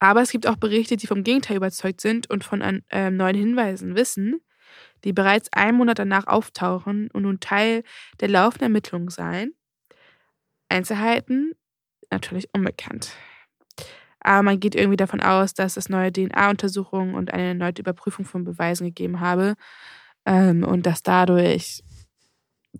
Aber 0.00 0.20
es 0.20 0.30
gibt 0.30 0.46
auch 0.46 0.56
Berichte, 0.56 0.98
die 0.98 1.06
vom 1.06 1.24
Gegenteil 1.24 1.56
überzeugt 1.56 2.02
sind 2.02 2.28
und 2.28 2.44
von 2.44 2.60
äh, 2.90 3.10
neuen 3.10 3.36
Hinweisen 3.36 3.96
wissen, 3.96 4.42
die 5.04 5.14
bereits 5.14 5.50
einen 5.54 5.78
Monat 5.78 5.98
danach 5.98 6.26
auftauchen 6.26 7.10
und 7.10 7.22
nun 7.22 7.40
Teil 7.40 7.84
der 8.20 8.28
laufenden 8.28 8.66
Ermittlungen 8.66 9.08
seien. 9.08 9.54
Einzelheiten 10.68 11.52
natürlich 12.10 12.50
unbekannt. 12.52 13.12
Aber 14.20 14.42
man 14.42 14.60
geht 14.60 14.74
irgendwie 14.74 14.98
davon 14.98 15.22
aus, 15.22 15.54
dass 15.54 15.78
es 15.78 15.88
neue 15.88 16.12
DNA-Untersuchungen 16.12 17.14
und 17.14 17.32
eine 17.32 17.48
erneute 17.48 17.80
Überprüfung 17.80 18.26
von 18.26 18.44
Beweisen 18.44 18.88
gegeben 18.88 19.20
habe 19.20 19.54
ähm, 20.26 20.64
und 20.64 20.84
dass 20.84 21.02
dadurch 21.02 21.82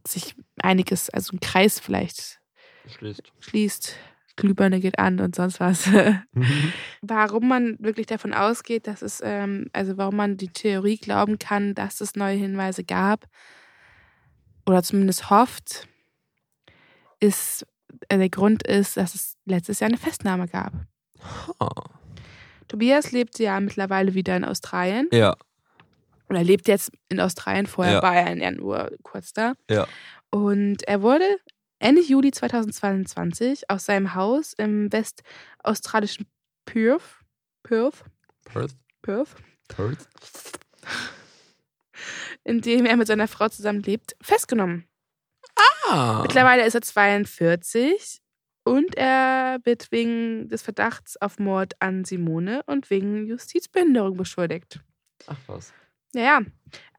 sich 0.07 0.35
einiges, 0.61 1.09
also 1.09 1.35
ein 1.35 1.41
Kreis 1.41 1.81
vielleicht 1.81 2.42
schließt. 2.89 3.33
schließt. 3.41 3.97
Glühbirne 4.37 4.81
geht 4.81 4.99
an 4.99 5.21
und 5.21 5.35
sonst 5.35 5.61
was. 5.61 5.87
Mhm. 6.33 6.73
warum 7.03 7.49
man 7.49 7.77
wirklich 7.79 8.07
davon 8.07 8.33
ausgeht, 8.33 8.87
dass 8.87 9.03
es, 9.03 9.21
ähm, 9.23 9.69
also 9.73 9.99
warum 9.99 10.17
man 10.17 10.39
die 10.39 10.49
Theorie 10.49 10.97
glauben 10.97 11.39
kann, 11.39 11.75
dass 11.75 12.01
es 12.01 12.17
neue 12.17 12.37
Hinweise 12.37 12.85
gab 12.85 13.27
oder 14.67 14.83
zumindest 14.83 15.29
hofft, 15.29 15.87
ist, 17.21 17.67
äh, 18.09 18.17
der 18.17 18.31
Grund 18.31 18.67
ist, 18.67 18.97
dass 18.97 19.15
es 19.15 19.37
letztes 19.45 19.81
Jahr 19.81 19.89
eine 19.89 19.99
Festnahme 19.99 20.49
gab. 20.49 20.73
Oh. 21.61 21.69
Tobias 22.69 23.13
lebt 23.13 23.39
ja 23.39 23.61
mittlerweile 23.61 24.15
wieder 24.15 24.37
in 24.37 24.45
Australien. 24.45 25.09
Ja. 25.13 25.37
Oder 26.31 26.43
lebt 26.43 26.67
jetzt 26.69 26.91
in 27.11 27.21
Australien, 27.21 27.67
vorher 27.67 27.95
ja. 27.95 28.03
war 28.03 28.17
er 28.17 28.35
ja 28.35 28.51
nur 28.51 28.91
kurz 29.03 29.35
da. 29.35 29.53
Ja. 29.69 29.87
Und 30.31 30.83
er 30.89 31.03
wurde 31.03 31.27
Ende 31.83 32.01
Juli 32.01 32.31
2022 32.31 33.69
aus 33.69 33.87
seinem 33.87 34.15
Haus 34.15 34.53
im 34.53 34.93
westaustralischen 34.93 36.29
Perth, 36.65 37.03
Perth, 37.65 38.05
Perth, 38.45 38.77
Perth, 39.03 39.35
Perth, 39.67 40.09
in 42.45 42.61
dem 42.61 42.87
er 42.87 42.97
mit 42.97 43.09
seiner 43.09 43.27
Frau 43.27 43.49
zusammen 43.49 43.83
lebt, 43.83 44.15
festgenommen. 44.23 44.87
Ah. 45.91 46.21
Mittlerweile 46.23 46.65
ist 46.65 46.77
er 46.77 46.83
42 46.83 48.23
und 48.63 48.95
er 48.95 49.59
wird 49.65 49.91
wegen 49.91 50.49
des 50.49 50.63
Verdachts 50.63 51.21
auf 51.21 51.41
Mord 51.41 51.75
an 51.81 52.05
Simone 52.05 52.63
und 52.67 52.91
wegen 52.91 53.27
Justizbehinderung 53.27 54.17
beschuldigt. 54.17 54.79
Ach 55.27 55.39
was. 55.49 55.73
Naja, 56.15 56.43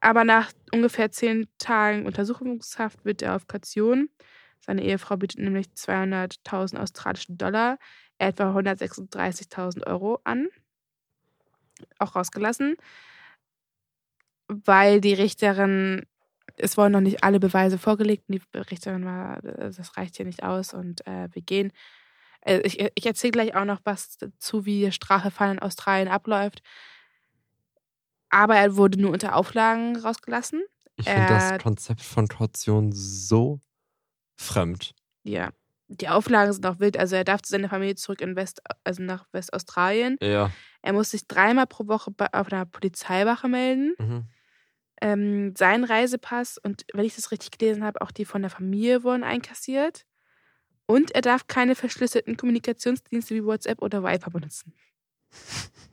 aber 0.02 0.24
nach 0.24 0.52
ungefähr 0.72 1.10
zehn 1.10 1.48
Tagen 1.56 2.04
Untersuchungshaft 2.04 3.02
wird 3.06 3.22
er 3.22 3.34
auf 3.34 3.46
Kaution 3.46 4.10
seine 4.64 4.82
Ehefrau 4.82 5.16
bietet 5.16 5.40
nämlich 5.40 5.66
200.000 5.68 6.78
australische 6.78 7.32
Dollar, 7.32 7.78
etwa 8.18 8.56
136.000 8.56 9.86
Euro 9.86 10.20
an, 10.24 10.48
auch 11.98 12.16
rausgelassen, 12.16 12.76
weil 14.48 15.00
die 15.00 15.14
Richterin, 15.14 16.06
es 16.56 16.76
wurden 16.76 16.92
noch 16.92 17.00
nicht 17.00 17.24
alle 17.24 17.40
Beweise 17.40 17.78
vorgelegt 17.78 18.24
und 18.28 18.36
die 18.36 18.58
Richterin 18.58 19.04
war, 19.04 19.40
das 19.42 19.96
reicht 19.96 20.16
hier 20.16 20.26
nicht 20.26 20.42
aus 20.42 20.72
und 20.72 21.06
äh, 21.06 21.28
wir 21.32 21.42
gehen. 21.42 21.72
Äh, 22.40 22.60
ich, 22.60 22.80
ich 22.94 23.06
erzähle 23.06 23.32
gleich 23.32 23.54
auch 23.54 23.64
noch 23.64 23.80
was 23.84 24.16
dazu, 24.16 24.64
wie 24.64 24.90
Strafverfahren 24.92 25.58
in 25.58 25.62
Australien 25.62 26.08
abläuft. 26.08 26.62
Aber 28.30 28.56
er 28.56 28.76
wurde 28.76 29.00
nur 29.00 29.12
unter 29.12 29.36
Auflagen 29.36 29.96
rausgelassen. 29.96 30.62
Ich 30.96 31.08
finde 31.08 31.26
das 31.28 31.58
Konzept 31.60 32.02
von 32.02 32.28
Kaution 32.28 32.92
so 32.92 33.60
fremd. 34.36 34.94
Ja. 35.22 35.50
Die 35.88 36.08
Auflagen 36.08 36.52
sind 36.52 36.66
auch 36.66 36.80
wild. 36.80 36.96
Also 36.96 37.14
er 37.16 37.24
darf 37.24 37.42
zu 37.42 37.50
seiner 37.50 37.68
Familie 37.68 37.94
zurück 37.94 38.20
in 38.20 38.36
West, 38.36 38.62
also 38.84 39.02
nach 39.02 39.26
Westaustralien. 39.32 40.16
Ja. 40.20 40.50
Er 40.82 40.92
muss 40.92 41.10
sich 41.10 41.26
dreimal 41.26 41.66
pro 41.66 41.86
Woche 41.86 42.12
auf 42.32 42.52
einer 42.52 42.66
Polizeiwache 42.66 43.48
melden. 43.48 43.94
Mhm. 43.98 44.24
Ähm, 45.00 45.54
sein 45.56 45.84
Reisepass 45.84 46.56
und 46.56 46.84
wenn 46.94 47.04
ich 47.04 47.16
das 47.16 47.30
richtig 47.30 47.58
gelesen 47.58 47.84
habe, 47.84 48.00
auch 48.00 48.10
die 48.10 48.24
von 48.24 48.42
der 48.42 48.50
Familie 48.50 49.02
wurden 49.02 49.24
einkassiert. 49.24 50.06
Und 50.86 51.14
er 51.14 51.20
darf 51.20 51.46
keine 51.46 51.74
verschlüsselten 51.74 52.36
Kommunikationsdienste 52.36 53.34
wie 53.34 53.44
WhatsApp 53.44 53.82
oder 53.82 54.02
Viper 54.02 54.30
benutzen. 54.30 54.74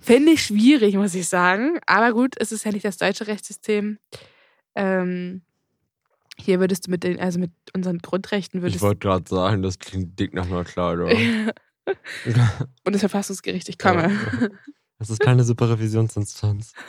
Finde 0.00 0.32
ich 0.32 0.42
schwierig, 0.42 0.94
muss 0.94 1.14
ich 1.14 1.28
sagen. 1.28 1.78
Aber 1.86 2.12
gut, 2.12 2.34
es 2.38 2.52
ist 2.52 2.64
ja 2.64 2.72
nicht 2.72 2.84
das 2.84 2.98
deutsche 2.98 3.26
Rechtssystem. 3.26 3.98
Ähm, 4.74 5.42
hier 6.40 6.60
würdest 6.60 6.86
du 6.86 6.90
mit 6.90 7.04
den, 7.04 7.18
also 7.18 7.38
mit 7.38 7.52
unseren 7.74 7.98
Grundrechten 7.98 8.62
würdest 8.62 8.76
Ich 8.76 8.82
wollte 8.82 9.00
gerade 9.00 9.28
sagen, 9.28 9.62
das 9.62 9.78
klingt 9.78 10.18
dick 10.18 10.34
nach 10.34 10.48
Nordklar, 10.48 10.98
Und 12.84 12.92
das 12.92 13.00
Verfassungsgericht, 13.00 13.68
ich 13.68 13.78
komme. 13.78 14.12
Ja. 14.12 14.48
Das 14.98 15.10
ist 15.10 15.20
keine 15.20 15.44
Superrevisionsinstanz. 15.44 16.72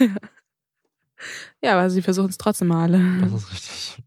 Ja. 1.62 1.72
ja, 1.72 1.78
aber 1.78 1.90
sie 1.90 2.02
versuchen 2.02 2.30
es 2.30 2.38
trotzdem 2.38 2.70
mal 2.70 2.84
alle. 2.84 3.20
Das 3.20 3.34
ist 3.34 3.52
richtig. 3.52 4.04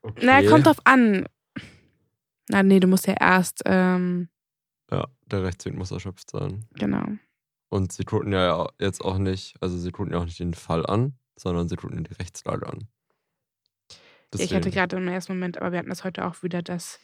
Okay. 0.00 0.22
Na, 0.24 0.42
kommt 0.42 0.64
drauf 0.64 0.78
an. 0.84 1.26
Na, 2.48 2.62
nee, 2.62 2.80
du 2.80 2.86
musst 2.86 3.06
ja 3.06 3.14
erst. 3.20 3.60
Ähm, 3.66 4.30
ja, 4.90 5.06
der 5.26 5.44
Rechtsweg 5.44 5.74
muss 5.74 5.90
erschöpft 5.90 6.30
sein. 6.30 6.64
Genau. 6.74 7.04
Und 7.68 7.92
sie 7.92 8.04
tun 8.04 8.32
ja 8.32 8.68
jetzt 8.78 9.04
auch 9.04 9.18
nicht, 9.18 9.56
also 9.60 9.76
sie 9.76 9.92
tun 9.92 10.10
ja 10.10 10.18
auch 10.18 10.24
nicht 10.24 10.38
den 10.38 10.54
Fall 10.54 10.86
an, 10.86 11.14
sondern 11.36 11.68
sie 11.68 11.76
tun 11.76 12.04
die 12.04 12.14
Rechtslage 12.14 12.66
an. 12.66 12.88
Deswegen. 14.32 14.50
Ich 14.50 14.54
hatte 14.54 14.70
gerade 14.70 14.96
im 14.96 15.08
ersten 15.08 15.32
Moment, 15.32 15.58
aber 15.58 15.72
wir 15.72 15.78
hatten 15.78 15.90
das 15.90 16.04
heute 16.04 16.24
auch 16.24 16.42
wieder, 16.42 16.62
dass 16.62 16.98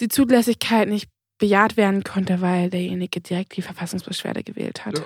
die 0.00 0.08
Zulässigkeit 0.08 0.88
nicht 0.88 1.10
bejaht 1.38 1.76
werden 1.76 2.04
konnte, 2.04 2.40
weil 2.40 2.70
derjenige 2.70 3.20
direkt 3.20 3.56
die 3.56 3.62
Verfassungsbeschwerde 3.62 4.42
gewählt 4.42 4.86
hat. 4.86 4.98
Ja. 4.98 5.04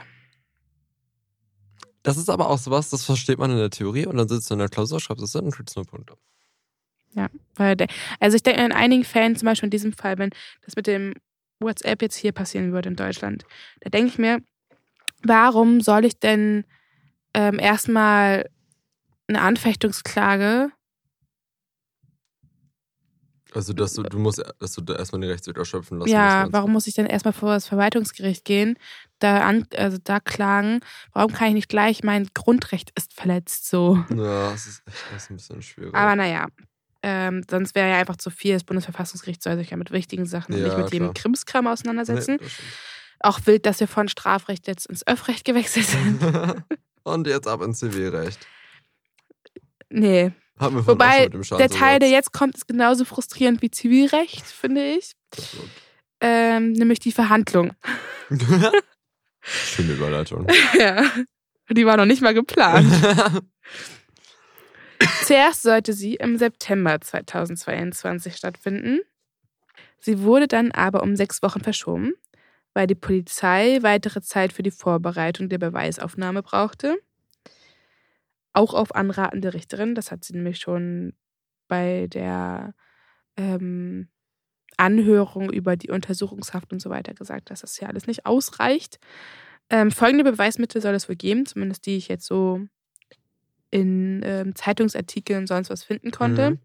Das 2.02 2.16
ist 2.16 2.30
aber 2.30 2.48
auch 2.48 2.58
sowas, 2.58 2.90
das 2.90 3.04
versteht 3.04 3.38
man 3.38 3.50
in 3.50 3.58
der 3.58 3.70
Theorie 3.70 4.06
und 4.06 4.16
dann 4.16 4.28
sitzt 4.28 4.48
du 4.48 4.54
in 4.54 4.60
der 4.60 4.68
Klausur, 4.68 5.00
schreibst 5.00 5.22
es 5.22 5.32
hin 5.32 5.42
und 5.42 5.54
kriegst 5.54 5.76
nur 5.76 5.84
Punkte. 5.84 6.14
Ja, 7.14 7.28
weil 7.56 7.76
der, 7.76 7.88
also 8.20 8.36
ich 8.36 8.42
denke 8.42 8.62
in 8.62 8.72
einigen 8.72 9.04
Fällen, 9.04 9.36
zum 9.36 9.46
Beispiel 9.46 9.66
in 9.66 9.72
diesem 9.72 9.92
Fall, 9.92 10.16
wenn 10.18 10.30
das 10.64 10.76
mit 10.76 10.86
dem 10.86 11.14
WhatsApp 11.58 12.00
jetzt 12.00 12.16
hier 12.16 12.32
passieren 12.32 12.72
würde 12.72 12.88
in 12.88 12.96
Deutschland, 12.96 13.44
da 13.80 13.90
denke 13.90 14.08
ich 14.08 14.18
mir, 14.18 14.38
warum 15.22 15.80
soll 15.80 16.04
ich 16.04 16.18
denn 16.18 16.64
ähm, 17.34 17.58
erstmal 17.58 18.48
eine 19.28 19.40
Anfechtungsklage. 19.40 20.72
Also, 23.52 23.72
dass 23.72 23.94
du, 23.94 24.02
du 24.04 24.18
musst, 24.18 24.42
dass 24.60 24.72
du 24.74 24.80
da 24.80 24.94
erstmal 24.94 25.20
den 25.22 25.30
Rechtsweg 25.30 25.56
erschöpfen 25.56 25.98
lassen 25.98 26.10
Ja, 26.10 26.46
warum 26.50 26.72
muss 26.72 26.86
ich 26.86 26.94
denn 26.94 27.06
erstmal 27.06 27.32
vor 27.32 27.50
das 27.50 27.66
Verwaltungsgericht 27.66 28.44
gehen, 28.44 28.78
da, 29.18 29.40
an, 29.40 29.66
also 29.76 29.98
da 30.02 30.20
klagen? 30.20 30.80
Warum 31.12 31.32
kann 31.32 31.48
ich 31.48 31.54
nicht 31.54 31.68
gleich, 31.68 32.04
mein 32.04 32.28
Grundrecht 32.32 32.92
ist 32.94 33.12
verletzt, 33.12 33.68
so? 33.68 34.04
Ja, 34.10 34.50
das 34.52 34.66
ist 34.66 34.82
echt 34.86 35.04
das 35.12 35.22
ist 35.24 35.30
ein 35.30 35.36
bisschen 35.36 35.62
schwierig. 35.62 35.94
Aber 35.94 36.14
naja, 36.14 36.46
ähm, 37.02 37.42
sonst 37.50 37.74
wäre 37.74 37.90
ja 37.90 37.96
einfach 37.98 38.16
zu 38.16 38.30
viel. 38.30 38.54
Das 38.54 38.64
Bundesverfassungsgericht 38.64 39.42
soll 39.42 39.56
sich 39.56 39.70
ja 39.70 39.76
mit 39.76 39.90
wichtigen 39.90 40.26
Sachen 40.26 40.52
ja, 40.52 40.58
und 40.58 40.64
nicht 40.64 40.78
mit 40.78 40.92
jedem 40.92 41.14
Krimskram 41.14 41.66
auseinandersetzen. 41.66 42.38
Nee, 42.40 42.46
Auch 43.20 43.40
wild, 43.46 43.66
dass 43.66 43.80
wir 43.80 43.88
von 43.88 44.08
Strafrecht 44.08 44.66
jetzt 44.68 44.86
ins 44.86 45.06
Öffrecht 45.06 45.44
gewechselt 45.44 45.86
sind. 45.88 46.20
Und 47.02 47.26
jetzt 47.26 47.48
ab 47.48 47.62
ins 47.62 47.78
Zivilrecht. 47.78 48.46
Nee. 49.88 50.32
Haben 50.58 50.76
wir 50.76 50.86
Wobei 50.86 51.28
der 51.28 51.68
Teil, 51.70 51.98
der 51.98 52.10
jetzt 52.10 52.32
kommt, 52.32 52.54
ist 52.54 52.68
genauso 52.68 53.04
frustrierend 53.04 53.62
wie 53.62 53.70
Zivilrecht, 53.70 54.44
finde 54.44 54.84
ich. 54.84 55.12
Ähm, 56.20 56.72
nämlich 56.72 56.98
die 56.98 57.12
Verhandlung. 57.12 57.72
Schöne 59.40 59.92
Überleitung. 59.94 60.46
ja. 60.78 61.10
Die 61.70 61.86
war 61.86 61.96
noch 61.96 62.04
nicht 62.04 62.20
mal 62.20 62.34
geplant. 62.34 62.92
Zuerst 65.24 65.62
sollte 65.62 65.92
sie 65.92 66.16
im 66.16 66.36
September 66.36 67.00
2022 67.00 68.36
stattfinden. 68.36 69.00
Sie 69.98 70.22
wurde 70.22 70.46
dann 70.48 70.72
aber 70.72 71.02
um 71.02 71.16
sechs 71.16 71.42
Wochen 71.42 71.60
verschoben, 71.60 72.12
weil 72.74 72.86
die 72.86 72.94
Polizei 72.94 73.78
weitere 73.82 74.20
Zeit 74.22 74.52
für 74.52 74.62
die 74.62 74.70
Vorbereitung 74.70 75.48
der 75.48 75.58
Beweisaufnahme 75.58 76.42
brauchte. 76.42 76.96
auch 78.52 78.74
auf 78.74 78.94
Anraten 78.94 79.40
der 79.42 79.54
Richterin. 79.54 79.94
Das 79.94 80.10
hat 80.10 80.24
sie 80.24 80.34
nämlich 80.34 80.58
schon 80.58 81.14
bei 81.68 82.08
der 82.08 82.74
ähm, 83.36 84.08
Anhörung 84.76 85.52
über 85.52 85.76
die 85.76 85.90
Untersuchungshaft 85.90 86.72
und 86.72 86.80
so 86.80 86.90
weiter 86.90 87.14
gesagt, 87.14 87.50
dass 87.50 87.60
das 87.60 87.78
ja 87.80 87.88
alles 87.88 88.06
nicht 88.06 88.26
ausreicht. 88.26 88.98
Ähm, 89.70 89.90
folgende 89.92 90.24
Beweismittel 90.24 90.80
soll 90.82 90.94
es 90.94 91.08
wohl 91.08 91.16
geben, 91.16 91.46
zumindest 91.46 91.86
die 91.86 91.96
ich 91.96 92.08
jetzt 92.08 92.26
so 92.26 92.60
in 93.70 94.22
ähm, 94.24 94.54
Zeitungsartikeln 94.56 95.40
und 95.40 95.46
sonst 95.46 95.70
was 95.70 95.84
finden 95.84 96.10
konnte. 96.10 96.52
Mhm. 96.52 96.58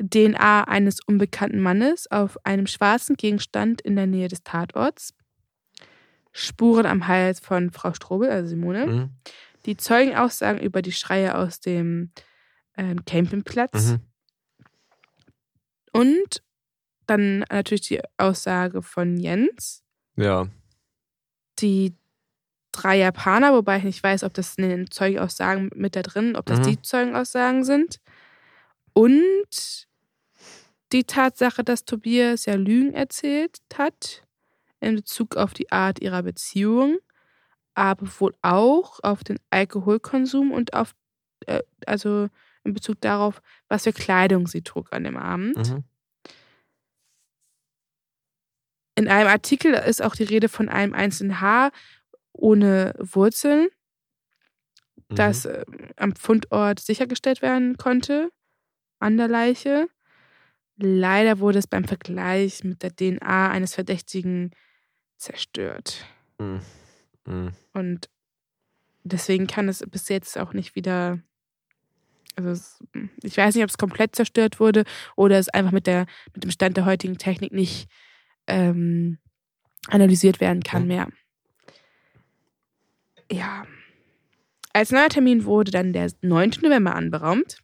DNA 0.00 0.64
eines 0.64 1.00
unbekannten 1.06 1.60
Mannes 1.60 2.10
auf 2.10 2.44
einem 2.44 2.66
schwarzen 2.66 3.16
Gegenstand 3.16 3.80
in 3.80 3.96
der 3.96 4.06
Nähe 4.06 4.28
des 4.28 4.42
Tatorts. 4.42 5.14
Spuren 6.32 6.86
am 6.86 7.06
Hals 7.06 7.40
von 7.40 7.70
Frau 7.70 7.92
Strobel, 7.92 8.30
also 8.30 8.48
Simone. 8.48 8.86
Mhm. 8.86 9.10
Die 9.66 9.76
Zeugenaussagen 9.76 10.60
über 10.60 10.80
die 10.80 10.92
Schreie 10.92 11.36
aus 11.36 11.60
dem 11.60 12.12
ähm, 12.76 13.04
Campingplatz. 13.04 13.90
Mhm. 13.90 14.00
Und 15.92 16.42
dann 17.06 17.40
natürlich 17.50 17.88
die 17.88 18.00
Aussage 18.16 18.82
von 18.82 19.16
Jens. 19.18 19.82
Ja. 20.16 20.46
Die 21.58 21.94
drei 22.72 22.98
Japaner, 22.98 23.52
wobei 23.52 23.78
ich 23.78 23.84
nicht 23.84 24.02
weiß, 24.02 24.22
ob 24.22 24.32
das 24.34 24.54
in 24.54 24.68
den 24.68 24.90
Zeugenaussagen 24.90 25.70
mit 25.74 25.96
da 25.96 26.02
drin, 26.02 26.36
ob 26.36 26.46
das 26.46 26.60
mhm. 26.60 26.64
die 26.64 26.82
Zeugenaussagen 26.82 27.64
sind. 27.64 28.00
Und 28.92 29.88
die 30.92 31.04
Tatsache, 31.04 31.64
dass 31.64 31.84
Tobias 31.84 32.46
ja 32.46 32.54
Lügen 32.54 32.94
erzählt 32.94 33.60
hat 33.74 34.24
in 34.80 34.96
Bezug 34.96 35.36
auf 35.36 35.52
die 35.54 35.70
Art 35.70 36.00
ihrer 36.00 36.22
Beziehung, 36.22 36.98
aber 37.74 38.06
wohl 38.18 38.34
auch 38.42 38.98
auf 39.02 39.22
den 39.22 39.38
Alkoholkonsum 39.50 40.50
und 40.52 40.74
auf, 40.74 40.94
äh, 41.46 41.62
also 41.86 42.28
in 42.64 42.74
Bezug 42.74 43.00
darauf, 43.00 43.40
was 43.68 43.84
für 43.84 43.92
Kleidung 43.92 44.46
sie 44.46 44.62
trug 44.62 44.92
an 44.92 45.04
dem 45.04 45.16
Abend. 45.16 45.56
Mhm. 45.56 45.84
In 48.96 49.08
einem 49.08 49.28
Artikel 49.28 49.72
ist 49.74 50.02
auch 50.02 50.14
die 50.14 50.24
Rede 50.24 50.48
von 50.48 50.68
einem 50.68 50.92
einzelnen 50.92 51.40
Haar 51.40 51.72
ohne 52.32 52.94
Wurzeln, 52.98 53.68
mhm. 55.08 55.14
das 55.14 55.46
äh, 55.46 55.64
am 55.96 56.14
Fundort 56.16 56.80
sichergestellt 56.80 57.42
werden 57.42 57.76
konnte 57.76 58.30
an 58.98 59.16
der 59.16 59.28
Leiche. 59.28 59.88
Leider 60.82 61.40
wurde 61.40 61.58
es 61.58 61.66
beim 61.66 61.84
Vergleich 61.84 62.64
mit 62.64 62.82
der 62.82 62.94
DNA 62.94 63.50
eines 63.50 63.74
Verdächtigen 63.74 64.52
zerstört. 65.16 66.06
Mhm. 66.38 66.60
Mhm. 67.26 67.52
Und 67.74 68.08
deswegen 69.04 69.46
kann 69.46 69.68
es 69.68 69.84
bis 69.88 70.08
jetzt 70.08 70.38
auch 70.38 70.52
nicht 70.52 70.74
wieder. 70.74 71.20
Also 72.36 72.50
es, 72.50 72.82
ich 73.22 73.36
weiß 73.36 73.54
nicht, 73.54 73.64
ob 73.64 73.70
es 73.70 73.76
komplett 73.76 74.16
zerstört 74.16 74.58
wurde 74.60 74.84
oder 75.16 75.38
es 75.38 75.48
einfach 75.50 75.72
mit, 75.72 75.86
der, 75.86 76.06
mit 76.32 76.44
dem 76.44 76.50
Stand 76.50 76.76
der 76.76 76.86
heutigen 76.86 77.18
Technik 77.18 77.52
nicht 77.52 77.90
ähm, 78.46 79.18
analysiert 79.88 80.40
werden 80.40 80.62
kann 80.62 80.86
mehr. 80.86 81.08
Ja. 83.30 83.66
Als 84.72 84.92
neuer 84.92 85.08
Termin 85.08 85.44
wurde 85.44 85.70
dann 85.70 85.92
der 85.92 86.10
9. 86.22 86.52
November 86.62 86.94
anberaumt. 86.94 87.58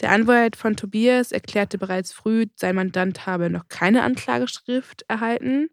Der 0.00 0.12
Anwalt 0.12 0.54
von 0.54 0.76
Tobias 0.76 1.32
erklärte 1.32 1.76
bereits 1.76 2.12
früh, 2.12 2.46
sein 2.54 2.76
Mandant 2.76 3.26
habe 3.26 3.50
noch 3.50 3.68
keine 3.68 4.02
Anklageschrift 4.02 5.04
erhalten. 5.08 5.70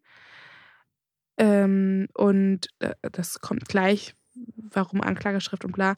Ähm, 1.37 2.07
und 2.13 2.67
äh, 2.79 2.95
das 3.11 3.39
kommt 3.41 3.67
gleich, 3.67 4.15
warum 4.55 5.01
Anklageschrift 5.01 5.65
und 5.65 5.73
bla. 5.73 5.95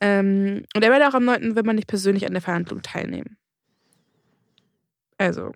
Ähm, 0.00 0.64
und 0.74 0.82
er 0.84 0.90
werde 0.90 1.08
auch 1.08 1.14
am 1.14 1.24
9. 1.24 1.48
November 1.48 1.72
nicht 1.72 1.88
persönlich 1.88 2.26
an 2.26 2.32
der 2.32 2.42
Verhandlung 2.42 2.82
teilnehmen. 2.82 3.36
Also, 5.18 5.52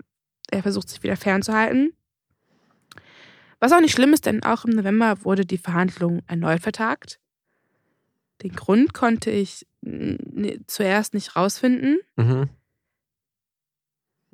er 0.50 0.62
versucht 0.62 0.88
sich 0.88 1.02
wieder 1.02 1.16
fernzuhalten. 1.16 1.92
Was 3.60 3.72
auch 3.72 3.80
nicht 3.80 3.92
schlimm 3.92 4.12
ist, 4.12 4.26
denn 4.26 4.42
auch 4.42 4.64
im 4.64 4.72
November 4.72 5.22
wurde 5.24 5.44
die 5.44 5.58
Verhandlung 5.58 6.22
erneut 6.26 6.62
vertagt. 6.62 7.19
Den 8.42 8.52
Grund 8.52 8.94
konnte 8.94 9.30
ich 9.30 9.66
zuerst 10.66 11.14
nicht 11.14 11.36
rausfinden. 11.36 11.98
Mhm. 12.16 12.48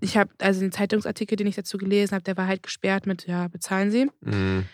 Ich 0.00 0.16
habe 0.16 0.30
also 0.38 0.60
den 0.60 0.72
Zeitungsartikel, 0.72 1.36
den 1.36 1.46
ich 1.46 1.56
dazu 1.56 1.78
gelesen 1.78 2.14
habe, 2.14 2.24
der 2.24 2.36
war 2.36 2.46
halt 2.46 2.62
gesperrt 2.62 3.06
mit, 3.06 3.26
ja, 3.26 3.48
bezahlen 3.48 3.90
Sie. 3.90 4.10
Mhm. 4.20 4.66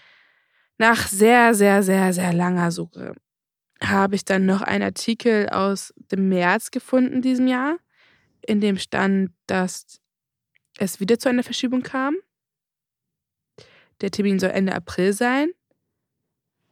Nach 0.79 1.07
sehr, 1.07 1.55
sehr, 1.55 1.83
sehr, 1.83 2.13
sehr 2.13 2.33
langer 2.33 2.73
Suche 2.73 3.15
habe 3.81 4.15
ich 4.15 4.25
dann 4.25 4.47
noch 4.47 4.63
einen 4.63 4.85
Artikel 4.85 5.49
aus 5.49 5.93
dem 5.97 6.29
März 6.29 6.71
gefunden 6.71 7.23
diesem 7.23 7.47
Jahr, 7.47 7.79
in 8.47 8.61
dem 8.61 8.79
stand, 8.79 9.31
dass 9.47 10.01
es 10.79 11.01
wieder 11.01 11.19
zu 11.19 11.29
einer 11.29 11.43
Verschiebung 11.43 11.83
kam. 11.83 12.17
Der 14.01 14.11
Termin 14.11 14.39
soll 14.39 14.51
Ende 14.51 14.75
April 14.75 15.13
sein. 15.13 15.51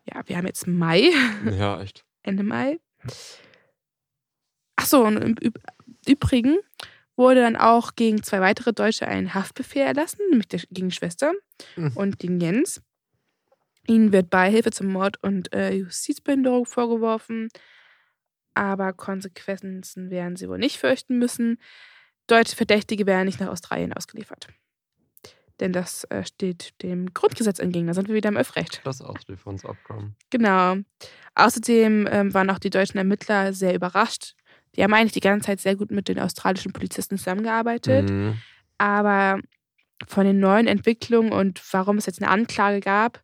Ja, 0.05 0.23
wir 0.27 0.37
haben 0.37 0.47
jetzt 0.47 0.67
Mai. 0.67 1.11
Ja, 1.45 1.81
echt. 1.81 2.05
Ende 2.23 2.43
Mai. 2.43 2.81
Achso, 4.77 5.07
und 5.07 5.17
im 5.19 5.37
Übrigen 6.07 6.59
wurde 7.17 7.43
dann 7.43 7.57
auch 7.57 7.95
gegen 7.97 8.23
zwei 8.23 8.41
weitere 8.41 8.73
Deutsche 8.73 9.07
ein 9.07 9.35
Haftbefehl 9.35 9.83
erlassen, 9.83 10.21
nämlich 10.31 10.49
gegen 10.71 10.91
Schwester 10.91 11.33
mhm. 11.77 11.93
und 11.95 12.19
gegen 12.19 12.41
Jens. 12.41 12.83
Ihnen 13.87 14.13
wird 14.13 14.31
Beihilfe 14.31 14.71
zum 14.71 14.89
Mord 14.89 15.23
und 15.23 15.53
äh, 15.53 15.73
Justizbehinderung 15.73 16.65
vorgeworfen, 16.65 17.49
aber 18.55 18.93
Konsequenzen 18.93 20.11
werden 20.11 20.37
sie 20.37 20.49
wohl 20.49 20.59
nicht 20.59 20.79
fürchten 20.79 21.19
müssen. 21.19 21.59
Deutsche 22.27 22.57
Verdächtige 22.57 23.07
werden 23.07 23.27
nicht 23.27 23.41
nach 23.41 23.49
Australien 23.49 23.93
ausgeliefert. 23.93 24.49
Denn 25.61 25.73
das 25.73 26.05
äh, 26.05 26.25
steht 26.25 26.83
dem 26.83 27.13
Grundgesetz 27.13 27.59
entgegen. 27.59 27.87
Da 27.87 27.95
sind 27.95 28.09
wir 28.09 28.15
wieder 28.15 28.31
im 28.31 28.37
Öffrecht. 28.37 28.81
Das 28.85 29.03
Ausdifferenzabkommen. 29.03 30.17
Genau. 30.31 30.77
Außerdem 31.35 32.09
ähm, 32.11 32.35
waren 32.35 32.51
auch 32.51 32.59
die 32.59 32.71
deutschen 32.71 32.99
Ermittler 32.99 33.53
sehr 33.53 33.75
überrascht. 33.75 34.35
Die 34.75 34.83
haben 34.83 34.95
eigentlich 34.95 35.13
die 35.13 35.21
ganze 35.21 35.47
Zeit 35.47 35.61
sehr 35.61 35.77
gut 35.77 35.91
mit 35.91 36.09
den 36.09 36.19
australischen 36.19 36.73
Polizisten 36.73 37.19
zusammengearbeitet. 37.19 38.09
Mhm. 38.09 38.39
Aber 38.79 39.41
von 40.07 40.25
den 40.25 40.41
neuen 40.41 40.67
Entwicklungen 40.67 41.33
und 41.33 41.63
warum 41.73 41.99
es 41.99 42.07
jetzt 42.07 42.23
eine 42.23 42.31
Anklage 42.31 42.81
gab, 42.81 43.23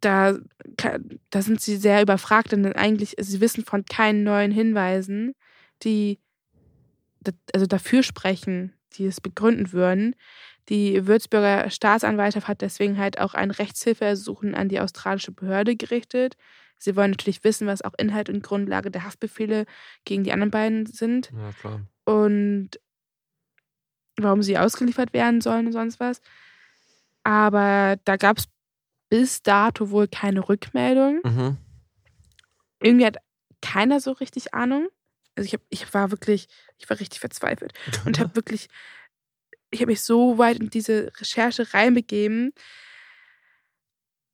da, 0.00 0.36
da 1.30 1.42
sind 1.42 1.60
sie 1.60 1.76
sehr 1.76 2.02
überfragt, 2.02 2.52
denn 2.52 2.66
eigentlich, 2.74 3.14
sie 3.18 3.40
wissen 3.40 3.64
von 3.64 3.84
keinen 3.84 4.22
neuen 4.22 4.50
Hinweisen, 4.50 5.34
die 5.82 6.18
also 7.52 7.66
dafür 7.66 8.02
sprechen, 8.02 8.72
die 8.94 9.06
es 9.06 9.20
begründen 9.20 9.72
würden. 9.72 10.14
Die 10.68 11.06
Würzburger 11.06 11.70
Staatsanwaltschaft 11.70 12.48
hat 12.48 12.60
deswegen 12.60 12.98
halt 12.98 13.18
auch 13.20 13.34
ein 13.34 13.50
Rechtshilfeersuchen 13.50 14.54
an 14.54 14.68
die 14.68 14.80
australische 14.80 15.32
Behörde 15.32 15.76
gerichtet. 15.76 16.36
Sie 16.78 16.94
wollen 16.94 17.10
natürlich 17.12 17.42
wissen, 17.42 17.66
was 17.66 17.82
auch 17.82 17.94
Inhalt 17.98 18.28
und 18.28 18.42
Grundlage 18.42 18.90
der 18.90 19.04
Haftbefehle 19.04 19.64
gegen 20.04 20.24
die 20.24 20.32
anderen 20.32 20.50
beiden 20.50 20.86
sind. 20.86 21.32
Ja, 21.34 21.52
klar. 21.60 21.80
Und 22.04 22.78
warum 24.16 24.42
sie 24.42 24.58
ausgeliefert 24.58 25.12
werden 25.12 25.40
sollen 25.40 25.66
und 25.66 25.72
sonst 25.72 26.00
was. 26.00 26.20
Aber 27.24 27.96
da 28.04 28.16
gab 28.16 28.38
es 28.38 28.48
bis 29.08 29.42
dato 29.42 29.90
wohl 29.90 30.08
keine 30.08 30.48
Rückmeldung. 30.48 31.20
Mhm. 31.24 31.56
Irgendwie 32.80 33.06
hat 33.06 33.16
keiner 33.60 34.00
so 34.00 34.12
richtig 34.12 34.54
Ahnung. 34.54 34.88
Also 35.38 35.46
ich, 35.46 35.54
hab, 35.54 35.60
ich 35.70 35.94
war 35.94 36.10
wirklich, 36.10 36.48
ich 36.78 36.90
war 36.90 36.98
richtig 36.98 37.20
verzweifelt 37.20 37.72
und 38.04 38.18
habe 38.20 38.34
wirklich, 38.34 38.68
ich 39.70 39.80
habe 39.80 39.92
mich 39.92 40.02
so 40.02 40.36
weit 40.36 40.58
in 40.58 40.68
diese 40.68 41.12
Recherche 41.18 41.72
reinbegeben. 41.72 42.52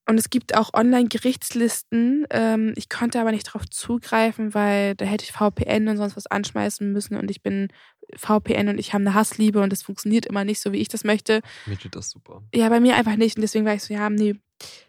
Und 0.06 0.18
es 0.18 0.28
gibt 0.28 0.54
auch 0.54 0.74
Online-Gerichtslisten. 0.74 2.26
Ähm, 2.30 2.74
ich 2.76 2.90
konnte 2.90 3.20
aber 3.20 3.32
nicht 3.32 3.48
darauf 3.48 3.66
zugreifen, 3.68 4.52
weil 4.52 4.94
da 4.96 5.04
hätte 5.04 5.24
ich 5.24 5.32
VPN 5.32 5.88
und 5.88 5.96
sonst 5.96 6.16
was 6.16 6.26
anschmeißen 6.26 6.92
müssen. 6.92 7.16
Und 7.16 7.30
ich 7.30 7.42
bin 7.42 7.68
VPN 8.14 8.68
und 8.68 8.78
ich 8.78 8.92
habe 8.92 9.02
eine 9.02 9.14
Hassliebe 9.14 9.60
und 9.60 9.72
das 9.72 9.82
funktioniert 9.82 10.26
immer 10.26 10.44
nicht 10.44 10.60
so, 10.60 10.72
wie 10.72 10.80
ich 10.80 10.88
das 10.88 11.04
möchte. 11.04 11.40
Mir 11.64 11.78
tut 11.78 11.96
das 11.96 12.10
super. 12.10 12.42
Ja, 12.54 12.68
bei 12.68 12.80
mir 12.80 12.96
einfach 12.96 13.16
nicht. 13.16 13.36
Und 13.36 13.42
deswegen 13.42 13.64
war 13.64 13.74
ich 13.74 13.82
so, 13.82 13.94
ja, 13.94 14.10
nee, 14.10 14.36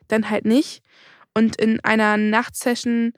dann 0.09 0.29
halt 0.29 0.45
nicht. 0.45 0.81
Und 1.33 1.55
in 1.57 1.79
einer 1.81 2.17
Nachtsession 2.17 3.13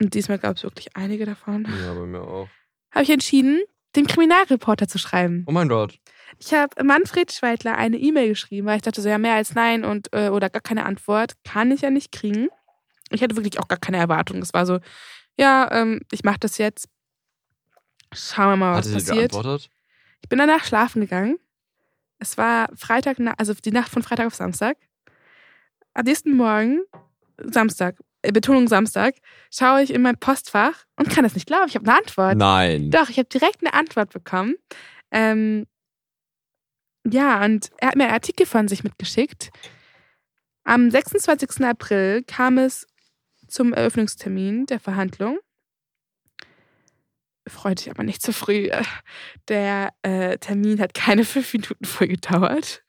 und 0.00 0.14
diesmal 0.14 0.38
gab 0.38 0.56
es 0.56 0.62
wirklich 0.62 0.96
einige 0.96 1.26
davon. 1.26 1.66
Ja, 1.84 1.94
bei 1.94 2.06
mir 2.06 2.22
auch. 2.22 2.48
Habe 2.92 3.02
ich 3.04 3.10
entschieden, 3.10 3.60
den 3.96 4.06
Kriminalreporter 4.06 4.88
zu 4.88 4.98
schreiben. 4.98 5.44
Oh 5.46 5.52
mein 5.52 5.68
Gott. 5.68 5.98
Ich 6.38 6.54
habe 6.54 6.82
Manfred 6.82 7.32
Schweitler 7.32 7.76
eine 7.76 7.98
E-Mail 7.98 8.28
geschrieben, 8.28 8.66
weil 8.66 8.76
ich 8.76 8.82
dachte 8.82 9.02
so, 9.02 9.08
ja, 9.08 9.18
mehr 9.18 9.34
als 9.34 9.54
nein 9.54 9.84
und 9.84 10.08
äh, 10.12 10.28
oder 10.28 10.48
gar 10.48 10.62
keine 10.62 10.86
Antwort 10.86 11.34
kann 11.44 11.70
ich 11.70 11.82
ja 11.82 11.90
nicht 11.90 12.12
kriegen. 12.12 12.48
Ich 13.10 13.22
hatte 13.22 13.36
wirklich 13.36 13.58
auch 13.60 13.68
gar 13.68 13.78
keine 13.78 13.98
Erwartung. 13.98 14.40
Es 14.40 14.54
war 14.54 14.64
so, 14.64 14.78
ja, 15.36 15.68
ähm, 15.72 16.00
ich 16.12 16.22
mache 16.22 16.38
das 16.40 16.58
jetzt. 16.58 16.88
Schauen 18.12 18.50
wir 18.50 18.56
mal, 18.56 18.72
was 18.74 18.86
Hatte 18.86 18.94
passiert. 18.94 19.32
geantwortet? 19.32 19.70
Ich 20.22 20.28
bin 20.28 20.38
danach 20.38 20.64
schlafen 20.64 21.00
gegangen. 21.00 21.38
Es 22.18 22.36
war 22.38 22.68
Freitag, 22.76 23.16
also 23.38 23.54
die 23.54 23.72
Nacht 23.72 23.90
von 23.90 24.02
Freitag 24.02 24.26
auf 24.26 24.34
Samstag. 24.34 24.76
Am 25.94 26.04
nächsten 26.04 26.36
Morgen, 26.36 26.82
Samstag, 27.38 27.96
Betonung 28.22 28.68
Samstag, 28.68 29.14
schaue 29.50 29.82
ich 29.82 29.92
in 29.92 30.02
mein 30.02 30.18
Postfach 30.18 30.84
und 30.96 31.08
kann 31.08 31.24
es 31.24 31.34
nicht 31.34 31.46
glauben. 31.46 31.68
Ich 31.68 31.74
habe 31.74 31.88
eine 31.88 31.98
Antwort. 31.98 32.36
Nein. 32.36 32.90
Doch, 32.90 33.08
ich 33.08 33.18
habe 33.18 33.28
direkt 33.28 33.60
eine 33.62 33.74
Antwort 33.74 34.12
bekommen. 34.12 34.56
Ähm, 35.10 35.66
ja, 37.06 37.42
und 37.44 37.70
er 37.78 37.88
hat 37.88 37.96
mir 37.96 38.04
einen 38.04 38.12
Artikel 38.12 38.46
von 38.46 38.68
sich 38.68 38.84
mitgeschickt. 38.84 39.50
Am 40.64 40.90
26. 40.90 41.64
April 41.64 42.22
kam 42.24 42.58
es 42.58 42.86
zum 43.48 43.72
Eröffnungstermin 43.72 44.66
der 44.66 44.80
Verhandlung. 44.80 45.38
Freut 47.48 47.80
dich 47.80 47.90
aber 47.90 48.04
nicht 48.04 48.22
zu 48.22 48.32
früh. 48.32 48.70
Der 49.48 49.92
äh, 50.02 50.38
Termin 50.38 50.78
hat 50.80 50.94
keine 50.94 51.24
fünf 51.24 51.52
Minuten 51.52 51.84
vorgedauert. 51.84 52.84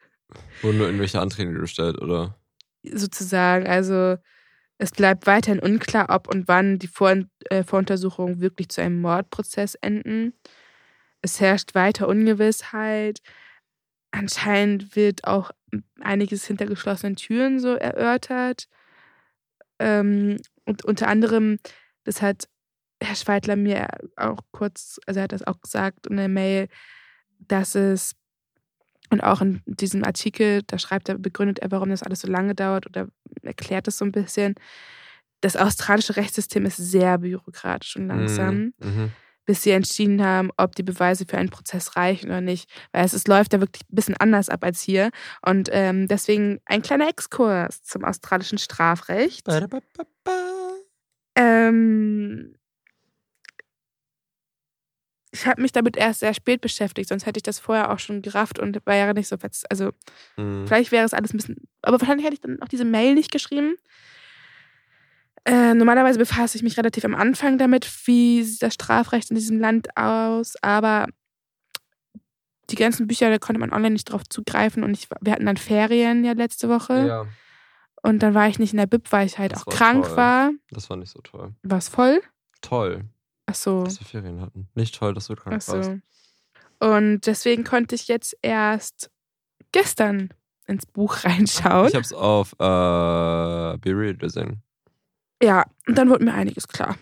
Wurden 0.62 0.78
nur 0.78 0.88
irgendwelche 0.88 1.20
Anträge 1.20 1.54
gestellt, 1.54 2.00
oder? 2.02 2.38
Sozusagen. 2.84 3.66
Also 3.66 4.18
es 4.82 4.90
bleibt 4.90 5.28
weiterhin 5.28 5.60
unklar, 5.60 6.08
ob 6.10 6.28
und 6.28 6.48
wann 6.48 6.80
die 6.80 6.88
Vor 6.88 7.16
äh, 7.52 7.64
Voruntersuchungen 7.64 8.42
wirklich 8.42 8.70
zu 8.70 8.82
einem 8.82 9.00
Mordprozess 9.00 9.76
enden. 9.76 10.34
Es 11.22 11.40
herrscht 11.40 11.76
weiter 11.76 12.08
Ungewissheit. 12.08 13.20
Anscheinend 14.10 14.96
wird 14.96 15.26
auch 15.26 15.52
einiges 16.00 16.48
hinter 16.48 16.66
geschlossenen 16.66 17.16
Türen 17.16 17.60
so 17.60 17.76
erörtert. 17.76 18.66
Ähm, 19.78 20.38
und 20.66 20.84
unter 20.84 21.08
anderem, 21.10 21.60
das 22.04 22.24
hat 22.24 22.48
Herr 23.00 23.16
Schweitler 23.16 23.58
mir 23.58 23.88
auch 24.16 24.40
kurz, 24.52 25.00
also 25.06 25.20
er 25.20 25.26
hat 25.26 25.32
das 25.32 25.46
auch 25.46 25.62
gesagt 25.62 26.08
in 26.08 26.18
der 26.18 26.28
Mail, 26.28 26.70
dass 27.38 27.76
es, 27.76 28.16
und 29.12 29.22
auch 29.22 29.42
in 29.42 29.62
diesem 29.66 30.04
Artikel, 30.04 30.62
da 30.68 30.80
schreibt 30.80 31.10
er, 31.10 31.18
begründet 31.18 31.60
er, 31.60 31.70
warum 31.70 31.90
das 31.90 32.02
alles 32.02 32.22
so 32.22 32.28
lange 32.28 32.56
dauert 32.56 32.88
oder 32.88 33.08
erklärt 33.44 33.88
es 33.88 33.98
so 33.98 34.06
ein 34.06 34.12
bisschen. 34.12 34.56
Das 35.42 35.58
australische 35.58 36.16
Rechtssystem 36.16 36.66
ist 36.66 36.78
sehr 36.78 37.18
bürokratisch 37.18 37.98
und 37.98 38.08
langsam, 38.08 38.56
mhm. 38.56 38.74
mhm. 38.80 39.12
bis 39.46 39.64
sie 39.64 39.72
entschieden 39.72 40.24
haben, 40.24 40.50
ob 40.56 40.76
die 40.76 40.84
Beweise 40.84 41.26
für 41.28 41.38
einen 41.38 41.50
Prozess 41.50 41.98
reichen 41.98 42.28
oder 42.28 42.42
nicht. 42.42 42.70
Weil 42.94 43.04
es, 43.04 43.14
es 43.14 43.28
läuft 43.28 43.54
da 43.54 43.60
wirklich 43.60 43.84
ein 43.84 43.96
bisschen 43.96 44.16
anders 44.18 44.48
ab 44.48 44.64
als 44.64 44.82
hier. 44.82 45.10
Und 45.46 45.68
ähm, 45.72 46.08
deswegen 46.08 46.60
ein 46.66 46.82
kleiner 46.82 47.10
Exkurs 47.10 47.84
zum 47.84 48.06
australischen 48.06 48.60
Strafrecht. 48.60 49.44
Ba 49.44 49.58
-ba 49.58 49.82
-ba 50.26 50.42
ähm, 51.36 52.56
ich 55.32 55.48
habe 55.48 55.62
mich 55.62 55.72
damit 55.72 55.96
erst 55.96 56.20
sehr 56.20 56.34
spät 56.34 56.62
beschäftigt, 56.62 57.10
sonst 57.10 57.26
hätte 57.26 57.38
ich 57.38 57.44
das 57.44 57.60
vorher 57.60 57.92
auch 57.92 58.00
schon 58.00 58.22
gerafft 58.22 58.60
und 58.60 58.86
war 58.86 58.96
ja 58.96 59.14
nicht 59.14 59.28
so 59.28 59.38
fest. 59.38 59.66
Also, 59.70 59.92
mhm. 60.38 60.68
vielleicht 60.68 60.92
wäre 60.92 61.06
es 61.06 61.14
alles 61.14 61.34
ein 61.34 61.38
bisschen. 61.38 61.56
Aber 61.82 62.00
wahrscheinlich 62.00 62.26
hätte 62.26 62.36
ich 62.36 62.42
dann 62.42 62.62
auch 62.62 62.68
diese 62.68 62.86
Mail 62.86 63.14
nicht 63.14 63.32
geschrieben. 63.32 63.76
Äh, 65.46 65.74
normalerweise 65.74 66.20
befasse 66.20 66.58
ich 66.58 66.64
mich 66.64 66.78
relativ 66.78 67.06
am 67.06 67.16
Anfang 67.16 67.58
damit, 67.58 67.90
wie 68.06 68.44
sieht 68.44 68.62
das 68.62 68.76
Strafrecht 68.76 69.32
in 69.32 69.36
diesem 69.36 69.60
Land 69.60 69.98
aus, 69.98 70.54
aber 70.62 71.08
die 72.70 72.76
ganzen 72.76 73.08
Bücher, 73.08 73.30
da 73.30 73.40
konnte 73.40 73.60
man 73.60 73.74
online 73.74 73.94
nicht 73.94 74.06
drauf 74.06 74.24
zugreifen 74.30 74.84
und 74.84 74.92
ich, 74.92 75.08
wir 75.20 75.34
hatten 75.34 75.46
dann 75.46 75.58
Ferien 75.58 76.24
ja 76.24 76.34
letzte 76.34 76.70
Woche. 76.70 77.08
Ja. 77.08 77.26
Und 78.04 78.24
dann 78.24 78.34
war 78.34 78.48
ich 78.48 78.60
nicht 78.60 78.74
in 78.74 78.78
der 78.78 78.88
Bib, 78.88 79.12
weil 79.12 79.28
ich 79.28 79.38
halt 79.38 79.52
das 79.52 79.66
auch 79.66 79.72
krank 79.72 80.06
toll. 80.06 80.18
war. 80.18 80.52
Das 80.72 80.90
war 80.90 80.98
nicht 80.98 81.12
so 81.12 81.22
toll. 81.22 81.54
War 81.64 81.78
es 81.78 81.90
voll? 81.90 82.22
Toll. 82.62 83.06
Ach 83.52 83.56
so. 83.56 83.84
Dass 83.84 84.00
wir 84.00 84.08
Ferien 84.08 84.42
hatten. 84.42 84.68
Nicht 84.76 84.96
toll, 84.96 85.14
dass 85.14 85.28
du 85.28 85.36
krank 85.36 85.58
Ach 85.58 85.62
so. 85.62 85.74
warst. 85.74 85.92
Und 86.80 87.22
deswegen 87.28 87.64
konnte 87.64 87.96
ich 87.96 88.08
jetzt 88.08 88.36
erst 88.42 89.12
gestern 89.72 90.30
ins 90.68 90.86
Buch 90.86 91.24
reinschauen. 91.24 91.88
Ich 91.88 91.96
habe 91.96 92.06
es 92.06 92.14
auf 92.14 92.54
äh, 92.54 93.78
Be 93.78 94.16
gesehen. 94.16 94.64
Ja, 95.44 95.66
und 95.88 95.98
dann 95.98 96.10
wurde 96.10 96.26
mir 96.26 96.34
einiges 96.34 96.68
klar. 96.68 96.98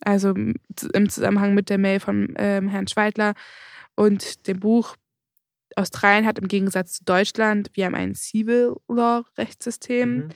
Also 0.00 0.30
im 0.30 1.08
Zusammenhang 1.08 1.54
mit 1.54 1.70
der 1.70 1.78
Mail 1.78 2.00
von 2.00 2.34
ähm, 2.36 2.68
Herrn 2.68 2.88
Schweidler 2.88 3.34
und 3.94 4.46
dem 4.46 4.60
Buch 4.60 4.96
Australien 5.76 6.26
hat 6.26 6.38
im 6.38 6.48
Gegensatz 6.48 6.94
zu 6.94 7.04
Deutschland, 7.04 7.70
wir 7.74 7.86
haben 7.86 7.94
ein 7.94 8.14
Civil 8.14 8.74
Law 8.88 9.24
Rechtssystem, 9.36 10.16
mhm. 10.16 10.28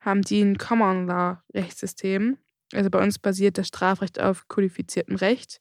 haben 0.00 0.22
die 0.22 0.40
ein 0.40 0.56
Common 0.58 1.06
Law 1.06 1.42
Rechtssystem. 1.52 2.38
Also 2.74 2.90
bei 2.90 3.02
uns 3.02 3.18
basiert 3.18 3.58
das 3.58 3.68
Strafrecht 3.68 4.20
auf 4.20 4.48
kodifiziertem 4.48 5.16
Recht. 5.16 5.60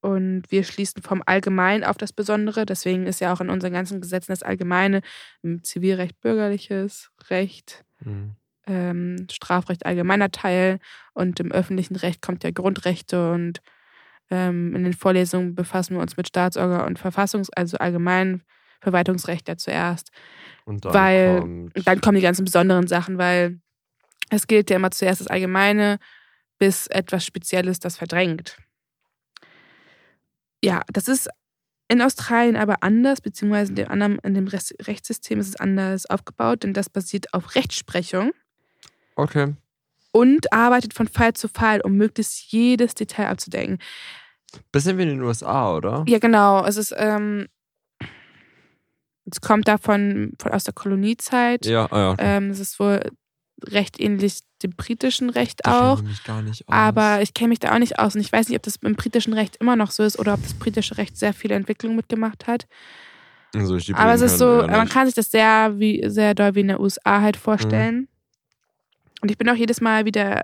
Und 0.00 0.44
wir 0.48 0.64
schließen 0.64 1.02
vom 1.02 1.22
Allgemeinen 1.26 1.84
auf 1.84 1.98
das 1.98 2.12
Besondere. 2.12 2.64
Deswegen 2.64 3.06
ist 3.06 3.20
ja 3.20 3.32
auch 3.32 3.40
in 3.40 3.50
unseren 3.50 3.72
ganzen 3.72 4.00
Gesetzen 4.00 4.32
das 4.32 4.42
Allgemeine 4.42 5.02
im 5.42 5.62
Zivilrecht 5.62 6.20
bürgerliches 6.20 7.10
Recht, 7.28 7.84
mhm. 8.02 8.34
ähm, 8.66 9.26
Strafrecht 9.30 9.84
allgemeiner 9.84 10.30
Teil 10.30 10.78
und 11.12 11.38
im 11.38 11.52
öffentlichen 11.52 11.96
Recht 11.96 12.22
kommt 12.22 12.44
ja 12.44 12.50
Grundrechte 12.50 13.32
und 13.32 13.60
ähm, 14.30 14.74
in 14.74 14.84
den 14.84 14.94
Vorlesungen 14.94 15.54
befassen 15.54 15.96
wir 15.96 16.02
uns 16.02 16.16
mit 16.16 16.28
Staatsorgan 16.28 16.86
und 16.86 16.98
Verfassungs-, 16.98 17.50
also 17.54 17.76
allgemein 17.76 18.42
Verwaltungsrecht 18.80 19.48
ja 19.48 19.56
zuerst. 19.58 20.10
Und 20.64 20.84
dann 20.84 20.94
weil 20.94 21.40
kommt... 21.40 21.86
dann 21.86 22.00
kommen 22.00 22.16
die 22.16 22.22
ganzen 22.22 22.44
besonderen 22.44 22.86
Sachen, 22.86 23.18
weil 23.18 23.60
es 24.30 24.46
gilt 24.46 24.70
ja 24.70 24.76
immer 24.76 24.90
zuerst 24.90 25.20
das 25.20 25.28
Allgemeine, 25.28 25.98
bis 26.58 26.86
etwas 26.86 27.24
Spezielles 27.24 27.80
das 27.80 27.96
verdrängt. 27.96 28.56
Ja, 30.62 30.82
das 30.92 31.08
ist 31.08 31.28
in 31.88 32.02
Australien 32.02 32.56
aber 32.56 32.82
anders, 32.82 33.20
beziehungsweise 33.20 33.72
in 33.72 33.76
dem, 33.76 33.88
anderen, 33.88 34.18
in 34.20 34.34
dem 34.34 34.46
Rechtssystem 34.46 35.40
ist 35.40 35.48
es 35.48 35.56
anders 35.56 36.06
aufgebaut, 36.06 36.62
denn 36.62 36.72
das 36.72 36.88
basiert 36.88 37.34
auf 37.34 37.56
Rechtsprechung. 37.56 38.30
Okay. 39.16 39.54
Und 40.12 40.52
arbeitet 40.52 40.94
von 40.94 41.08
Fall 41.08 41.34
zu 41.34 41.48
Fall, 41.48 41.80
um 41.80 41.96
möglichst 41.96 42.52
jedes 42.52 42.94
Detail 42.94 43.28
abzudecken. 43.28 43.78
Bisschen 44.70 44.98
wie 44.98 45.02
in 45.02 45.08
den 45.08 45.22
USA, 45.22 45.74
oder? 45.74 46.04
Ja, 46.06 46.18
genau. 46.18 46.64
Es 46.64 46.76
ist, 46.76 46.94
ähm, 46.96 47.46
es 49.30 49.40
kommt 49.40 49.66
da 49.66 49.78
von, 49.78 50.32
von 50.40 50.52
aus 50.52 50.64
der 50.64 50.74
Koloniezeit. 50.74 51.66
Ja, 51.66 51.86
ah, 51.90 51.98
ja. 51.98 52.10
Okay. 52.12 52.22
Ähm, 52.24 52.50
es 52.50 52.60
ist 52.60 52.78
wohl 52.78 53.00
recht 53.64 54.00
ähnlich 54.00 54.40
dem 54.62 54.72
britischen 54.72 55.30
Recht 55.30 55.64
auch. 55.64 56.02
Ich. 56.02 56.68
Aber 56.68 57.22
ich 57.22 57.34
kenne 57.34 57.48
mich 57.48 57.60
da 57.60 57.74
auch 57.74 57.78
nicht 57.78 57.98
aus 57.98 58.14
und 58.14 58.20
ich 58.20 58.32
weiß 58.32 58.48
nicht, 58.48 58.56
ob 58.56 58.62
das 58.62 58.76
im 58.76 58.94
britischen 58.94 59.32
Recht 59.32 59.56
immer 59.56 59.76
noch 59.76 59.90
so 59.90 60.02
ist 60.02 60.18
oder 60.18 60.34
ob 60.34 60.42
das 60.42 60.54
britische 60.54 60.98
Recht 60.98 61.16
sehr 61.16 61.32
viele 61.32 61.54
Entwicklungen 61.54 61.96
mitgemacht 61.96 62.46
hat. 62.46 62.66
Also 63.54 63.78
Aber 63.94 64.14
es 64.14 64.20
ist 64.20 64.38
so, 64.38 64.64
man 64.66 64.88
kann 64.88 65.06
sich 65.06 65.14
das 65.14 65.30
sehr, 65.30 65.78
wie, 65.78 66.04
sehr 66.06 66.34
doll 66.34 66.54
wie 66.54 66.60
in 66.60 66.68
den 66.68 66.78
USA 66.78 67.20
halt 67.20 67.36
vorstellen. 67.36 67.96
Mhm. 67.96 68.08
Und 69.22 69.30
ich 69.30 69.38
bin 69.38 69.48
auch 69.48 69.56
jedes 69.56 69.80
Mal 69.80 70.04
wieder 70.04 70.42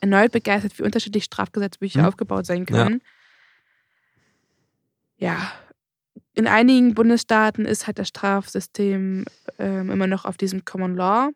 erneut 0.00 0.32
begeistert, 0.32 0.78
wie 0.78 0.82
unterschiedlich 0.82 1.24
Strafgesetzbücher 1.24 2.00
mhm. 2.00 2.06
aufgebaut 2.06 2.46
sein 2.46 2.66
können. 2.66 3.02
Ja. 5.18 5.32
ja. 5.32 5.52
In 6.34 6.46
einigen 6.46 6.94
Bundesstaaten 6.94 7.66
ist 7.66 7.86
halt 7.86 7.98
das 7.98 8.08
Strafsystem 8.08 9.24
ähm, 9.58 9.90
immer 9.90 10.06
noch 10.06 10.24
auf 10.24 10.36
diesem 10.36 10.64
Common 10.64 10.96
Law 10.96 11.30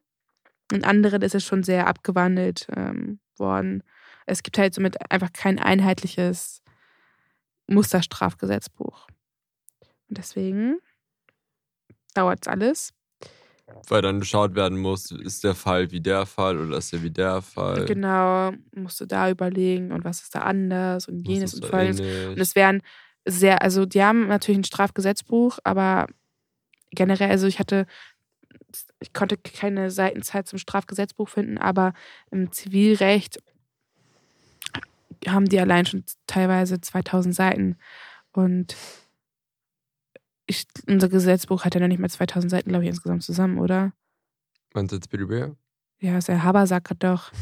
in 0.72 0.84
anderen 0.84 1.22
ist 1.22 1.34
es 1.34 1.44
schon 1.44 1.62
sehr 1.62 1.86
abgewandelt 1.86 2.66
ähm, 2.74 3.20
worden. 3.36 3.82
Es 4.26 4.42
gibt 4.42 4.58
halt 4.58 4.74
somit 4.74 5.10
einfach 5.10 5.32
kein 5.32 5.58
einheitliches 5.58 6.62
Musterstrafgesetzbuch. 7.66 9.06
Und 10.08 10.18
deswegen 10.18 10.78
dauert 12.14 12.40
es 12.42 12.48
alles. 12.48 12.92
Weil 13.88 14.02
dann 14.02 14.20
geschaut 14.20 14.54
werden 14.54 14.78
muss, 14.78 15.10
ist 15.10 15.42
der 15.42 15.54
Fall 15.54 15.90
wie 15.90 16.00
der 16.00 16.26
Fall 16.26 16.58
oder 16.58 16.76
ist 16.76 16.92
der 16.92 17.02
wie 17.02 17.10
der 17.10 17.40
Fall. 17.40 17.86
Genau, 17.86 18.52
musst 18.74 19.00
du 19.00 19.06
da 19.06 19.30
überlegen 19.30 19.90
und 19.90 20.04
was 20.04 20.22
ist 20.22 20.34
da 20.34 20.40
anders 20.40 21.08
und 21.08 21.26
jenes 21.26 21.54
und 21.54 21.64
folgendes. 21.64 22.00
Und 22.00 22.38
es 22.38 22.54
wären 22.54 22.82
sehr, 23.24 23.62
also 23.62 23.86
die 23.86 24.02
haben 24.02 24.28
natürlich 24.28 24.58
ein 24.58 24.64
Strafgesetzbuch, 24.64 25.58
aber 25.64 26.06
generell, 26.90 27.30
also 27.30 27.46
ich 27.46 27.58
hatte 27.58 27.86
ich 29.00 29.12
konnte 29.12 29.36
keine 29.36 29.90
Seitenzeit 29.90 30.46
zum 30.48 30.58
Strafgesetzbuch 30.58 31.28
finden, 31.28 31.58
aber 31.58 31.92
im 32.30 32.52
Zivilrecht 32.52 33.38
haben 35.26 35.46
die 35.46 35.60
allein 35.60 35.86
schon 35.86 36.04
teilweise 36.26 36.80
2000 36.80 37.34
Seiten. 37.34 37.76
Und 38.32 38.76
ich, 40.46 40.66
unser 40.86 41.08
Gesetzbuch 41.08 41.64
hat 41.64 41.74
ja 41.74 41.80
noch 41.80 41.88
nicht 41.88 42.00
mal 42.00 42.10
2000 42.10 42.50
Seiten, 42.50 42.68
glaube 42.68 42.84
ich, 42.84 42.90
insgesamt 42.90 43.22
zusammen, 43.22 43.58
oder? 43.58 43.92
Meinst 44.74 44.92
du 44.92 44.96
jetzt 44.96 45.10
BDB? 45.10 45.54
Ja, 46.00 46.18
der 46.18 46.42
Habersack 46.42 46.90
hat 46.90 47.02
doch. 47.02 47.32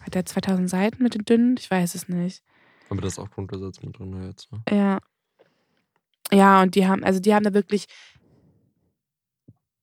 Hat 0.00 0.14
er 0.14 0.24
2000 0.24 0.70
Seiten 0.70 1.02
mit 1.02 1.14
den 1.14 1.24
dünnen? 1.24 1.56
Ich 1.58 1.68
weiß 1.68 1.96
es 1.96 2.08
nicht. 2.08 2.44
Aber 2.88 3.00
das 3.00 3.14
ist 3.14 3.18
auch 3.18 3.30
Grundgesetz 3.30 3.82
mit 3.82 3.98
drin 3.98 4.22
jetzt, 4.22 4.52
ne? 4.52 4.62
Ja. 4.70 5.00
Ja, 6.32 6.62
und 6.62 6.74
die 6.74 6.86
haben, 6.86 7.02
also 7.02 7.18
die 7.20 7.34
haben 7.34 7.44
da 7.44 7.54
wirklich 7.54 7.86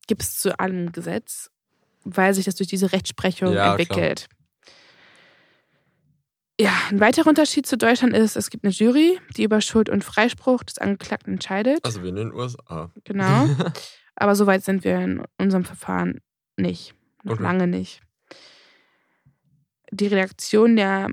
gibt 0.06 0.22
es 0.22 0.38
zu 0.38 0.58
allem 0.58 0.92
Gesetz, 0.92 1.50
weil 2.04 2.34
sich 2.34 2.44
das 2.44 2.56
durch 2.56 2.68
diese 2.68 2.92
Rechtsprechung 2.92 3.52
ja, 3.52 3.70
entwickelt. 3.70 4.28
Klar. 4.28 4.34
Ja, 6.60 6.72
ein 6.90 7.00
weiterer 7.00 7.28
Unterschied 7.28 7.66
zu 7.66 7.76
Deutschland 7.76 8.14
ist, 8.14 8.36
es 8.36 8.48
gibt 8.48 8.64
eine 8.64 8.72
Jury, 8.72 9.18
die 9.36 9.42
über 9.42 9.60
Schuld 9.60 9.88
und 9.88 10.04
Freispruch 10.04 10.62
des 10.62 10.78
Angeklagten 10.78 11.34
entscheidet. 11.34 11.84
Also 11.84 12.04
wie 12.04 12.10
in 12.10 12.16
den 12.16 12.32
USA. 12.32 12.92
Genau. 13.02 13.48
Aber 14.16 14.36
so 14.36 14.46
weit 14.46 14.62
sind 14.62 14.84
wir 14.84 15.00
in 15.00 15.24
unserem 15.38 15.64
Verfahren 15.64 16.20
nicht. 16.56 16.94
Noch 17.24 17.34
okay. 17.34 17.42
lange 17.42 17.66
nicht. 17.66 18.02
die 19.90 20.06
Redaktion 20.06 20.76
der 20.76 21.08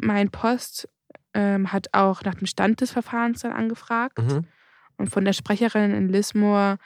Mein 0.00 0.30
Post 0.30 0.88
ähm, 1.34 1.72
hat 1.72 1.88
auch 1.92 2.22
nach 2.22 2.34
dem 2.34 2.46
Stand 2.46 2.80
des 2.80 2.92
Verfahrens 2.92 3.40
dann 3.40 3.52
angefragt 3.52 4.18
mhm. 4.18 4.46
und 4.96 5.10
von 5.10 5.24
der 5.24 5.32
Sprecherin 5.34 5.92
in 5.92 6.08
Lismore 6.08 6.78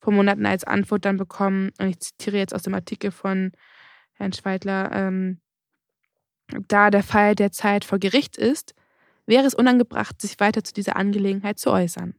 vor 0.00 0.12
Monaten 0.12 0.46
als 0.46 0.64
Antwort 0.64 1.04
dann 1.04 1.16
bekommen, 1.16 1.70
und 1.78 1.88
ich 1.88 2.00
zitiere 2.00 2.38
jetzt 2.38 2.54
aus 2.54 2.62
dem 2.62 2.74
Artikel 2.74 3.10
von 3.10 3.52
Herrn 4.14 4.32
Schweidler, 4.32 4.90
ähm, 4.92 5.40
da 6.68 6.90
der 6.90 7.02
Fall 7.02 7.34
derzeit 7.34 7.84
vor 7.84 7.98
Gericht 7.98 8.36
ist, 8.36 8.74
wäre 9.26 9.46
es 9.46 9.54
unangebracht, 9.54 10.20
sich 10.20 10.40
weiter 10.40 10.64
zu 10.64 10.74
dieser 10.74 10.96
Angelegenheit 10.96 11.58
zu 11.58 11.70
äußern. 11.70 12.14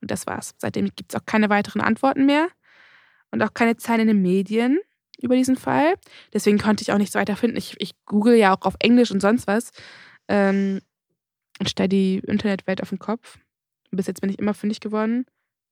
Und 0.00 0.10
das 0.10 0.26
war's. 0.26 0.54
Seitdem 0.58 0.86
gibt 0.96 1.12
es 1.12 1.20
auch 1.20 1.26
keine 1.26 1.50
weiteren 1.50 1.82
Antworten 1.82 2.24
mehr 2.24 2.48
und 3.30 3.42
auch 3.42 3.52
keine 3.52 3.76
Zahlen 3.76 4.02
in 4.02 4.06
den 4.08 4.22
Medien 4.22 4.80
über 5.20 5.36
diesen 5.36 5.56
Fall. 5.56 5.94
Deswegen 6.32 6.58
konnte 6.58 6.82
ich 6.82 6.92
auch 6.92 6.98
nichts 6.98 7.14
weiter 7.14 7.36
finden. 7.36 7.56
Ich, 7.56 7.76
ich 7.78 7.92
google 8.06 8.34
ja 8.36 8.54
auch 8.54 8.62
auf 8.62 8.76
Englisch 8.80 9.10
und 9.10 9.20
sonst 9.20 9.46
was 9.46 9.70
ähm, 10.28 10.80
und 11.58 11.68
stelle 11.68 11.90
die 11.90 12.18
Internetwelt 12.26 12.82
auf 12.82 12.88
den 12.88 12.98
Kopf. 12.98 13.38
Bis 13.90 14.06
jetzt 14.06 14.20
bin 14.20 14.30
ich 14.30 14.38
immer 14.38 14.54
fündig 14.54 14.80
geworden. 14.80 15.26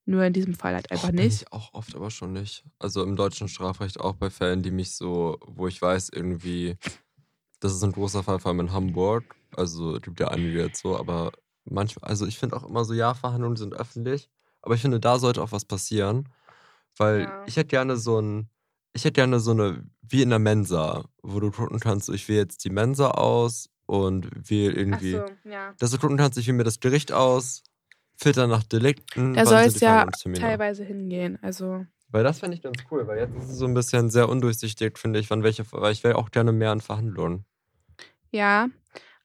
Nur 0.09 0.25
in 0.25 0.33
diesem 0.33 0.55
Fall 0.55 0.73
halt 0.73 0.91
einfach 0.91 1.11
Och, 1.11 1.15
nicht. 1.15 1.43
Ich 1.43 1.53
auch 1.53 1.75
oft, 1.75 1.95
aber 1.95 2.11
schon 2.11 2.33
nicht. 2.33 2.65
Also 2.79 3.03
im 3.03 3.15
deutschen 3.15 3.47
Strafrecht 3.47 4.01
auch 4.01 4.15
bei 4.15 4.31
Fällen, 4.31 4.63
die 4.63 4.71
mich 4.71 4.93
so, 4.97 5.39
wo 5.47 5.69
ich 5.69 5.83
weiß, 5.83 6.09
irgendwie, 6.09 6.79
das 7.61 7.75
ist 7.75 7.85
ein 7.85 7.93
großer 7.93 8.23
Fall, 8.23 8.39
vor 8.39 8.49
allem 8.49 8.61
in 8.61 8.73
Hamburg. 8.73 9.37
Also 9.55 9.97
es 9.97 10.01
gibt 10.01 10.19
ja 10.19 10.29
einige 10.29 10.63
jetzt 10.63 10.81
so, 10.81 10.99
aber 10.99 11.33
manchmal, 11.67 12.09
also 12.09 12.25
ich 12.25 12.39
finde 12.39 12.57
auch 12.57 12.67
immer 12.67 12.87
so, 12.87 12.95
ja, 12.95 13.13
Verhandlungen 13.13 13.57
sind 13.57 13.75
öffentlich, 13.75 14.31
aber 14.63 14.75
ich 14.75 14.81
finde, 14.81 14.99
da 14.99 15.19
sollte 15.19 15.43
auch 15.43 15.53
was 15.53 15.67
passieren. 15.67 16.31
Weil 16.97 17.25
ja. 17.25 17.45
ich 17.47 17.59
hätte 17.59 17.69
gerne 17.69 17.99
so 17.99 18.19
ein, 18.19 18.49
ich 18.95 19.05
hätte 19.05 19.13
gerne 19.13 19.41
so 19.41 19.51
eine, 19.51 19.85
wie 20.01 20.23
in 20.23 20.31
der 20.31 20.39
Mensa, 20.39 21.05
wo 21.23 21.39
du 21.39 21.51
gucken 21.51 21.81
kannst, 21.81 22.09
ich 22.09 22.31
wähle 22.31 22.41
jetzt 22.41 22.65
die 22.65 22.71
Mensa 22.71 23.11
aus 23.11 23.69
und 23.85 24.27
wähle 24.49 24.73
irgendwie. 24.73 25.19
Ach 25.19 25.29
so, 25.29 25.51
ja. 25.51 25.75
Dass 25.79 25.91
du 25.91 25.99
gucken 25.99 26.17
kannst, 26.17 26.39
ich 26.39 26.47
wähle 26.47 26.57
mir 26.57 26.65
das 26.65 26.81
Gericht 26.81 27.13
aus, 27.13 27.63
filter 28.19 28.47
nach 28.47 28.65
Delikten. 28.65 29.35
Da 29.35 29.47
soll 29.47 29.61
es 29.61 29.81
ja 29.81 30.07
teilweise 30.35 30.85
hingehen. 30.85 31.39
Also. 31.41 31.87
Weil 32.11 32.25
das 32.25 32.41
fände 32.41 32.57
ich 32.57 32.63
ganz 32.63 32.79
cool, 32.91 33.07
weil 33.07 33.19
jetzt 33.19 33.37
ist 33.37 33.51
es 33.51 33.59
so 33.59 33.67
ein 33.67 33.75
bisschen 33.75 34.11
sehr 34.11 34.29
undurchsichtig, 34.29 34.99
finde 34.99 35.21
ich, 35.21 35.31
wann 35.31 35.43
welche, 35.43 35.65
weil 35.73 35.93
ich 35.93 36.03
wäre 36.05 36.17
auch 36.17 36.31
gerne 36.31 36.53
mehr 36.53 36.71
an 36.71 36.81
Verhandlungen. 36.81 37.45
Ja, 38.31 38.69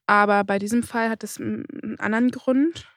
aber 0.06 0.44
bei 0.44 0.58
diesem 0.58 0.82
Fall 0.82 1.10
hat 1.10 1.24
es 1.24 1.40
einen 1.40 1.96
anderen 1.98 2.30
Grund. 2.30 2.88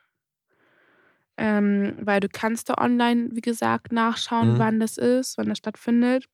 Ähm, 1.39 1.95
weil 2.02 2.20
du 2.20 2.30
kannst 2.30 2.70
da 2.70 2.76
online, 2.80 3.30
wie 3.32 3.41
gesagt, 3.41 3.91
nachschauen, 3.91 4.54
mhm. 4.54 4.60
wann 4.60 4.80
das 4.80 4.98
ist, 4.98 5.38
wann 5.38 5.50
das 5.50 5.60
stattfindet. 5.60 6.26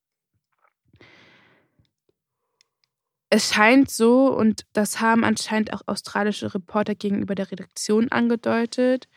Es 3.28 3.52
scheint 3.52 3.90
so, 3.90 4.34
und 4.34 4.62
das 4.72 5.00
haben 5.00 5.22
anscheinend 5.22 5.74
auch 5.74 5.82
australische 5.86 6.54
Reporter 6.54 6.94
gegenüber 6.94 7.34
der 7.34 7.50
Redaktion 7.50 8.10
angedeutet, 8.10 9.08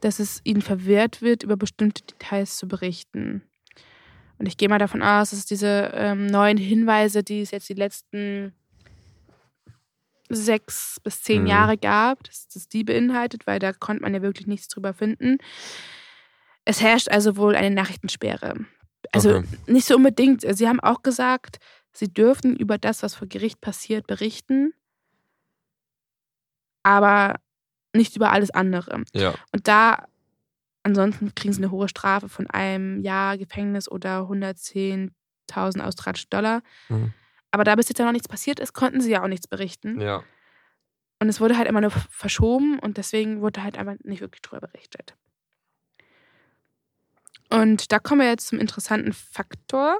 dass 0.00 0.18
es 0.18 0.40
ihnen 0.44 0.62
verwehrt 0.62 1.22
wird, 1.22 1.42
über 1.42 1.56
bestimmte 1.56 2.02
Details 2.02 2.56
zu 2.56 2.68
berichten. 2.68 3.42
Und 4.38 4.46
ich 4.46 4.56
gehe 4.56 4.68
mal 4.68 4.78
davon 4.78 5.02
aus, 5.02 5.30
dass 5.30 5.46
diese 5.46 5.92
ähm, 5.94 6.26
neuen 6.26 6.58
Hinweise, 6.58 7.22
die 7.22 7.40
es 7.40 7.50
jetzt 7.50 7.68
die 7.68 7.74
letzten 7.74 8.52
sechs 10.28 11.00
bis 11.02 11.22
zehn 11.22 11.42
mhm. 11.42 11.48
Jahre 11.48 11.78
gab, 11.78 12.24
dass 12.24 12.48
das 12.48 12.68
die 12.68 12.84
beinhaltet, 12.84 13.46
weil 13.46 13.58
da 13.58 13.72
konnte 13.72 14.02
man 14.02 14.12
ja 14.12 14.22
wirklich 14.22 14.46
nichts 14.46 14.68
drüber 14.68 14.92
finden. 14.92 15.38
Es 16.64 16.82
herrscht 16.82 17.08
also 17.08 17.36
wohl 17.36 17.54
eine 17.54 17.74
Nachrichtensperre. 17.74 18.66
Also 19.12 19.36
okay. 19.36 19.46
nicht 19.68 19.86
so 19.86 19.96
unbedingt. 19.96 20.42
Sie 20.42 20.68
haben 20.68 20.80
auch 20.80 21.02
gesagt, 21.02 21.58
sie 21.92 22.12
dürfen 22.12 22.56
über 22.56 22.76
das, 22.76 23.02
was 23.02 23.14
vor 23.14 23.28
Gericht 23.28 23.60
passiert, 23.60 24.06
berichten, 24.06 24.72
aber 26.82 27.36
nicht 27.96 28.16
über 28.16 28.32
alles 28.32 28.50
andere. 28.50 29.02
Ja. 29.12 29.34
Und 29.52 29.68
da, 29.68 30.06
ansonsten 30.82 31.34
kriegen 31.34 31.52
sie 31.52 31.62
eine 31.62 31.70
hohe 31.70 31.88
Strafe 31.88 32.28
von 32.28 32.48
einem 32.48 33.00
Jahr 33.00 33.38
Gefängnis 33.38 33.90
oder 33.90 34.20
110.000 34.22 35.80
australische 35.80 36.28
Dollar. 36.28 36.62
Mhm. 36.88 37.12
Aber 37.50 37.64
da 37.64 37.74
bis 37.74 37.88
jetzt 37.88 37.98
ja 37.98 38.04
noch 38.04 38.12
nichts 38.12 38.28
passiert 38.28 38.60
ist, 38.60 38.72
konnten 38.72 39.00
sie 39.00 39.10
ja 39.10 39.22
auch 39.22 39.28
nichts 39.28 39.48
berichten. 39.48 40.00
Ja. 40.00 40.22
Und 41.18 41.28
es 41.28 41.40
wurde 41.40 41.56
halt 41.56 41.68
immer 41.68 41.80
nur 41.80 41.90
verschoben 41.90 42.78
und 42.78 42.98
deswegen 42.98 43.40
wurde 43.40 43.62
halt 43.62 43.78
einfach 43.78 43.94
nicht 44.04 44.20
wirklich 44.20 44.42
drüber 44.42 44.66
berichtet. 44.66 45.16
Und 47.48 47.92
da 47.92 47.98
kommen 47.98 48.20
wir 48.20 48.28
jetzt 48.28 48.48
zum 48.48 48.58
interessanten 48.58 49.12
Faktor 49.12 49.98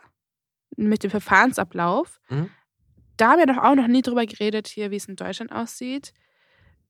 mit 0.76 1.02
dem 1.02 1.10
Verfahrensablauf. 1.10 2.20
Mhm. 2.28 2.50
Da 3.16 3.30
haben 3.30 3.38
wir 3.38 3.46
doch 3.46 3.62
auch 3.62 3.74
noch 3.74 3.86
nie 3.86 4.02
drüber 4.02 4.26
geredet, 4.26 4.68
hier, 4.68 4.90
wie 4.90 4.96
es 4.96 5.06
in 5.06 5.16
Deutschland 5.16 5.52
aussieht. 5.52 6.12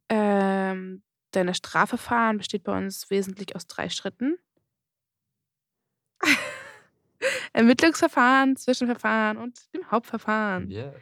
Ähm, 0.08 1.02
denn 1.34 1.46
das 1.46 1.58
Strafverfahren 1.58 2.38
besteht 2.38 2.64
bei 2.64 2.76
uns 2.76 3.10
wesentlich 3.10 3.54
aus 3.56 3.66
drei 3.66 3.88
Schritten. 3.88 4.38
Ermittlungsverfahren, 7.52 8.56
Zwischenverfahren 8.56 9.36
und 9.36 9.72
dem 9.74 9.90
Hauptverfahren. 9.90 10.70
Yeah. 10.70 10.94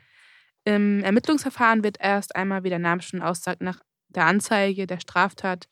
Im 0.65 1.05
Ermittlungsverfahren 1.05 1.85
wird 1.85 1.99
erst 2.01 2.35
einmal, 2.37 2.65
wie 2.65 2.71
der 2.71 2.79
Name 2.79 3.03
schon 3.03 3.23
aussagt, 3.23 3.61
nach 3.61 3.81
der 4.09 4.27
Anzeige 4.27 4.87
der 4.87 5.01
Straftat 5.01 5.69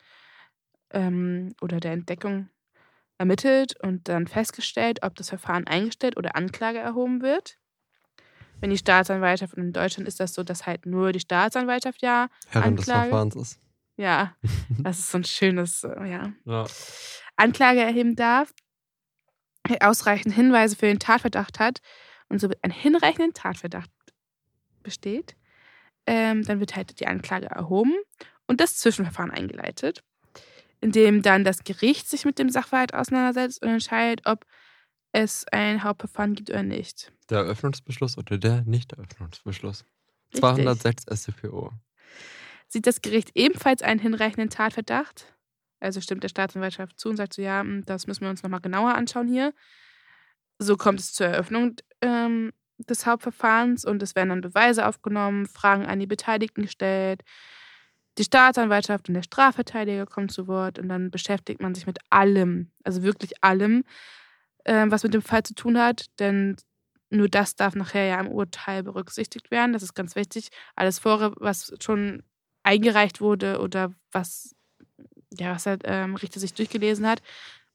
ähm, 0.90 1.54
oder 1.60 1.80
der 1.80 1.92
Entdeckung 1.92 2.50
ermittelt 3.18 3.74
und 3.80 4.08
dann 4.08 4.26
festgestellt, 4.26 5.02
ob 5.02 5.14
das 5.14 5.30
Verfahren 5.30 5.66
eingestellt 5.66 6.16
oder 6.16 6.36
Anklage 6.36 6.78
erhoben 6.78 7.22
wird. 7.22 7.56
Wenn 8.62 8.70
die 8.70 8.78
Staatsanwaltschaft, 8.78 9.54
und 9.54 9.62
in 9.64 9.72
Deutschland 9.72 10.08
ist 10.08 10.20
das 10.20 10.34
so, 10.34 10.42
dass 10.42 10.66
halt 10.66 10.86
nur 10.86 11.12
die 11.12 11.20
Staatsanwaltschaft 11.20 12.00
ja 12.00 12.28
Herrin 12.48 12.78
Anklage, 12.78 13.00
des 13.00 13.08
Verfahrens 13.08 13.36
ist. 13.36 13.60
Ja, 13.96 14.34
das 14.78 15.00
ist 15.00 15.10
so 15.10 15.18
ein 15.18 15.24
schönes, 15.24 15.84
äh, 15.84 16.08
ja. 16.08 16.32
ja. 16.44 16.66
Anklage 17.36 17.80
erheben 17.80 18.16
darf 18.16 18.54
ausreichend 19.80 20.34
Hinweise 20.34 20.76
für 20.76 20.86
den 20.86 20.98
Tatverdacht 20.98 21.60
hat 21.60 21.80
und 22.28 22.40
so 22.40 22.48
ein 22.62 22.70
hinreichender 22.70 23.32
Tatverdacht 23.32 23.90
besteht, 24.82 25.36
ähm, 26.06 26.44
dann 26.44 26.60
wird 26.60 26.74
halt 26.74 26.98
die 26.98 27.06
Anklage 27.06 27.46
erhoben 27.46 27.94
und 28.46 28.60
das 28.60 28.76
Zwischenverfahren 28.76 29.30
eingeleitet, 29.30 30.02
in 30.80 30.90
dem 30.90 31.22
dann 31.22 31.44
das 31.44 31.64
Gericht 31.64 32.08
sich 32.08 32.24
mit 32.24 32.38
dem 32.38 32.50
Sachverhalt 32.50 32.94
auseinandersetzt 32.94 33.62
und 33.62 33.68
entscheidet, 33.68 34.26
ob 34.26 34.44
es 35.12 35.46
ein 35.52 35.84
Hauptverfahren 35.84 36.34
gibt 36.34 36.50
oder 36.50 36.62
nicht. 36.62 37.12
Der 37.30 37.38
Eröffnungsbeschluss 37.38 38.18
oder 38.18 38.38
der 38.38 38.62
Nicht-Eröffnungsbeschluss. 38.62 39.84
206 40.34 41.04
SCPO. 41.14 41.70
Sieht 42.68 42.86
das 42.86 43.02
Gericht 43.02 43.30
ebenfalls 43.34 43.82
einen 43.82 44.00
hinreichenden 44.00 44.48
Tatverdacht, 44.48 45.26
also 45.78 46.00
stimmt 46.00 46.22
der 46.22 46.28
Staatsanwaltschaft 46.28 46.98
zu 46.98 47.10
und 47.10 47.16
sagt 47.16 47.34
so, 47.34 47.42
ja, 47.42 47.60
hm, 47.60 47.84
das 47.84 48.06
müssen 48.06 48.22
wir 48.22 48.30
uns 48.30 48.42
nochmal 48.42 48.60
genauer 48.60 48.94
anschauen 48.94 49.28
hier. 49.28 49.52
So 50.58 50.76
kommt 50.76 51.00
es 51.00 51.12
zur 51.12 51.26
Eröffnung 51.26 51.76
ähm, 52.00 52.52
des 52.78 53.04
Hauptverfahrens 53.04 53.84
und 53.84 54.02
es 54.02 54.14
werden 54.14 54.30
dann 54.30 54.40
Beweise 54.40 54.86
aufgenommen, 54.86 55.46
Fragen 55.46 55.84
an 55.84 56.00
die 56.00 56.06
Beteiligten 56.06 56.62
gestellt. 56.62 57.22
Die 58.18 58.24
Staatsanwaltschaft 58.24 59.08
und 59.08 59.14
der 59.14 59.22
Strafverteidiger 59.22 60.06
kommen 60.06 60.28
zu 60.28 60.46
Wort 60.46 60.78
und 60.78 60.88
dann 60.88 61.10
beschäftigt 61.10 61.60
man 61.60 61.74
sich 61.74 61.86
mit 61.86 61.98
allem, 62.10 62.70
also 62.84 63.02
wirklich 63.02 63.42
allem, 63.42 63.84
äh, 64.64 64.86
was 64.88 65.02
mit 65.02 65.14
dem 65.14 65.22
Fall 65.22 65.42
zu 65.42 65.54
tun 65.54 65.78
hat, 65.78 66.06
denn 66.18 66.56
nur 67.10 67.28
das 67.28 67.56
darf 67.56 67.74
nachher 67.74 68.06
ja 68.06 68.20
im 68.20 68.28
Urteil 68.28 68.82
berücksichtigt 68.82 69.50
werden. 69.50 69.72
Das 69.74 69.82
ist 69.82 69.94
ganz 69.94 70.16
wichtig. 70.16 70.48
Alles 70.76 70.98
vorher, 70.98 71.32
was 71.36 71.72
schon 71.80 72.22
eingereicht 72.62 73.20
wurde 73.20 73.60
oder 73.60 73.92
was 74.12 74.54
ja, 75.38 75.54
was 75.54 75.64
der 75.64 75.78
ähm, 75.84 76.14
Richter 76.14 76.40
sich 76.40 76.54
durchgelesen 76.54 77.06
hat, 77.06 77.22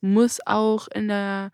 muss 0.01 0.39
auch 0.45 0.87
in 0.93 1.07
der 1.07 1.51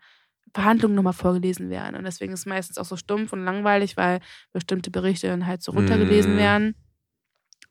Verhandlung 0.52 0.94
nochmal 0.94 1.12
vorgelesen 1.12 1.70
werden. 1.70 1.96
Und 1.96 2.04
deswegen 2.04 2.32
ist 2.32 2.40
es 2.40 2.46
meistens 2.46 2.78
auch 2.78 2.84
so 2.84 2.96
stumpf 2.96 3.32
und 3.32 3.44
langweilig, 3.44 3.96
weil 3.96 4.20
bestimmte 4.52 4.90
Berichte 4.90 5.26
dann 5.26 5.46
halt 5.46 5.62
so 5.62 5.72
runtergelesen 5.72 6.36
mm. 6.36 6.38
werden. 6.38 6.74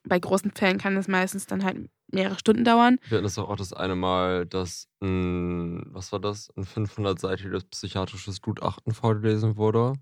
Bei 0.06 0.18
großen 0.18 0.50
Fällen 0.50 0.78
kann 0.78 0.94
das 0.94 1.08
meistens 1.08 1.46
dann 1.46 1.64
halt 1.64 1.88
mehrere 2.08 2.38
Stunden 2.38 2.64
dauern. 2.64 2.98
Wir 3.08 3.16
hatten 3.16 3.24
das 3.24 3.38
auch 3.38 3.56
das 3.56 3.72
eine 3.72 3.96
Mal, 3.96 4.46
dass 4.46 4.88
ein, 5.00 5.82
was 5.86 6.12
war 6.12 6.20
das, 6.20 6.50
ein 6.56 6.64
500-seitiges 6.64 7.64
psychiatrisches 7.64 8.40
Gutachten 8.40 8.92
vorgelesen 8.92 9.56
wurde. 9.56 9.94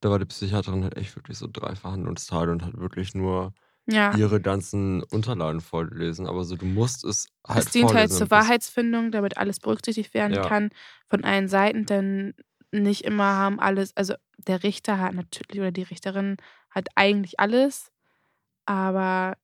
Da 0.00 0.10
war 0.10 0.18
die 0.18 0.24
Psychiaterin 0.24 0.84
halt 0.84 0.96
echt 0.96 1.14
wirklich 1.16 1.38
so 1.38 1.48
drei 1.50 1.74
Verhandlungstage 1.74 2.52
und 2.52 2.64
hat 2.64 2.78
wirklich 2.78 3.14
nur 3.14 3.52
ja. 3.86 4.14
ihre 4.16 4.40
ganzen 4.40 5.02
Unterlagen 5.04 5.60
vorlesen. 5.60 6.26
Aber 6.26 6.44
so, 6.44 6.56
du 6.56 6.66
musst 6.66 7.04
es 7.04 7.28
halt. 7.46 7.66
Es 7.66 7.70
dient 7.72 7.92
halt 7.92 8.12
zur 8.12 8.30
Wahrheitsfindung, 8.30 9.10
damit 9.10 9.36
alles 9.36 9.60
berücksichtigt 9.60 10.14
werden 10.14 10.34
ja. 10.34 10.42
kann 10.42 10.70
von 11.08 11.24
allen 11.24 11.48
Seiten, 11.48 11.86
denn 11.86 12.34
nicht 12.70 13.04
immer 13.04 13.24
haben 13.24 13.60
alles, 13.60 13.96
also 13.96 14.14
der 14.36 14.62
Richter 14.62 14.98
hat 14.98 15.14
natürlich 15.14 15.60
oder 15.60 15.72
die 15.72 15.82
Richterin 15.82 16.36
hat 16.70 16.88
eigentlich 16.94 17.40
alles, 17.40 17.90
aber 18.68 19.36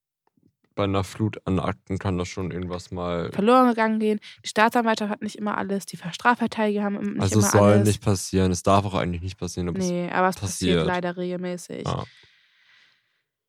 bei 0.75 0.83
einer 0.83 1.03
Flut 1.05 1.39
an 1.45 1.59
Akten 1.59 1.97
kann 1.97 2.17
das 2.17 2.27
schon 2.27 2.51
irgendwas 2.51 2.91
mal. 2.91 3.31
verloren 3.31 3.69
gegangen 3.69 3.99
gehen. 3.99 4.19
Die 4.43 4.49
Staatsanwaltschaft 4.49 5.09
hat 5.09 5.21
nicht 5.21 5.37
immer 5.37 5.57
alles, 5.57 5.85
die 5.85 5.97
Strafverteidiger 5.97 6.83
haben 6.83 6.97
nicht 6.97 7.21
Also 7.21 7.39
immer 7.39 7.45
es 7.45 7.51
soll 7.51 7.71
alles. 7.73 7.87
nicht 7.87 8.03
passieren. 8.03 8.51
Es 8.51 8.61
darf 8.61 8.85
auch 8.85 8.93
eigentlich 8.93 9.21
nicht 9.21 9.37
passieren. 9.37 9.69
Aber 9.69 9.79
nee, 9.79 10.09
aber 10.11 10.27
es 10.27 10.35
passiert, 10.35 10.79
passiert. 10.79 10.85
leider 10.85 11.17
regelmäßig. 11.17 11.85
Ja. 11.85 12.03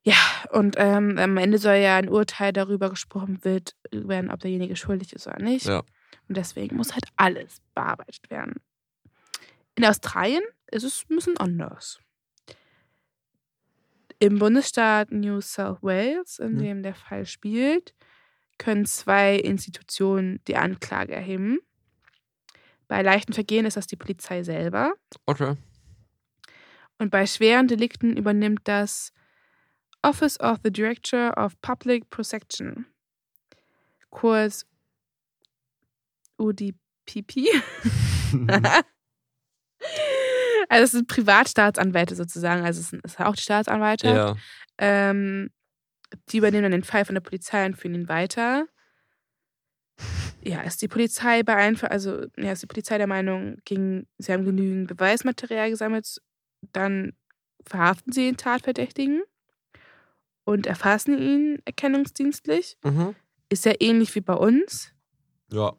Ja, 0.04 0.14
und 0.52 0.76
ähm, 0.78 1.18
am 1.18 1.36
Ende 1.36 1.58
soll 1.58 1.74
ja 1.74 1.96
ein 1.96 2.08
Urteil 2.08 2.52
darüber 2.52 2.90
gesprochen 2.90 3.40
wird, 3.42 3.74
werden, 3.90 4.30
ob 4.30 4.38
derjenige 4.38 4.76
schuldig 4.76 5.12
ist 5.12 5.26
oder 5.26 5.40
nicht. 5.42 5.66
Ja. 5.66 5.80
Und 6.28 6.36
deswegen 6.36 6.76
muss 6.76 6.92
halt 6.92 7.06
alles 7.16 7.60
bearbeitet 7.74 8.30
werden. 8.30 8.54
In 9.74 9.84
Australien 9.84 10.44
ist 10.70 10.84
es 10.84 11.04
ein 11.10 11.16
bisschen 11.16 11.36
anders. 11.38 11.98
Im 14.18 14.38
Bundesstaat 14.38 15.12
New 15.12 15.40
South 15.40 15.82
Wales, 15.82 16.38
in 16.38 16.54
Mhm. 16.54 16.58
dem 16.58 16.82
der 16.82 16.94
Fall 16.94 17.26
spielt, 17.26 17.94
können 18.58 18.86
zwei 18.86 19.36
Institutionen 19.36 20.40
die 20.48 20.56
Anklage 20.56 21.12
erheben. 21.14 21.58
Bei 22.88 23.02
leichten 23.02 23.32
Vergehen 23.32 23.66
ist 23.66 23.76
das 23.76 23.86
die 23.86 23.96
Polizei 23.96 24.42
selber. 24.42 24.94
Okay. 25.26 25.56
Und 26.98 27.10
bei 27.10 27.26
schweren 27.26 27.68
Delikten 27.68 28.16
übernimmt 28.16 28.60
das 28.64 29.12
Office 30.02 30.40
of 30.40 30.58
the 30.64 30.70
Director 30.70 31.36
of 31.36 31.60
Public 31.60 32.08
Protection, 32.10 32.86
kurz 34.08 34.64
UDPP. 36.38 37.48
also 40.68 40.84
es 40.84 40.92
sind 40.92 41.08
Privatstaatsanwälte 41.08 42.14
sozusagen, 42.14 42.64
also 42.64 42.80
es 42.80 42.88
sind 42.90 43.00
es 43.04 43.14
sind 43.14 43.26
auch 43.26 43.36
die 43.36 43.42
Staatsanwälte. 43.42 44.08
ja. 44.08 44.36
Ähm, 44.78 45.50
die 46.28 46.38
übernehmen 46.38 46.64
dann 46.64 46.72
den 46.72 46.84
Fall 46.84 47.04
von 47.04 47.14
der 47.14 47.22
Polizei 47.22 47.66
und 47.66 47.76
führen 47.76 47.94
ihn 47.94 48.08
weiter. 48.08 48.66
Ja, 50.42 50.60
ist 50.60 50.80
die 50.82 50.88
Polizei 50.88 51.42
beeinflusst, 51.42 51.90
also 51.90 52.26
ja, 52.36 52.52
ist 52.52 52.62
die 52.62 52.68
Polizei 52.68 52.98
der 52.98 53.08
Meinung, 53.08 53.56
ging, 53.64 54.06
sie 54.18 54.32
haben 54.32 54.44
genügend 54.44 54.86
Beweismaterial 54.86 55.70
gesammelt, 55.70 56.20
dann 56.72 57.14
verhaften 57.64 58.12
sie 58.12 58.26
den 58.26 58.36
Tatverdächtigen 58.36 59.22
und 60.44 60.66
erfassen 60.66 61.18
ihn 61.18 61.58
erkennungsdienstlich. 61.64 62.78
Mhm. 62.84 63.16
Ist 63.48 63.64
ja 63.64 63.74
ähnlich 63.80 64.14
wie 64.14 64.20
bei 64.20 64.34
uns. 64.34 64.92
Ja. 65.50 65.74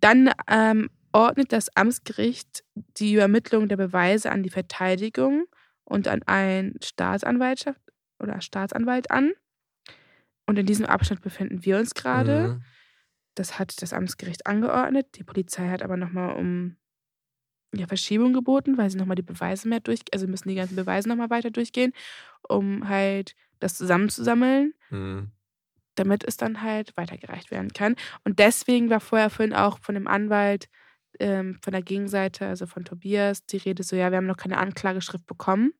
Dann 0.00 0.32
ähm, 0.48 0.88
ordnet 1.12 1.52
das 1.52 1.74
Amtsgericht 1.76 2.64
die 2.74 3.14
Übermittlung 3.14 3.68
der 3.68 3.76
Beweise 3.76 4.30
an 4.30 4.42
die 4.42 4.50
Verteidigung 4.50 5.46
und 5.84 6.08
an 6.08 6.22
einen 6.24 6.76
Staatsanwaltschaft 6.82 7.80
oder 8.18 8.40
Staatsanwalt 8.40 9.10
an. 9.10 9.32
Und 10.46 10.58
in 10.58 10.66
diesem 10.66 10.86
Abschnitt 10.86 11.20
befinden 11.20 11.64
wir 11.64 11.78
uns 11.78 11.94
gerade. 11.94 12.48
Mhm. 12.54 12.62
Das 13.34 13.58
hat 13.58 13.80
das 13.82 13.92
Amtsgericht 13.92 14.46
angeordnet. 14.46 15.06
Die 15.16 15.24
Polizei 15.24 15.68
hat 15.68 15.82
aber 15.82 15.96
nochmal 15.96 16.36
um 16.36 16.76
ja, 17.74 17.86
Verschiebung 17.86 18.32
geboten, 18.32 18.78
weil 18.78 18.90
sie 18.90 18.96
nochmal 18.98 19.16
die 19.16 19.22
Beweise 19.22 19.68
mehr 19.68 19.80
durch, 19.80 20.00
also 20.12 20.26
müssen 20.26 20.48
die 20.48 20.54
ganzen 20.54 20.76
Beweise 20.76 21.08
nochmal 21.08 21.30
weiter 21.30 21.50
durchgehen, 21.50 21.92
um 22.48 22.88
halt 22.88 23.34
das 23.60 23.74
zusammenzusammeln, 23.76 24.74
Mhm. 24.90 25.32
damit 25.96 26.24
es 26.24 26.36
dann 26.36 26.62
halt 26.62 26.96
weitergereicht 26.96 27.50
werden 27.50 27.72
kann. 27.72 27.96
Und 28.24 28.38
deswegen 28.38 28.90
war 28.90 29.00
vorher 29.00 29.30
vorhin 29.30 29.54
auch 29.54 29.78
von 29.80 29.94
dem 29.94 30.06
Anwalt 30.06 30.68
ähm, 31.18 31.58
von 31.62 31.72
der 31.72 31.82
Gegenseite, 31.82 32.46
also 32.46 32.66
von 32.66 32.84
Tobias, 32.84 33.44
die 33.46 33.56
Rede 33.58 33.82
so, 33.82 33.96
ja, 33.96 34.10
wir 34.10 34.18
haben 34.18 34.26
noch 34.26 34.36
keine 34.36 34.58
Anklageschrift 34.58 35.26
bekommen. 35.26 35.72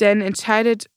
Denn 0.00 0.20
entscheidet, 0.20 0.90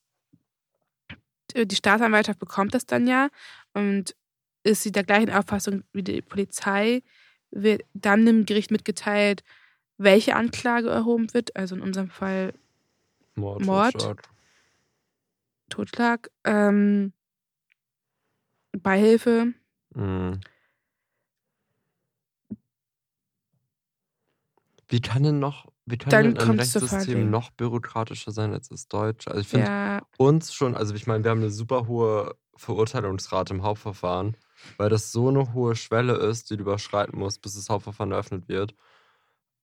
äh, 1.53 1.66
die 1.66 1.76
Staatsanwaltschaft 1.76 2.39
bekommt 2.39 2.74
das 2.74 2.86
dann 2.86 3.07
ja 3.07 3.30
und 3.74 4.16
ist 4.64 4.84
sie 4.84 4.91
der 4.91 5.03
gleichen 5.03 5.32
Auffassung 5.32 5.84
wie 5.93 6.03
die 6.03 6.22
Polizei, 6.22 7.01
wird 7.51 7.84
dann 7.93 8.26
dem 8.26 8.45
Gericht 8.45 8.72
mitgeteilt, 8.72 9.43
welche 9.97 10.36
Anklage 10.36 10.89
erhoben 10.89 11.34
wird. 11.34 11.55
Also 11.55 11.76
in 11.76 11.82
unserem 11.82 12.10
Fall 12.10 12.53
Mord. 13.36 13.66
Mord. 13.66 13.93
Totschlag. 13.93 14.30
Totschlag, 15.70 16.32
ähm, 16.43 17.14
Beihilfe. 18.72 19.53
Mhm. 19.93 20.39
Wie 24.90 25.02
kann 25.02 25.24
denn 25.24 25.40
noch, 25.40 25.68
wie 25.86 25.98
kann 25.98 26.18
Dann 26.22 26.36
denn 26.36 26.38
ein 26.38 26.52
Rechtssystem 26.54 27.30
noch 27.30 27.52
bürokratischer 27.52 28.32
sein 28.32 28.54
als 28.54 28.70
das 28.70 28.88
deutsche? 28.88 29.30
Also 29.30 29.42
ich 29.42 29.48
finde 29.48 29.72
Ja, 29.72 30.02
uns 30.18 30.54
schon, 30.54 30.76
also 30.76 30.96
ich 30.96 31.08
meine, 31.08 31.24
wir 31.24 31.32
haben 31.32 31.42
eine 31.42 31.52
super 31.52 31.88
hohe 31.88 32.36
Verurteilungsrate 32.56 33.54
im 33.54 33.64
Hauptverfahren, 33.64 34.36
weil 34.78 34.90
das 34.90 35.12
so 35.12 35.30
eine 35.30 35.54
hohe 35.54 35.76
Schwelle 35.76 36.16
ist, 36.18 36.50
die 36.50 36.58
du 36.58 36.64
überschreiten 36.64 37.18
musst, 37.20 37.42
bis 37.42 37.56
das 37.56 37.70
Hauptverfahren 37.70 38.12
eröffnet 38.12 38.48
wird. 38.50 38.76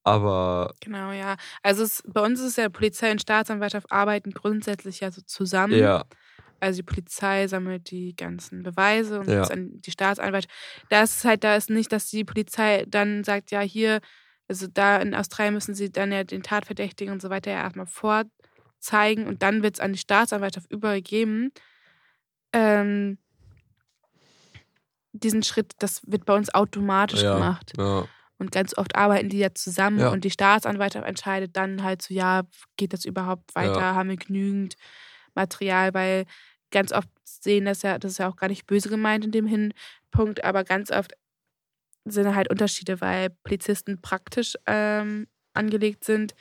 Aber 0.04 0.74
genau, 0.80 1.12
ja. 1.12 1.36
Also 1.62 1.82
es, 1.84 2.02
bei 2.06 2.20
uns 2.22 2.40
ist 2.40 2.46
es 2.50 2.56
ja, 2.56 2.68
Polizei 2.68 3.10
und 3.12 3.20
Staatsanwaltschaft 3.22 3.90
arbeiten 3.92 4.32
grundsätzlich 4.32 5.00
ja 5.00 5.10
so 5.10 5.22
zusammen. 5.22 5.92
ja, 5.92 6.04
Also 6.60 6.78
die 6.78 6.84
Polizei 6.84 7.48
sammelt 7.48 7.90
die 7.90 8.16
ganzen 8.16 8.62
Beweise 8.62 9.20
und 9.20 9.34
Ja. 9.34 9.50
die 9.52 9.90
Staatsanwalt. 9.92 10.46
Da 10.90 11.02
ist 11.04 11.24
halt, 11.24 11.44
da 11.44 11.56
ist 11.56 11.70
nicht, 11.70 11.92
dass 11.92 12.10
die 12.10 12.24
Polizei 12.24 12.84
dann 12.88 13.24
sagt, 13.24 13.50
ja, 13.52 13.60
hier, 13.62 14.00
also 14.48 14.66
da 14.68 14.98
in 14.98 15.14
Australien 15.14 15.54
müssen 15.54 15.74
sie 15.74 15.90
dann 15.90 16.12
ja 16.12 16.24
den 16.24 16.42
Tatverdächtigen 16.42 17.12
und 17.12 17.20
so 17.22 17.30
weiter 17.30 17.50
ja 17.50 17.58
erstmal 17.62 17.86
vorzeigen 17.86 19.26
und 19.26 19.42
dann 19.42 19.62
wird 19.62 19.74
es 19.76 19.80
an 19.80 19.92
die 19.92 19.98
Staatsanwaltschaft 19.98 20.70
übergeben. 20.70 21.50
Ähm, 22.52 23.18
diesen 25.12 25.42
Schritt, 25.42 25.72
das 25.78 26.02
wird 26.06 26.24
bei 26.26 26.34
uns 26.34 26.52
automatisch 26.54 27.22
Ja. 27.22 27.32
gemacht. 27.34 27.72
ja, 27.76 28.06
Und 28.38 28.52
ganz 28.52 28.76
oft 28.76 28.94
arbeiten 28.96 29.30
die 29.30 29.38
ja 29.38 29.54
zusammen 29.54 29.98
Ja. 30.00 30.08
und 30.10 30.24
die 30.24 30.30
Staatsanwaltschaft 30.30 31.06
entscheidet 31.06 31.56
dann 31.56 31.82
halt 31.82 32.02
so, 32.02 32.12
ja, 32.12 32.42
geht 32.76 32.92
das 32.92 33.04
überhaupt 33.06 33.54
weiter, 33.54 33.94
haben 33.94 34.10
wir 34.10 34.16
genügend 34.16 34.76
Material, 35.34 35.94
weil 35.94 36.26
ganz 36.70 36.92
oft 36.92 37.08
sehen 37.24 37.64
das 37.64 37.82
ja, 37.82 37.98
das 37.98 38.12
ist 38.12 38.18
ja 38.18 38.28
auch 38.28 38.36
gar 38.36 38.48
nicht 38.48 38.66
böse 38.66 38.88
gemeint 38.90 39.24
in 39.24 39.32
dem 39.32 39.46
Hinpunkt, 39.46 40.44
aber 40.44 40.64
ganz 40.64 40.90
oft 40.90 41.12
sind 42.10 42.34
halt 42.34 42.50
Unterschiede, 42.50 43.00
weil 43.00 43.30
Polizisten 43.30 44.00
praktisch 44.00 44.54
ähm, 44.66 45.26
angelegt 45.54 46.04
sind 46.04 46.34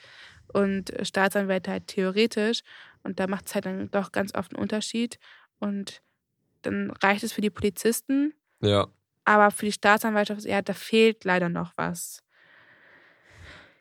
und 0.52 0.92
Staatsanwälte 1.02 1.70
halt 1.70 1.86
theoretisch. 1.88 2.60
Und 3.02 3.20
da 3.20 3.26
macht 3.26 3.46
es 3.46 3.54
halt 3.54 3.66
dann 3.66 3.90
doch 3.90 4.12
ganz 4.12 4.34
oft 4.34 4.52
einen 4.54 4.62
Unterschied. 4.62 5.18
Und 5.58 6.00
dann 6.62 6.90
reicht 7.02 7.22
es 7.22 7.32
für 7.32 7.40
die 7.40 7.50
Polizisten, 7.50 8.32
ja. 8.60 8.86
aber 9.24 9.50
für 9.50 9.66
die 9.66 9.72
Staatsanwaltschaft, 9.72 10.44
ja, 10.44 10.62
da 10.62 10.72
fehlt 10.72 11.24
leider 11.24 11.48
noch 11.48 11.72
was. 11.76 12.22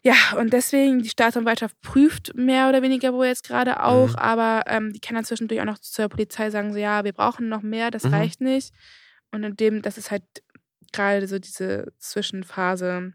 Ja, 0.03 0.13
und 0.37 0.53
deswegen, 0.53 1.01
die 1.01 1.09
Staatsanwaltschaft 1.09 1.81
prüft 1.81 2.35
mehr 2.35 2.69
oder 2.69 2.83
weniger 2.83 3.11
wohl 3.13 3.25
jetzt 3.25 3.43
gerade 3.47 3.81
auch, 3.83 4.09
Mhm. 4.09 4.15
aber 4.17 4.63
ähm, 4.67 4.93
die 4.93 4.99
kann 4.99 5.15
dann 5.15 5.25
zwischendurch 5.25 5.59
auch 5.61 5.65
noch 5.65 5.79
zur 5.79 6.09
Polizei 6.09 6.51
sagen, 6.51 6.73
so, 6.73 6.77
ja, 6.79 7.03
wir 7.03 7.13
brauchen 7.13 7.49
noch 7.49 7.63
mehr, 7.63 7.89
das 7.89 8.03
Mhm. 8.03 8.13
reicht 8.13 8.41
nicht. 8.41 8.71
Und 9.31 9.43
in 9.43 9.55
dem, 9.55 9.81
das 9.81 9.97
ist 9.97 10.11
halt 10.11 10.23
gerade 10.95 11.27
so 11.27 11.39
diese 11.39 11.93
Zwischenphase, 11.99 13.13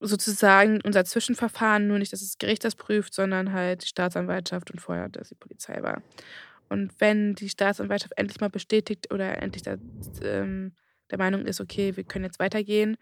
sozusagen 0.00 0.80
unser 0.84 1.04
Zwischenverfahren, 1.04 1.86
nur 1.86 1.98
nicht, 1.98 2.12
dass 2.12 2.20
das 2.20 2.38
Gericht 2.38 2.64
das 2.64 2.74
prüft, 2.74 3.14
sondern 3.14 3.52
halt 3.52 3.82
die 3.82 3.88
Staatsanwaltschaft 3.88 4.70
und 4.70 4.80
vorher, 4.80 5.08
dass 5.08 5.30
die 5.30 5.34
Polizei 5.34 5.82
war. 5.82 6.02
Und 6.68 6.92
wenn 7.00 7.34
die 7.34 7.48
Staatsanwaltschaft 7.48 8.12
endlich 8.16 8.40
mal 8.40 8.50
bestätigt 8.50 9.12
oder 9.12 9.40
endlich 9.40 9.62
da, 9.62 9.76
ähm, 10.22 10.74
der 11.10 11.18
Meinung 11.18 11.46
ist, 11.46 11.60
okay, 11.60 11.96
wir 11.96 12.04
können 12.04 12.24
jetzt 12.24 12.40
weitergehen, 12.40 12.96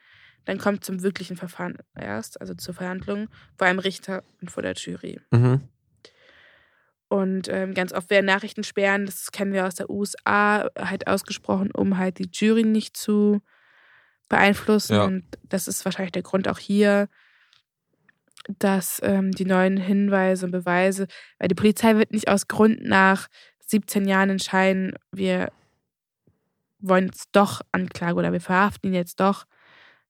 dann 0.44 0.58
kommt 0.58 0.84
zum 0.84 1.02
wirklichen 1.02 1.36
Verfahren 1.36 1.78
erst, 1.94 2.40
also 2.40 2.54
zur 2.54 2.74
Verhandlung, 2.74 3.28
vor 3.56 3.66
einem 3.66 3.78
Richter 3.78 4.22
und 4.42 4.50
vor 4.50 4.62
der 4.62 4.74
Jury. 4.74 5.18
Mhm. 5.30 5.62
Und 7.14 7.46
ähm, 7.46 7.74
ganz 7.74 7.92
oft 7.92 8.10
werden 8.10 8.26
Nachrichten 8.26 8.64
sperren, 8.64 9.06
das 9.06 9.30
kennen 9.30 9.52
wir 9.52 9.68
aus 9.68 9.76
der 9.76 9.88
USA, 9.88 10.68
halt 10.76 11.06
ausgesprochen, 11.06 11.70
um 11.70 11.96
halt 11.96 12.18
die 12.18 12.28
Jury 12.32 12.64
nicht 12.64 12.96
zu 12.96 13.40
beeinflussen. 14.28 14.94
Ja. 14.94 15.04
Und 15.04 15.22
das 15.44 15.68
ist 15.68 15.84
wahrscheinlich 15.84 16.10
der 16.10 16.24
Grund 16.24 16.48
auch 16.48 16.58
hier, 16.58 17.08
dass 18.58 18.98
ähm, 19.04 19.30
die 19.30 19.44
neuen 19.44 19.76
Hinweise 19.76 20.44
und 20.44 20.50
Beweise, 20.50 21.06
weil 21.38 21.46
die 21.46 21.54
Polizei 21.54 21.94
wird 21.94 22.10
nicht 22.10 22.26
aus 22.26 22.48
Grund 22.48 22.82
nach 22.82 23.28
17 23.60 24.08
Jahren 24.08 24.30
entscheiden, 24.30 24.96
wir 25.12 25.52
wollen 26.80 27.06
jetzt 27.06 27.28
doch 27.30 27.60
Anklage 27.70 28.16
oder 28.16 28.32
wir 28.32 28.40
verhaften 28.40 28.88
ihn 28.88 28.94
jetzt 28.94 29.20
doch, 29.20 29.44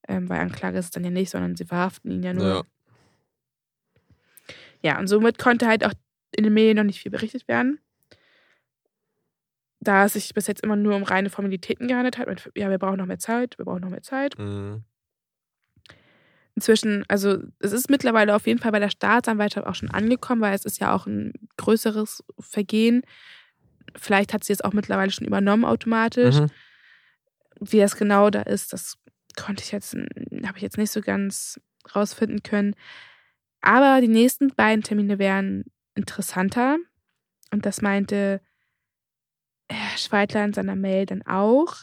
ähm, 0.08 0.30
weil 0.30 0.40
Anklage 0.40 0.78
ist 0.78 0.86
es 0.86 0.90
dann 0.92 1.04
ja 1.04 1.10
nicht, 1.10 1.28
sondern 1.28 1.54
sie 1.54 1.66
verhaften 1.66 2.10
ihn 2.10 2.22
ja 2.22 2.32
nur. 2.32 2.48
Ja. 2.48 2.62
Ja, 4.82 4.98
und 4.98 5.06
somit 5.06 5.38
konnte 5.38 5.66
halt 5.66 5.84
auch 5.84 5.94
in 6.36 6.44
den 6.44 6.54
Medien 6.54 6.76
noch 6.76 6.84
nicht 6.84 7.00
viel 7.00 7.10
berichtet 7.10 7.48
werden. 7.48 7.78
Da 9.80 10.04
es 10.06 10.14
sich 10.14 10.32
bis 10.32 10.46
jetzt 10.46 10.62
immer 10.62 10.76
nur 10.76 10.96
um 10.96 11.02
reine 11.02 11.28
Formalitäten 11.28 11.88
gehandelt 11.88 12.16
hat, 12.16 12.26
mit, 12.26 12.50
ja, 12.56 12.70
wir 12.70 12.78
brauchen 12.78 12.96
noch 12.96 13.06
mehr 13.06 13.18
Zeit, 13.18 13.58
wir 13.58 13.64
brauchen 13.64 13.82
noch 13.82 13.90
mehr 13.90 14.02
Zeit. 14.02 14.38
Mhm. 14.38 14.84
inzwischen, 16.54 17.04
also 17.08 17.38
es 17.58 17.72
ist 17.72 17.90
mittlerweile 17.90 18.34
auf 18.34 18.46
jeden 18.46 18.60
Fall 18.60 18.72
bei 18.72 18.78
der 18.78 18.90
Staatsanwaltschaft 18.90 19.66
auch 19.66 19.74
schon 19.74 19.90
angekommen, 19.90 20.40
weil 20.40 20.54
es 20.54 20.64
ist 20.64 20.80
ja 20.80 20.94
auch 20.94 21.06
ein 21.06 21.32
größeres 21.56 22.22
Vergehen. 22.38 23.02
Vielleicht 23.96 24.32
hat 24.32 24.44
sie 24.44 24.52
es 24.52 24.60
auch 24.62 24.72
mittlerweile 24.72 25.10
schon 25.10 25.26
übernommen 25.26 25.64
automatisch. 25.64 26.36
Mhm. 26.36 26.50
Wie 27.60 27.78
das 27.78 27.96
genau 27.96 28.30
da 28.30 28.42
ist, 28.42 28.72
das 28.72 28.96
konnte 29.36 29.62
ich 29.62 29.72
jetzt, 29.72 29.94
habe 29.94 30.56
ich 30.56 30.62
jetzt 30.62 30.78
nicht 30.78 30.92
so 30.92 31.00
ganz 31.00 31.60
rausfinden 31.94 32.42
können. 32.42 32.74
Aber 33.60 34.00
die 34.00 34.08
nächsten 34.08 34.48
beiden 34.48 34.82
Termine 34.82 35.18
wären 35.18 35.64
interessanter. 35.94 36.78
Und 37.52 37.66
das 37.66 37.80
meinte 37.82 38.40
Herr 39.70 39.98
Schweitler 39.98 40.44
in 40.44 40.52
seiner 40.52 40.76
Mail 40.76 41.06
dann 41.06 41.22
auch 41.22 41.76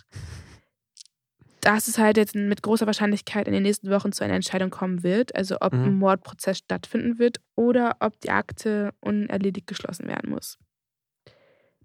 dass 1.61 1.87
es 1.87 1.99
halt 1.99 2.17
jetzt 2.17 2.35
mit 2.35 2.63
großer 2.63 2.87
Wahrscheinlichkeit 2.87 3.47
in 3.47 3.53
den 3.53 3.63
nächsten 3.63 3.89
Wochen 3.91 4.11
zu 4.11 4.23
einer 4.23 4.33
Entscheidung 4.33 4.71
kommen 4.71 5.03
wird, 5.03 5.35
also 5.35 5.57
ob 5.61 5.73
mhm. 5.73 5.83
ein 5.83 5.95
Mordprozess 5.95 6.57
stattfinden 6.57 7.19
wird 7.19 7.39
oder 7.55 7.97
ob 7.99 8.19
die 8.19 8.31
Akte 8.31 8.93
unerledigt 8.99 9.67
geschlossen 9.67 10.07
werden 10.07 10.31
muss. 10.31 10.57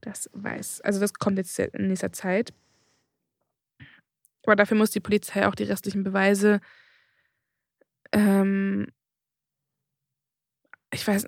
Das 0.01 0.31
weiß, 0.33 0.81
also 0.81 0.99
das 0.99 1.15
kommt 1.15 1.37
jetzt 1.37 1.59
in 1.59 1.89
nächster 1.89 2.13
Zeit. 2.13 2.55
Aber 4.45 4.57
dafür 4.57 4.77
muss 4.77 4.93
die 4.93 5.01
Polizei 5.01 5.47
auch 5.47 5.55
die 5.55 5.65
restlichen 5.65 6.05
Beweise, 6.05 6.61
ähm, 8.13 8.87
ich 10.93 11.07
weiß, 11.07 11.27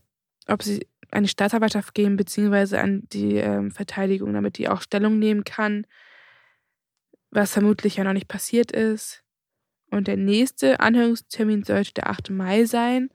ob 0.49 0.62
sie 0.62 0.86
die 1.14 1.28
Staatsanwaltschaft 1.28 1.94
gehen, 1.94 2.16
beziehungsweise 2.16 2.80
an 2.80 3.03
die 3.12 3.36
ähm, 3.36 3.70
Verteidigung, 3.70 4.32
damit 4.32 4.59
die 4.59 4.68
auch 4.68 4.82
Stellung 4.82 5.18
nehmen 5.18 5.44
kann 5.44 5.86
was 7.30 7.53
vermutlich 7.53 7.96
ja 7.96 8.05
noch 8.05 8.12
nicht 8.12 8.28
passiert 8.28 8.72
ist. 8.72 9.22
Und 9.90 10.07
der 10.07 10.16
nächste 10.16 10.80
Anhörungstermin 10.80 11.64
sollte 11.64 11.94
der 11.94 12.11
8. 12.11 12.30
Mai 12.30 12.64
sein. 12.64 13.11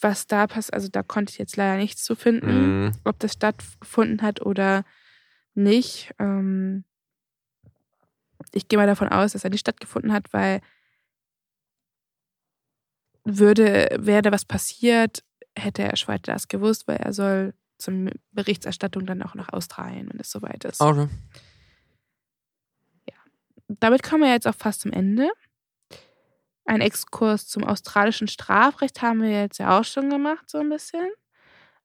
Was 0.00 0.26
da 0.26 0.46
passt, 0.46 0.72
also 0.72 0.88
da 0.88 1.02
konnte 1.02 1.32
ich 1.32 1.38
jetzt 1.38 1.56
leider 1.56 1.76
nichts 1.76 2.02
zu 2.02 2.14
finden, 2.14 2.84
mhm. 2.84 2.92
ob 3.04 3.18
das 3.18 3.34
stattgefunden 3.34 4.22
hat 4.22 4.40
oder 4.40 4.84
nicht. 5.54 6.14
Ähm 6.18 6.84
ich 8.52 8.68
gehe 8.68 8.78
mal 8.78 8.86
davon 8.86 9.08
aus, 9.08 9.32
dass 9.32 9.44
er 9.44 9.50
nicht 9.50 9.60
stattgefunden 9.60 10.12
hat, 10.12 10.32
weil 10.32 10.60
würde, 13.24 13.88
wäre 13.98 14.22
da 14.22 14.32
was 14.32 14.44
passiert, 14.44 15.24
hätte 15.56 15.82
Herr 15.82 15.96
Schweiter 15.96 16.32
das 16.32 16.48
gewusst, 16.48 16.86
weil 16.86 16.96
er 16.96 17.12
soll 17.12 17.54
zur 17.78 18.10
Berichterstattung 18.32 19.06
dann 19.06 19.22
auch 19.22 19.34
nach 19.34 19.52
Australien, 19.52 20.08
wenn 20.10 20.20
es 20.20 20.30
soweit 20.30 20.64
ist. 20.64 20.80
Okay 20.80 21.08
damit 23.68 24.02
kommen 24.02 24.22
wir 24.22 24.30
jetzt 24.30 24.46
auch 24.46 24.54
fast 24.54 24.82
zum 24.82 24.92
Ende. 24.92 25.30
Ein 26.64 26.80
Exkurs 26.80 27.46
zum 27.46 27.64
australischen 27.64 28.28
Strafrecht 28.28 29.02
haben 29.02 29.22
wir 29.22 29.30
jetzt 29.30 29.58
ja 29.58 29.78
auch 29.78 29.84
schon 29.84 30.10
gemacht, 30.10 30.50
so 30.50 30.58
ein 30.58 30.68
bisschen. 30.68 31.08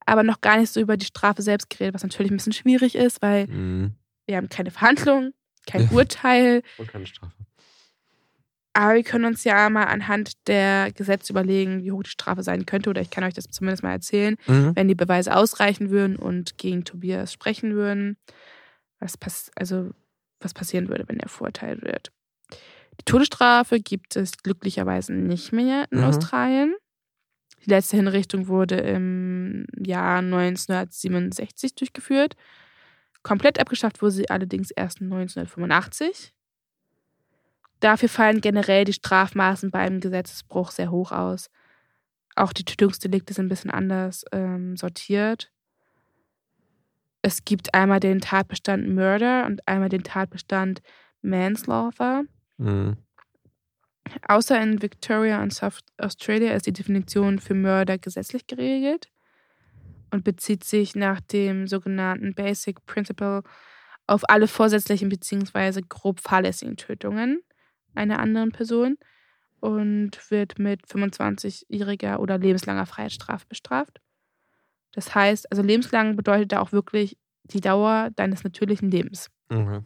Aber 0.06 0.24
noch 0.24 0.42
gar 0.42 0.58
nicht 0.58 0.72
so 0.72 0.80
über 0.80 0.98
die 0.98 1.06
Strafe 1.06 1.44
selbst 1.44 1.70
geredet, 1.70 1.94
was 1.94 2.04
natürlich 2.04 2.32
ein 2.32 2.38
bisschen 2.38 2.54
schwierig 2.54 2.96
ist, 2.96 3.22
weil 3.22 3.48
mhm. 3.48 3.96
wir 4.26 4.38
haben 4.38 4.50
keine 4.50 4.72
Verhandlung, 4.72 5.34
kein 5.68 5.84
ja. 5.84 5.92
Urteil. 5.92 6.64
Und 6.78 6.88
keine 6.88 7.06
Strafe. 7.06 7.34
Aber 8.74 8.96
wir 8.96 9.04
können 9.04 9.26
uns 9.26 9.44
ja 9.44 9.70
mal 9.70 9.86
anhand 9.86 10.48
der 10.48 10.92
Gesetze 10.94 11.34
überlegen, 11.34 11.84
wie 11.84 11.92
hoch 11.92 12.04
die 12.04 12.10
Strafe 12.10 12.42
sein 12.42 12.66
könnte. 12.66 12.90
Oder 12.90 13.02
ich 13.02 13.10
kann 13.10 13.24
euch 13.24 13.34
das 13.34 13.46
zumindest 13.46 13.84
mal 13.84 13.92
erzählen, 13.92 14.38
mhm. 14.48 14.76
wenn 14.76 14.88
die 14.88 14.96
Beweise 14.96 15.36
ausreichen 15.36 15.90
würden 15.90 16.16
und 16.16 16.58
gegen 16.58 16.86
Tobias 16.86 17.34
sprechen 17.34 17.74
würden. 17.74 18.18
Was 19.00 19.18
passt, 19.18 19.52
also 19.56 19.90
was 20.40 20.54
passieren 20.54 20.88
würde, 20.88 21.04
wenn 21.08 21.20
er 21.20 21.30
verurteilt 21.30 21.82
wird. 21.82 22.12
Die 23.00 23.06
Todesstrafe 23.06 23.80
gibt 23.80 24.16
es 24.16 24.38
glücklicherweise 24.38 25.14
nicht 25.14 25.52
mehr 25.52 25.86
in 25.92 26.00
mhm. 26.00 26.06
Australien. 26.06 26.76
Die 27.66 27.70
letzte 27.70 27.98
Hinrichtung 27.98 28.48
wurde 28.48 28.76
im 28.76 29.66
Jahr 29.78 30.20
1967 30.20 31.76
durchgeführt. 31.76 32.36
Komplett 33.24 33.60
abgeschafft 33.60 34.02
wurde 34.02 34.14
sie 34.14 34.30
allerdings 34.30 34.72
erst 34.72 35.02
1985. 35.02 36.34
Dafür 37.82 38.10
fallen 38.10 38.42
generell 38.42 38.86
die 38.86 38.94
Strafmaßen 38.94 39.72
beim 39.72 40.00
Gesetzesbruch 40.00 40.72
sehr 40.72 40.92
hoch 40.92 41.12
aus. 41.12 41.50
Auch 42.36 42.54
die 42.54 42.64
Tötungsdelikte 42.64 43.34
sind 43.34 43.48
ein 43.48 43.50
bisschen 43.50 43.72
anders 43.72 44.24
ähm, 44.32 44.78
sortiert. 44.78 45.52
Es 47.24 47.44
gibt 47.44 47.74
einmal 47.74 48.00
den 48.00 48.22
Tatbestand 48.22 48.88
Murder 48.88 49.46
und 49.48 49.68
einmal 49.68 49.90
den 49.90 50.04
Tatbestand 50.04 50.82
Manslaughter. 51.22 52.24
Mhm. 52.58 52.98
Außer 54.28 54.62
in 54.62 54.82
Victoria 54.82 55.42
und 55.42 55.52
South 55.52 55.80
Australia 55.98 56.54
ist 56.54 56.68
die 56.68 56.74
Definition 56.74 57.40
für 57.40 57.56
Murder 57.56 57.98
gesetzlich 57.98 58.46
geregelt 58.46 59.10
und 60.12 60.24
bezieht 60.24 60.64
sich 60.64 60.96
nach 60.96 61.20
dem 61.20 61.68
sogenannten 61.68 62.36
Basic 62.36 62.86
Principle 62.86 63.42
auf 64.06 64.30
alle 64.30 64.48
vorsätzlichen 64.48 65.10
bzw. 65.10 65.82
grob 65.88 66.20
fahrlässigen 66.20 66.78
Tötungen 66.78 67.42
einer 67.96 68.20
anderen 68.20 68.52
Person 68.52 68.98
und 69.60 70.32
wird 70.32 70.60
mit 70.60 70.86
25-jähriger 70.88 72.18
oder 72.18 72.38
lebenslanger 72.38 72.86
Freiheitsstrafe 72.86 73.46
bestraft. 73.48 74.02
Das 74.94 75.16
heißt, 75.16 75.52
also 75.52 75.62
lebenslang 75.62 76.16
bedeutet 76.16 76.52
da 76.52 76.60
auch 76.60 76.72
wirklich 76.72 77.18
die 77.44 77.62
Dauer 77.62 78.10
deines 78.16 78.44
natürlichen 78.44 78.92
Lebens. 78.92 79.30
Mhm. 79.50 79.86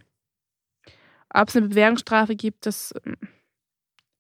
Ob 1.30 1.50
es 1.50 1.56
eine 1.56 1.68
Bewährungsstrafe 1.68 2.36
gibt, 2.36 2.66
das. 2.66 2.94
Ähm, 3.06 3.18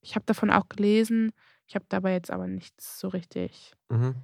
ich 0.02 0.16
habe 0.16 0.26
davon 0.26 0.52
auch 0.52 0.70
gelesen. 0.70 1.32
Ich 1.66 1.74
habe 1.74 1.86
dabei 1.90 2.14
jetzt 2.14 2.30
aber 2.30 2.46
nichts 2.48 3.00
so 3.00 3.08
richtig. 3.08 3.74
Mhm. 3.90 4.16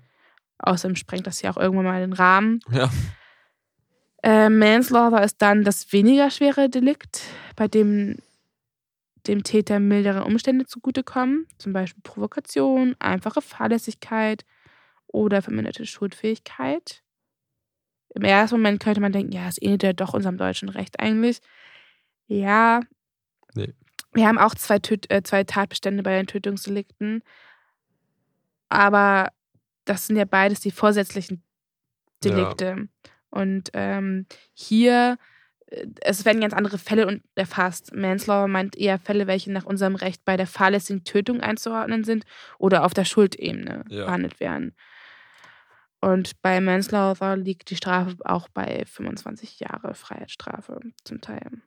Außerdem 0.59 0.95
sprengt 0.95 1.25
das 1.25 1.41
ja 1.41 1.49
auch 1.51 1.57
irgendwann 1.57 1.85
mal 1.85 2.01
den 2.01 2.13
Rahmen. 2.13 2.59
Ja. 2.69 2.89
Äh, 4.23 4.49
Manslaughter 4.49 5.23
ist 5.23 5.41
dann 5.41 5.63
das 5.63 5.91
weniger 5.91 6.29
schwere 6.29 6.69
Delikt, 6.69 7.23
bei 7.55 7.67
dem 7.67 8.17
dem 9.27 9.43
Täter 9.43 9.79
mildere 9.79 10.23
Umstände 10.23 10.65
zugutekommen, 10.65 11.47
zum 11.57 11.73
Beispiel 11.73 12.01
Provokation, 12.03 12.95
einfache 12.99 13.41
Fahrlässigkeit, 13.41 14.45
oder 15.11 15.41
verminderte 15.41 15.85
Schuldfähigkeit. 15.85 17.03
Im 18.13 18.23
ersten 18.23 18.57
Moment 18.57 18.81
könnte 18.81 19.01
man 19.01 19.11
denken, 19.11 19.31
ja, 19.31 19.47
es 19.47 19.61
ähnelt 19.61 19.83
ja 19.83 19.93
doch 19.93 20.13
unserem 20.13 20.37
deutschen 20.37 20.69
Recht 20.69 20.99
eigentlich. 20.99 21.39
Ja. 22.27 22.81
Nee. 23.53 23.73
Wir 24.13 24.27
haben 24.27 24.37
auch 24.37 24.55
zwei, 24.55 24.79
Töt 24.79 25.09
äh, 25.09 25.23
zwei 25.23 25.43
Tatbestände 25.43 26.03
bei 26.03 26.15
den 26.17 26.27
Tötungsdelikten. 26.27 27.23
Aber 28.67 29.29
das 29.85 30.07
sind 30.07 30.17
ja 30.17 30.25
beides 30.25 30.59
die 30.59 30.71
vorsätzlichen 30.71 31.43
Delikte. 32.23 32.65
Ja. 32.65 33.09
Und 33.29 33.69
ähm, 33.73 34.25
hier, 34.53 35.17
es 36.01 36.25
werden 36.25 36.41
ganz 36.41 36.53
andere 36.53 36.77
Fälle 36.77 37.21
erfasst. 37.35 37.95
Manslaughter 37.95 38.47
meint 38.47 38.75
eher 38.75 38.99
Fälle, 38.99 39.27
welche 39.27 39.51
nach 39.51 39.65
unserem 39.65 39.95
Recht 39.95 40.25
bei 40.25 40.35
der 40.35 40.47
fahrlässigen 40.47 41.03
Tötung 41.03 41.39
einzuordnen 41.39 42.03
sind 42.03 42.25
oder 42.57 42.83
auf 42.83 42.93
der 42.93 43.05
Schuldebene 43.05 43.85
ja. 43.89 44.05
behandelt 44.05 44.39
werden. 44.39 44.75
Und 46.01 46.41
bei 46.41 46.59
Manslaughter 46.59 47.37
liegt 47.37 47.69
die 47.69 47.75
Strafe 47.75 48.15
auch 48.25 48.49
bei 48.49 48.83
25 48.85 49.59
Jahre 49.59 49.93
Freiheitsstrafe 49.93 50.79
zum 51.03 51.21
Teil. 51.21 51.61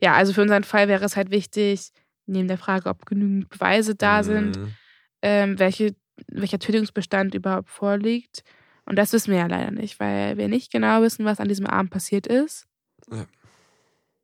Ja, 0.00 0.14
also 0.14 0.32
für 0.32 0.42
unseren 0.42 0.64
Fall 0.64 0.88
wäre 0.88 1.04
es 1.04 1.16
halt 1.16 1.30
wichtig, 1.30 1.92
neben 2.26 2.48
der 2.48 2.58
Frage, 2.58 2.90
ob 2.90 3.06
genügend 3.06 3.48
Beweise 3.48 3.94
da 3.94 4.22
sind, 4.22 4.58
mhm. 4.58 4.74
ähm, 5.22 5.58
welche, 5.58 5.94
welcher 6.26 6.58
Tötungsbestand 6.58 7.34
überhaupt 7.34 7.70
vorliegt. 7.70 8.42
Und 8.86 8.96
das 8.96 9.12
wissen 9.12 9.32
wir 9.32 9.40
ja 9.40 9.46
leider 9.46 9.70
nicht, 9.70 10.00
weil 10.00 10.36
wir 10.38 10.48
nicht 10.48 10.72
genau 10.72 11.02
wissen, 11.02 11.24
was 11.24 11.40
an 11.40 11.48
diesem 11.48 11.66
Abend 11.66 11.90
passiert 11.90 12.26
ist. 12.26 12.66
Ja. 13.10 13.26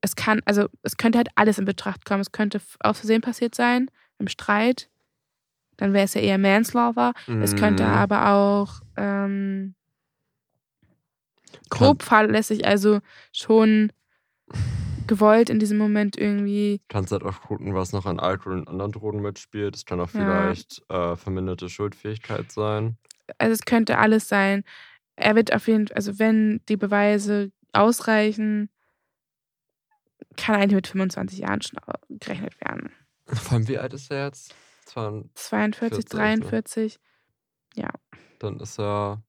Es 0.01 0.17
kann, 0.17 0.41
also 0.45 0.67
es 0.83 0.97
könnte 0.97 1.19
halt 1.19 1.29
alles 1.35 1.59
in 1.59 1.65
Betracht 1.65 2.05
kommen. 2.05 2.21
Es 2.21 2.33
könnte 2.33 2.61
aus 2.81 2.99
Versehen 2.99 3.21
passiert 3.21 3.55
sein, 3.55 3.91
im 4.19 4.29
Streit 4.29 4.89
dann 5.77 5.93
wäre 5.93 6.05
es 6.05 6.15
ja 6.15 6.21
eher 6.21 6.39
Manslaughter. 6.39 7.13
Mhm. 7.27 7.43
Es 7.43 7.57
könnte 7.57 7.85
mhm. 7.85 7.91
aber 7.91 8.31
auch 8.31 8.81
ähm, 8.97 9.75
grob 11.71 12.03
fahrlässig, 12.03 12.67
also 12.67 13.01
schon 13.33 13.93
gewollt 15.07 15.51
in 15.51 15.59
diesem 15.59 15.79
Moment 15.79 16.17
irgendwie. 16.17 16.81
Kannst 16.89 17.13
halt 17.13 17.25
auch 17.25 17.41
gucken, 17.41 17.75
was 17.75 17.93
noch 17.93 18.07
an 18.07 18.21
Alkohol 18.21 18.61
und 18.61 18.69
anderen 18.69 18.93
Drogen 18.93 19.23
mitspielt. 19.23 19.75
Es 19.75 19.85
kann 19.85 20.01
auch 20.01 20.11
vielleicht 20.11 20.83
ja. 20.89 21.13
äh, 21.13 21.17
verminderte 21.17 21.69
Schuldfähigkeit 21.69 22.53
sein. 22.53 22.97
Also 23.39 23.53
es 23.53 23.65
könnte 23.65 23.99
alles 23.99 24.29
sein. 24.29 24.65
Er 25.17 25.35
wird 25.35 25.53
auf 25.53 25.67
jeden 25.69 25.89
Fall, 25.89 25.97
also 25.97 26.19
wenn 26.19 26.61
die 26.69 26.77
Beweise 26.77 27.53
ausreichen, 27.73 28.71
kann 30.37 30.57
eigentlich 30.57 30.75
mit 30.75 30.87
25 30.87 31.41
Jahren 31.41 31.63
schon 31.63 31.79
gerechnet 32.09 32.61
werden. 32.61 32.93
Vor 33.27 33.53
allem, 33.53 33.69
wie 33.69 33.79
alt 33.79 33.95
ist 33.95 34.11
er 34.11 34.27
jetzt? 34.27 34.55
42, 34.87 36.05
43. 36.05 36.99
Ne? 37.77 37.83
Ja. 37.83 37.91
Dann 38.39 38.61
ist 38.61 38.79
er 38.79 39.23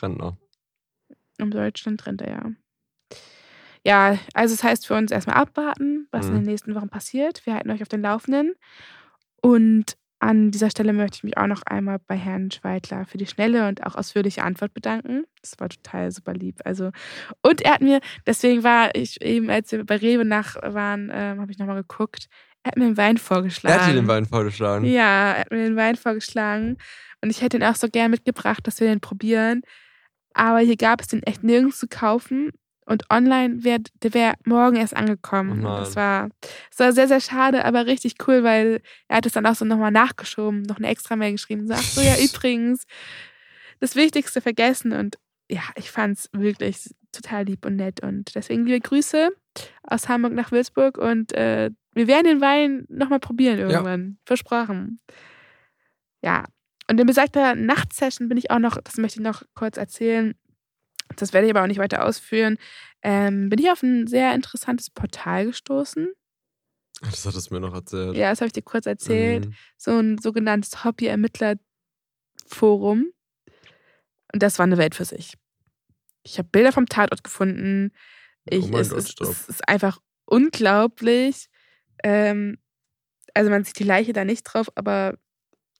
Rentner. 0.00 0.36
Im 1.38 1.50
Deutschland 1.50 2.04
Rentner, 2.06 2.28
ja. 2.28 2.50
Ja, 3.84 4.18
also 4.34 4.52
es 4.52 4.60
das 4.60 4.64
heißt 4.64 4.86
für 4.86 4.94
uns 4.94 5.12
erstmal 5.12 5.36
abwarten, 5.36 6.08
was 6.10 6.26
mhm. 6.26 6.32
in 6.32 6.38
den 6.38 6.50
nächsten 6.50 6.74
Wochen 6.74 6.88
passiert. 6.88 7.46
Wir 7.46 7.54
halten 7.54 7.70
euch 7.70 7.82
auf 7.82 7.88
den 7.88 8.02
Laufenden. 8.02 8.54
Und 9.40 9.96
an 10.18 10.50
dieser 10.50 10.70
Stelle 10.70 10.92
möchte 10.92 11.16
ich 11.16 11.24
mich 11.24 11.36
auch 11.36 11.46
noch 11.46 11.62
einmal 11.66 11.98
bei 11.98 12.16
Herrn 12.16 12.50
Schweitler 12.50 13.04
für 13.04 13.18
die 13.18 13.26
schnelle 13.26 13.68
und 13.68 13.84
auch 13.84 13.94
ausführliche 13.94 14.42
Antwort 14.42 14.72
bedanken. 14.72 15.24
Das 15.42 15.54
war 15.58 15.68
total 15.68 16.10
super 16.10 16.32
lieb. 16.32 16.60
Also, 16.64 16.90
und 17.42 17.60
er 17.62 17.74
hat 17.74 17.82
mir, 17.82 18.00
deswegen 18.26 18.64
war 18.64 18.94
ich 18.94 19.20
eben, 19.20 19.50
als 19.50 19.72
wir 19.72 19.84
bei 19.84 19.96
Rewe 19.96 20.24
nach 20.24 20.56
waren, 20.62 21.10
ähm, 21.12 21.40
habe 21.40 21.52
ich 21.52 21.58
nochmal 21.58 21.82
geguckt, 21.82 22.28
er 22.62 22.70
hat 22.70 22.78
mir 22.78 22.86
den 22.86 22.96
Wein 22.96 23.18
vorgeschlagen. 23.18 23.76
Er 23.76 23.86
hat 23.86 23.92
dir 23.92 24.00
den 24.00 24.08
Wein 24.08 24.24
vorgeschlagen. 24.24 24.86
Ja, 24.86 25.34
er 25.34 25.40
hat 25.40 25.50
mir 25.52 25.64
den 25.64 25.76
Wein 25.76 25.94
vorgeschlagen. 25.96 26.78
Und 27.22 27.30
ich 27.30 27.40
hätte 27.40 27.58
ihn 27.58 27.62
auch 27.62 27.76
so 27.76 27.88
gern 27.88 28.10
mitgebracht, 28.10 28.66
dass 28.66 28.80
wir 28.80 28.88
den 28.88 29.00
probieren. 29.00 29.62
Aber 30.34 30.58
hier 30.58 30.76
gab 30.76 31.00
es 31.00 31.06
den 31.06 31.22
echt 31.22 31.44
nirgends 31.44 31.78
zu 31.78 31.86
kaufen. 31.86 32.50
Und 32.86 33.10
online 33.10 33.64
wäre 33.64 33.80
der 34.02 34.14
wär 34.14 34.34
morgen 34.44 34.76
erst 34.76 34.96
angekommen. 34.96 35.66
Oh 35.66 35.76
das, 35.76 35.96
war, 35.96 36.28
das 36.70 36.78
war 36.78 36.92
sehr, 36.92 37.08
sehr 37.08 37.20
schade, 37.20 37.64
aber 37.64 37.86
richtig 37.86 38.14
cool, 38.26 38.44
weil 38.44 38.80
er 39.08 39.16
hat 39.16 39.26
es 39.26 39.32
dann 39.32 39.44
auch 39.44 39.56
so 39.56 39.64
nochmal 39.64 39.90
nachgeschoben, 39.90 40.62
noch 40.62 40.76
eine 40.76 40.86
extra 40.86 41.16
Mail 41.16 41.32
geschrieben. 41.32 41.66
Sagt 41.66 41.82
so, 41.82 42.00
ja, 42.00 42.14
übrigens, 42.24 42.84
das 43.80 43.96
Wichtigste 43.96 44.40
vergessen. 44.40 44.92
Und 44.92 45.18
ja, 45.50 45.62
ich 45.74 45.90
fand 45.90 46.16
es 46.16 46.30
wirklich 46.32 46.94
total 47.10 47.44
lieb 47.44 47.66
und 47.66 47.74
nett. 47.74 48.00
Und 48.02 48.34
deswegen 48.36 48.64
liebe 48.64 48.80
Grüße 48.80 49.30
aus 49.82 50.08
Hamburg 50.08 50.34
nach 50.34 50.52
Würzburg. 50.52 50.96
Und 50.96 51.32
äh, 51.34 51.70
wir 51.92 52.06
werden 52.06 52.24
den 52.24 52.40
Wein 52.40 52.84
nochmal 52.88 53.20
probieren 53.20 53.58
irgendwann. 53.58 54.10
Ja. 54.10 54.16
Versprochen. 54.26 55.00
Ja. 56.22 56.44
Und 56.88 57.00
in 57.00 57.06
besagter 57.06 57.56
Nachtsession 57.56 58.28
bin 58.28 58.38
ich 58.38 58.52
auch 58.52 58.60
noch, 58.60 58.80
das 58.80 58.96
möchte 58.96 59.18
ich 59.18 59.24
noch 59.24 59.42
kurz 59.56 59.76
erzählen, 59.76 60.36
das 61.14 61.32
werde 61.32 61.46
ich 61.46 61.52
aber 61.52 61.62
auch 61.62 61.68
nicht 61.68 61.78
weiter 61.78 62.04
ausführen, 62.04 62.58
ähm, 63.02 63.48
bin 63.48 63.60
ich 63.60 63.70
auf 63.70 63.82
ein 63.82 64.06
sehr 64.06 64.34
interessantes 64.34 64.90
Portal 64.90 65.46
gestoßen. 65.46 66.12
Das 67.02 67.26
hattest 67.26 67.50
du 67.50 67.54
mir 67.54 67.60
noch 67.60 67.74
erzählt. 67.74 68.16
Ja, 68.16 68.30
das 68.30 68.40
habe 68.40 68.46
ich 68.46 68.54
dir 68.54 68.62
kurz 68.62 68.86
erzählt. 68.86 69.46
Mhm. 69.46 69.54
So 69.76 69.98
ein 69.98 70.16
sogenanntes 70.18 70.84
Hobby-Ermittler-Forum. 70.84 73.12
Und 74.32 74.42
das 74.42 74.58
war 74.58 74.64
eine 74.64 74.78
Welt 74.78 74.94
für 74.94 75.04
sich. 75.04 75.34
Ich 76.22 76.38
habe 76.38 76.48
Bilder 76.50 76.72
vom 76.72 76.86
Tatort 76.86 77.22
gefunden. 77.22 77.92
Ich, 78.46 78.72
oh 78.72 78.78
es, 78.78 78.90
Gott, 78.90 78.98
ist, 78.98 79.20
es, 79.20 79.48
ist, 79.48 79.68
einfach 79.68 80.00
unglaublich. 80.24 81.48
Ähm, 82.02 82.58
also 83.34 83.50
man 83.50 83.64
sieht 83.64 83.78
die 83.78 83.84
Leiche 83.84 84.12
da 84.12 84.24
nicht 84.24 84.42
drauf, 84.44 84.70
aber 84.74 85.18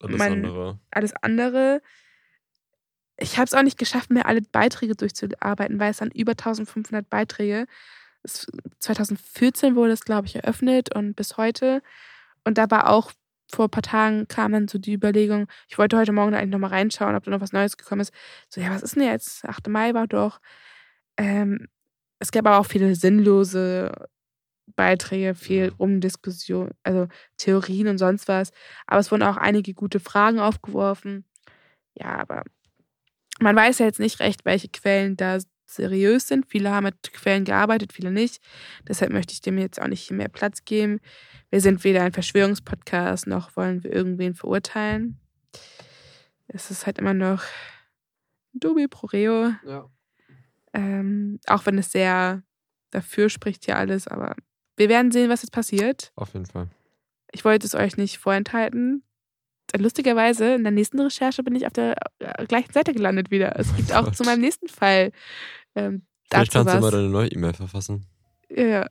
alles 0.00 0.18
man, 0.18 0.32
andere. 0.32 0.80
Alles 0.90 1.14
andere 1.22 1.80
ich 3.18 3.36
habe 3.36 3.44
es 3.44 3.54
auch 3.54 3.62
nicht 3.62 3.78
geschafft, 3.78 4.10
mir 4.10 4.26
alle 4.26 4.42
Beiträge 4.42 4.94
durchzuarbeiten, 4.94 5.78
weil 5.78 5.90
es 5.90 5.98
dann 5.98 6.10
über 6.10 6.32
1500 6.32 7.08
Beiträge. 7.08 7.66
2014 8.24 9.76
wurde 9.76 9.92
es, 9.92 10.04
glaube 10.04 10.26
ich, 10.26 10.36
eröffnet 10.36 10.94
und 10.94 11.14
bis 11.14 11.36
heute. 11.36 11.82
Und 12.44 12.58
da 12.58 12.70
war 12.70 12.90
auch 12.90 13.12
vor 13.52 13.66
ein 13.66 13.70
paar 13.70 13.82
Tagen 13.82 14.26
kam 14.28 14.52
dann 14.52 14.68
so 14.68 14.78
die 14.78 14.92
Überlegung, 14.92 15.46
ich 15.68 15.78
wollte 15.78 15.96
heute 15.96 16.12
Morgen 16.12 16.34
eigentlich 16.34 16.50
nochmal 16.50 16.70
reinschauen, 16.70 17.14
ob 17.14 17.24
da 17.24 17.30
noch 17.30 17.40
was 17.40 17.52
Neues 17.52 17.76
gekommen 17.76 18.00
ist. 18.00 18.12
So, 18.48 18.60
ja, 18.60 18.70
was 18.70 18.82
ist 18.82 18.96
denn 18.96 19.04
jetzt? 19.04 19.44
8. 19.44 19.68
Mai 19.68 19.94
war 19.94 20.06
doch. 20.08 20.40
Ähm, 21.16 21.68
es 22.18 22.32
gab 22.32 22.46
aber 22.46 22.58
auch 22.58 22.66
viele 22.66 22.94
sinnlose 22.96 23.92
Beiträge, 24.74 25.34
viel 25.34 25.72
Umdiskussion, 25.78 26.70
also 26.82 27.08
Theorien 27.36 27.88
und 27.88 27.98
sonst 27.98 28.28
was. 28.28 28.50
Aber 28.86 29.00
es 29.00 29.10
wurden 29.12 29.22
auch 29.22 29.36
einige 29.36 29.74
gute 29.74 30.00
Fragen 30.00 30.40
aufgeworfen. 30.40 31.24
Ja, 31.94 32.16
aber 32.18 32.44
man 33.40 33.56
weiß 33.56 33.78
ja 33.78 33.86
jetzt 33.86 34.00
nicht 34.00 34.20
recht, 34.20 34.44
welche 34.44 34.68
Quellen 34.68 35.16
da 35.16 35.38
seriös 35.66 36.28
sind. 36.28 36.46
Viele 36.48 36.70
haben 36.70 36.84
mit 36.84 37.12
Quellen 37.12 37.44
gearbeitet, 37.44 37.92
viele 37.92 38.10
nicht. 38.10 38.40
Deshalb 38.86 39.12
möchte 39.12 39.32
ich 39.32 39.40
dem 39.40 39.58
jetzt 39.58 39.80
auch 39.80 39.88
nicht 39.88 40.10
mehr 40.10 40.28
Platz 40.28 40.64
geben. 40.64 41.00
Wir 41.50 41.60
sind 41.60 41.84
weder 41.84 42.02
ein 42.02 42.12
Verschwörungspodcast, 42.12 43.26
noch 43.26 43.56
wollen 43.56 43.82
wir 43.82 43.92
irgendwen 43.92 44.34
verurteilen. 44.34 45.20
Es 46.48 46.70
ist 46.70 46.86
halt 46.86 46.98
immer 46.98 47.14
noch 47.14 47.42
Dubi 48.52 48.88
pro 48.88 49.06
Reo. 49.06 49.52
Ja. 49.64 49.90
Ähm, 50.72 51.40
auch 51.46 51.66
wenn 51.66 51.78
es 51.78 51.90
sehr 51.92 52.42
dafür 52.90 53.28
spricht 53.28 53.64
hier 53.64 53.76
alles, 53.76 54.06
aber 54.06 54.36
wir 54.76 54.88
werden 54.88 55.10
sehen, 55.10 55.30
was 55.30 55.42
jetzt 55.42 55.52
passiert. 55.52 56.12
Auf 56.14 56.32
jeden 56.34 56.46
Fall. 56.46 56.68
Ich 57.32 57.44
wollte 57.44 57.66
es 57.66 57.74
euch 57.74 57.96
nicht 57.96 58.18
vorenthalten 58.18 59.02
lustigerweise 59.78 60.54
in 60.54 60.62
der 60.62 60.72
nächsten 60.72 61.00
Recherche 61.00 61.42
bin 61.42 61.54
ich 61.54 61.66
auf 61.66 61.72
der 61.72 61.96
äh, 62.18 62.46
gleichen 62.46 62.72
Seite 62.72 62.92
gelandet 62.92 63.30
wieder. 63.30 63.58
Es 63.58 63.74
gibt 63.76 63.94
auch 63.94 64.10
zu 64.12 64.24
meinem 64.24 64.40
nächsten 64.40 64.68
Fall. 64.68 65.12
Ähm, 65.74 66.02
Vielleicht 66.28 66.52
kannst 66.52 66.66
was. 66.66 66.74
du 66.74 66.80
mal 66.80 66.90
deine 66.90 67.08
neue 67.08 67.28
E-Mail 67.28 67.54
verfassen. 67.54 68.06
Ja. 68.48 68.86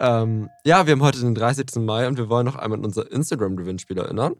Ähm, 0.00 0.50
ja, 0.64 0.86
wir 0.86 0.92
haben 0.92 1.02
heute 1.02 1.20
den 1.20 1.34
30. 1.34 1.76
Mai 1.76 2.08
und 2.08 2.18
wir 2.18 2.28
wollen 2.28 2.44
noch 2.46 2.56
einmal 2.56 2.78
an 2.78 2.84
unser 2.84 3.10
Instagram-Gewinnspiel 3.10 3.98
erinnern, 3.98 4.34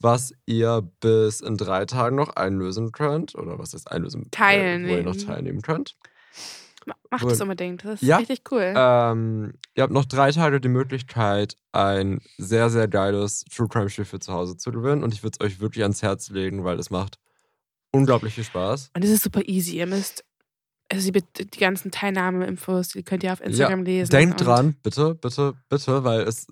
was 0.00 0.32
ihr 0.46 0.88
bis 1.00 1.40
in 1.40 1.56
drei 1.56 1.84
Tagen 1.84 2.16
noch 2.16 2.34
einlösen 2.34 2.90
könnt. 2.92 3.34
Oder 3.34 3.58
was 3.58 3.72
ist 3.74 3.90
einlösen? 3.90 4.30
Teilnehmen. 4.30 4.86
Äh, 4.86 4.92
wo 4.92 4.96
ihr 4.96 5.04
noch 5.04 5.16
teilnehmen 5.16 5.62
könnt. 5.62 5.96
Macht 7.10 7.26
es 7.26 7.40
unbedingt. 7.40 7.84
Das 7.84 8.00
ist 8.00 8.06
ja, 8.06 8.16
richtig 8.18 8.42
cool. 8.50 8.72
Ähm, 8.76 9.54
ihr 9.74 9.82
habt 9.82 9.92
noch 9.92 10.04
drei 10.04 10.30
Tage 10.32 10.60
die 10.60 10.68
Möglichkeit, 10.68 11.56
ein 11.72 12.20
sehr, 12.38 12.70
sehr 12.70 12.88
geiles 12.88 13.44
True 13.44 13.68
Crime 13.68 13.90
Spiel 13.90 14.04
für 14.04 14.20
zu 14.20 14.32
Hause 14.32 14.56
zu 14.56 14.70
gewinnen. 14.70 15.02
Und 15.02 15.12
ich 15.12 15.22
würde 15.22 15.36
es 15.38 15.44
euch 15.44 15.60
wirklich 15.60 15.82
ans 15.82 16.02
Herz 16.02 16.30
legen, 16.30 16.64
weil 16.64 16.78
es 16.78 16.90
macht 16.90 17.18
unglaublich 17.92 18.34
viel 18.34 18.44
Spaß. 18.44 18.90
Und 18.94 19.04
es 19.04 19.10
ist 19.10 19.22
super 19.24 19.42
easy. 19.46 19.76
Ihr 19.76 19.86
müsst, 19.86 20.24
also 20.88 21.10
die, 21.10 21.22
die 21.44 21.58
ganzen 21.58 21.90
Teilnahmeinfos, 21.90 22.88
die 22.88 23.02
könnt 23.02 23.22
ihr 23.22 23.32
auf 23.32 23.40
Instagram 23.40 23.80
ja, 23.80 23.84
lesen. 23.84 24.10
Denkt 24.10 24.40
dran, 24.40 24.76
bitte, 24.82 25.14
bitte, 25.14 25.54
bitte, 25.68 26.04
weil 26.04 26.20
es 26.22 26.46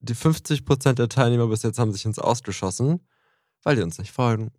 die 0.00 0.14
50% 0.14 0.94
der 0.94 1.08
Teilnehmer 1.08 1.48
bis 1.48 1.62
jetzt 1.62 1.78
haben 1.78 1.92
sich 1.92 2.04
ins 2.04 2.18
Ausgeschossen, 2.18 3.00
weil 3.62 3.76
die 3.76 3.82
uns 3.82 3.98
nicht 3.98 4.12
folgen. 4.12 4.52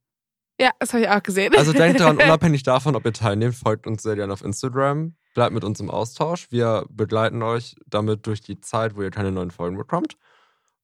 Ja, 0.60 0.72
das 0.80 0.94
habe 0.94 1.04
ich 1.04 1.10
auch 1.10 1.22
gesehen. 1.22 1.54
Also 1.56 1.72
denkt 1.72 2.00
daran, 2.00 2.18
unabhängig 2.24 2.64
davon, 2.64 2.96
ob 2.96 3.06
ihr 3.06 3.14
teilnehmt, 3.14 3.56
folgt 3.56 3.86
uns 3.86 4.04
sehr 4.04 4.16
gerne 4.16 4.34
auf 4.34 4.44
Instagram. 4.44 5.16
Bleibt 5.36 5.54
mit 5.54 5.64
uns 5.64 5.80
im 5.80 5.92
Austausch. 5.92 6.52
Wir 6.52 6.86
begleiten 6.90 7.44
euch 7.44 7.76
damit 7.86 8.26
durch 8.26 8.42
die 8.42 8.60
Zeit, 8.60 8.96
wo 8.96 9.04
ihr 9.04 9.12
keine 9.12 9.32
neuen 9.32 9.52
Folgen 9.52 9.78
bekommt. 9.78 10.18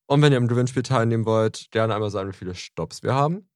Und 0.05 0.21
wenn 0.21 0.32
ihr 0.32 0.38
im 0.38 0.47
Gewinnspiel 0.47 0.84
teilnehmen 0.84 1.26
wollt, 1.26 1.71
gerne 1.71 1.95
einmal 1.95 2.11
sagen, 2.11 2.30
wie 2.30 2.38
viele 2.38 2.53
Stops 2.53 3.01
wir 3.01 3.15
haben. 3.15 3.49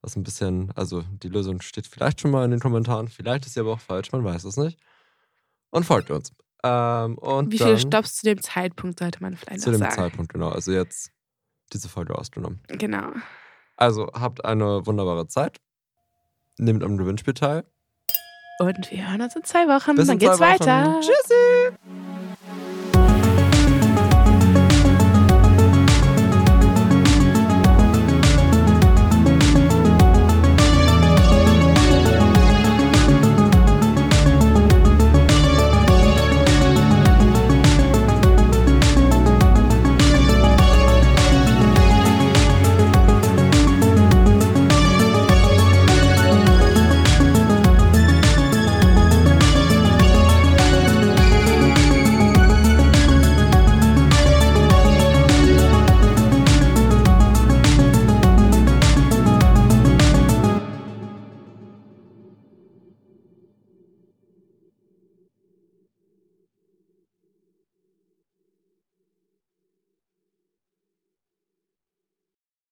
Was 0.00 0.16
ein 0.16 0.22
bisschen, 0.22 0.72
also 0.74 1.04
die 1.22 1.28
Lösung 1.28 1.60
steht 1.60 1.86
vielleicht 1.86 2.20
schon 2.20 2.30
mal 2.30 2.44
in 2.44 2.50
den 2.50 2.60
Kommentaren. 2.60 3.08
Vielleicht 3.08 3.46
ist 3.46 3.54
sie 3.54 3.60
aber 3.60 3.72
auch 3.72 3.80
falsch, 3.80 4.10
man 4.10 4.24
weiß 4.24 4.44
es 4.44 4.56
nicht. 4.56 4.80
Und 5.70 5.84
folgt 5.84 6.10
uns. 6.10 6.32
Ähm, 6.64 7.18
und 7.18 7.52
wie 7.52 7.58
viele 7.58 7.78
Stops 7.78 8.16
zu 8.16 8.26
dem 8.26 8.40
Zeitpunkt 8.40 8.98
sollte 9.00 9.20
man 9.20 9.36
vielleicht 9.36 9.66
noch 9.66 9.72
sagen? 9.72 9.76
Zu 9.76 9.84
dem 9.84 9.90
Zeitpunkt, 9.90 10.32
genau. 10.32 10.48
Also 10.48 10.72
jetzt 10.72 11.10
diese 11.72 11.88
Folge 11.88 12.16
ausgenommen. 12.16 12.60
Genau. 12.68 13.12
Also 13.76 14.08
habt 14.12 14.44
eine 14.44 14.86
wunderbare 14.86 15.26
Zeit. 15.26 15.58
Nehmt 16.58 16.82
am 16.84 16.96
Gewinnspiel 16.98 17.34
teil. 17.34 17.64
Und 18.58 18.90
wir 18.90 19.08
hören 19.10 19.22
uns 19.22 19.34
in 19.34 19.42
zwei 19.44 19.66
Wochen. 19.66 19.96
Bis 19.96 20.06
Dann 20.06 20.14
in 20.14 20.18
geht's 20.20 20.36
zwei 20.36 20.54
Wochen. 20.54 20.60
weiter. 20.60 21.00
Tschüssi. 21.00 21.76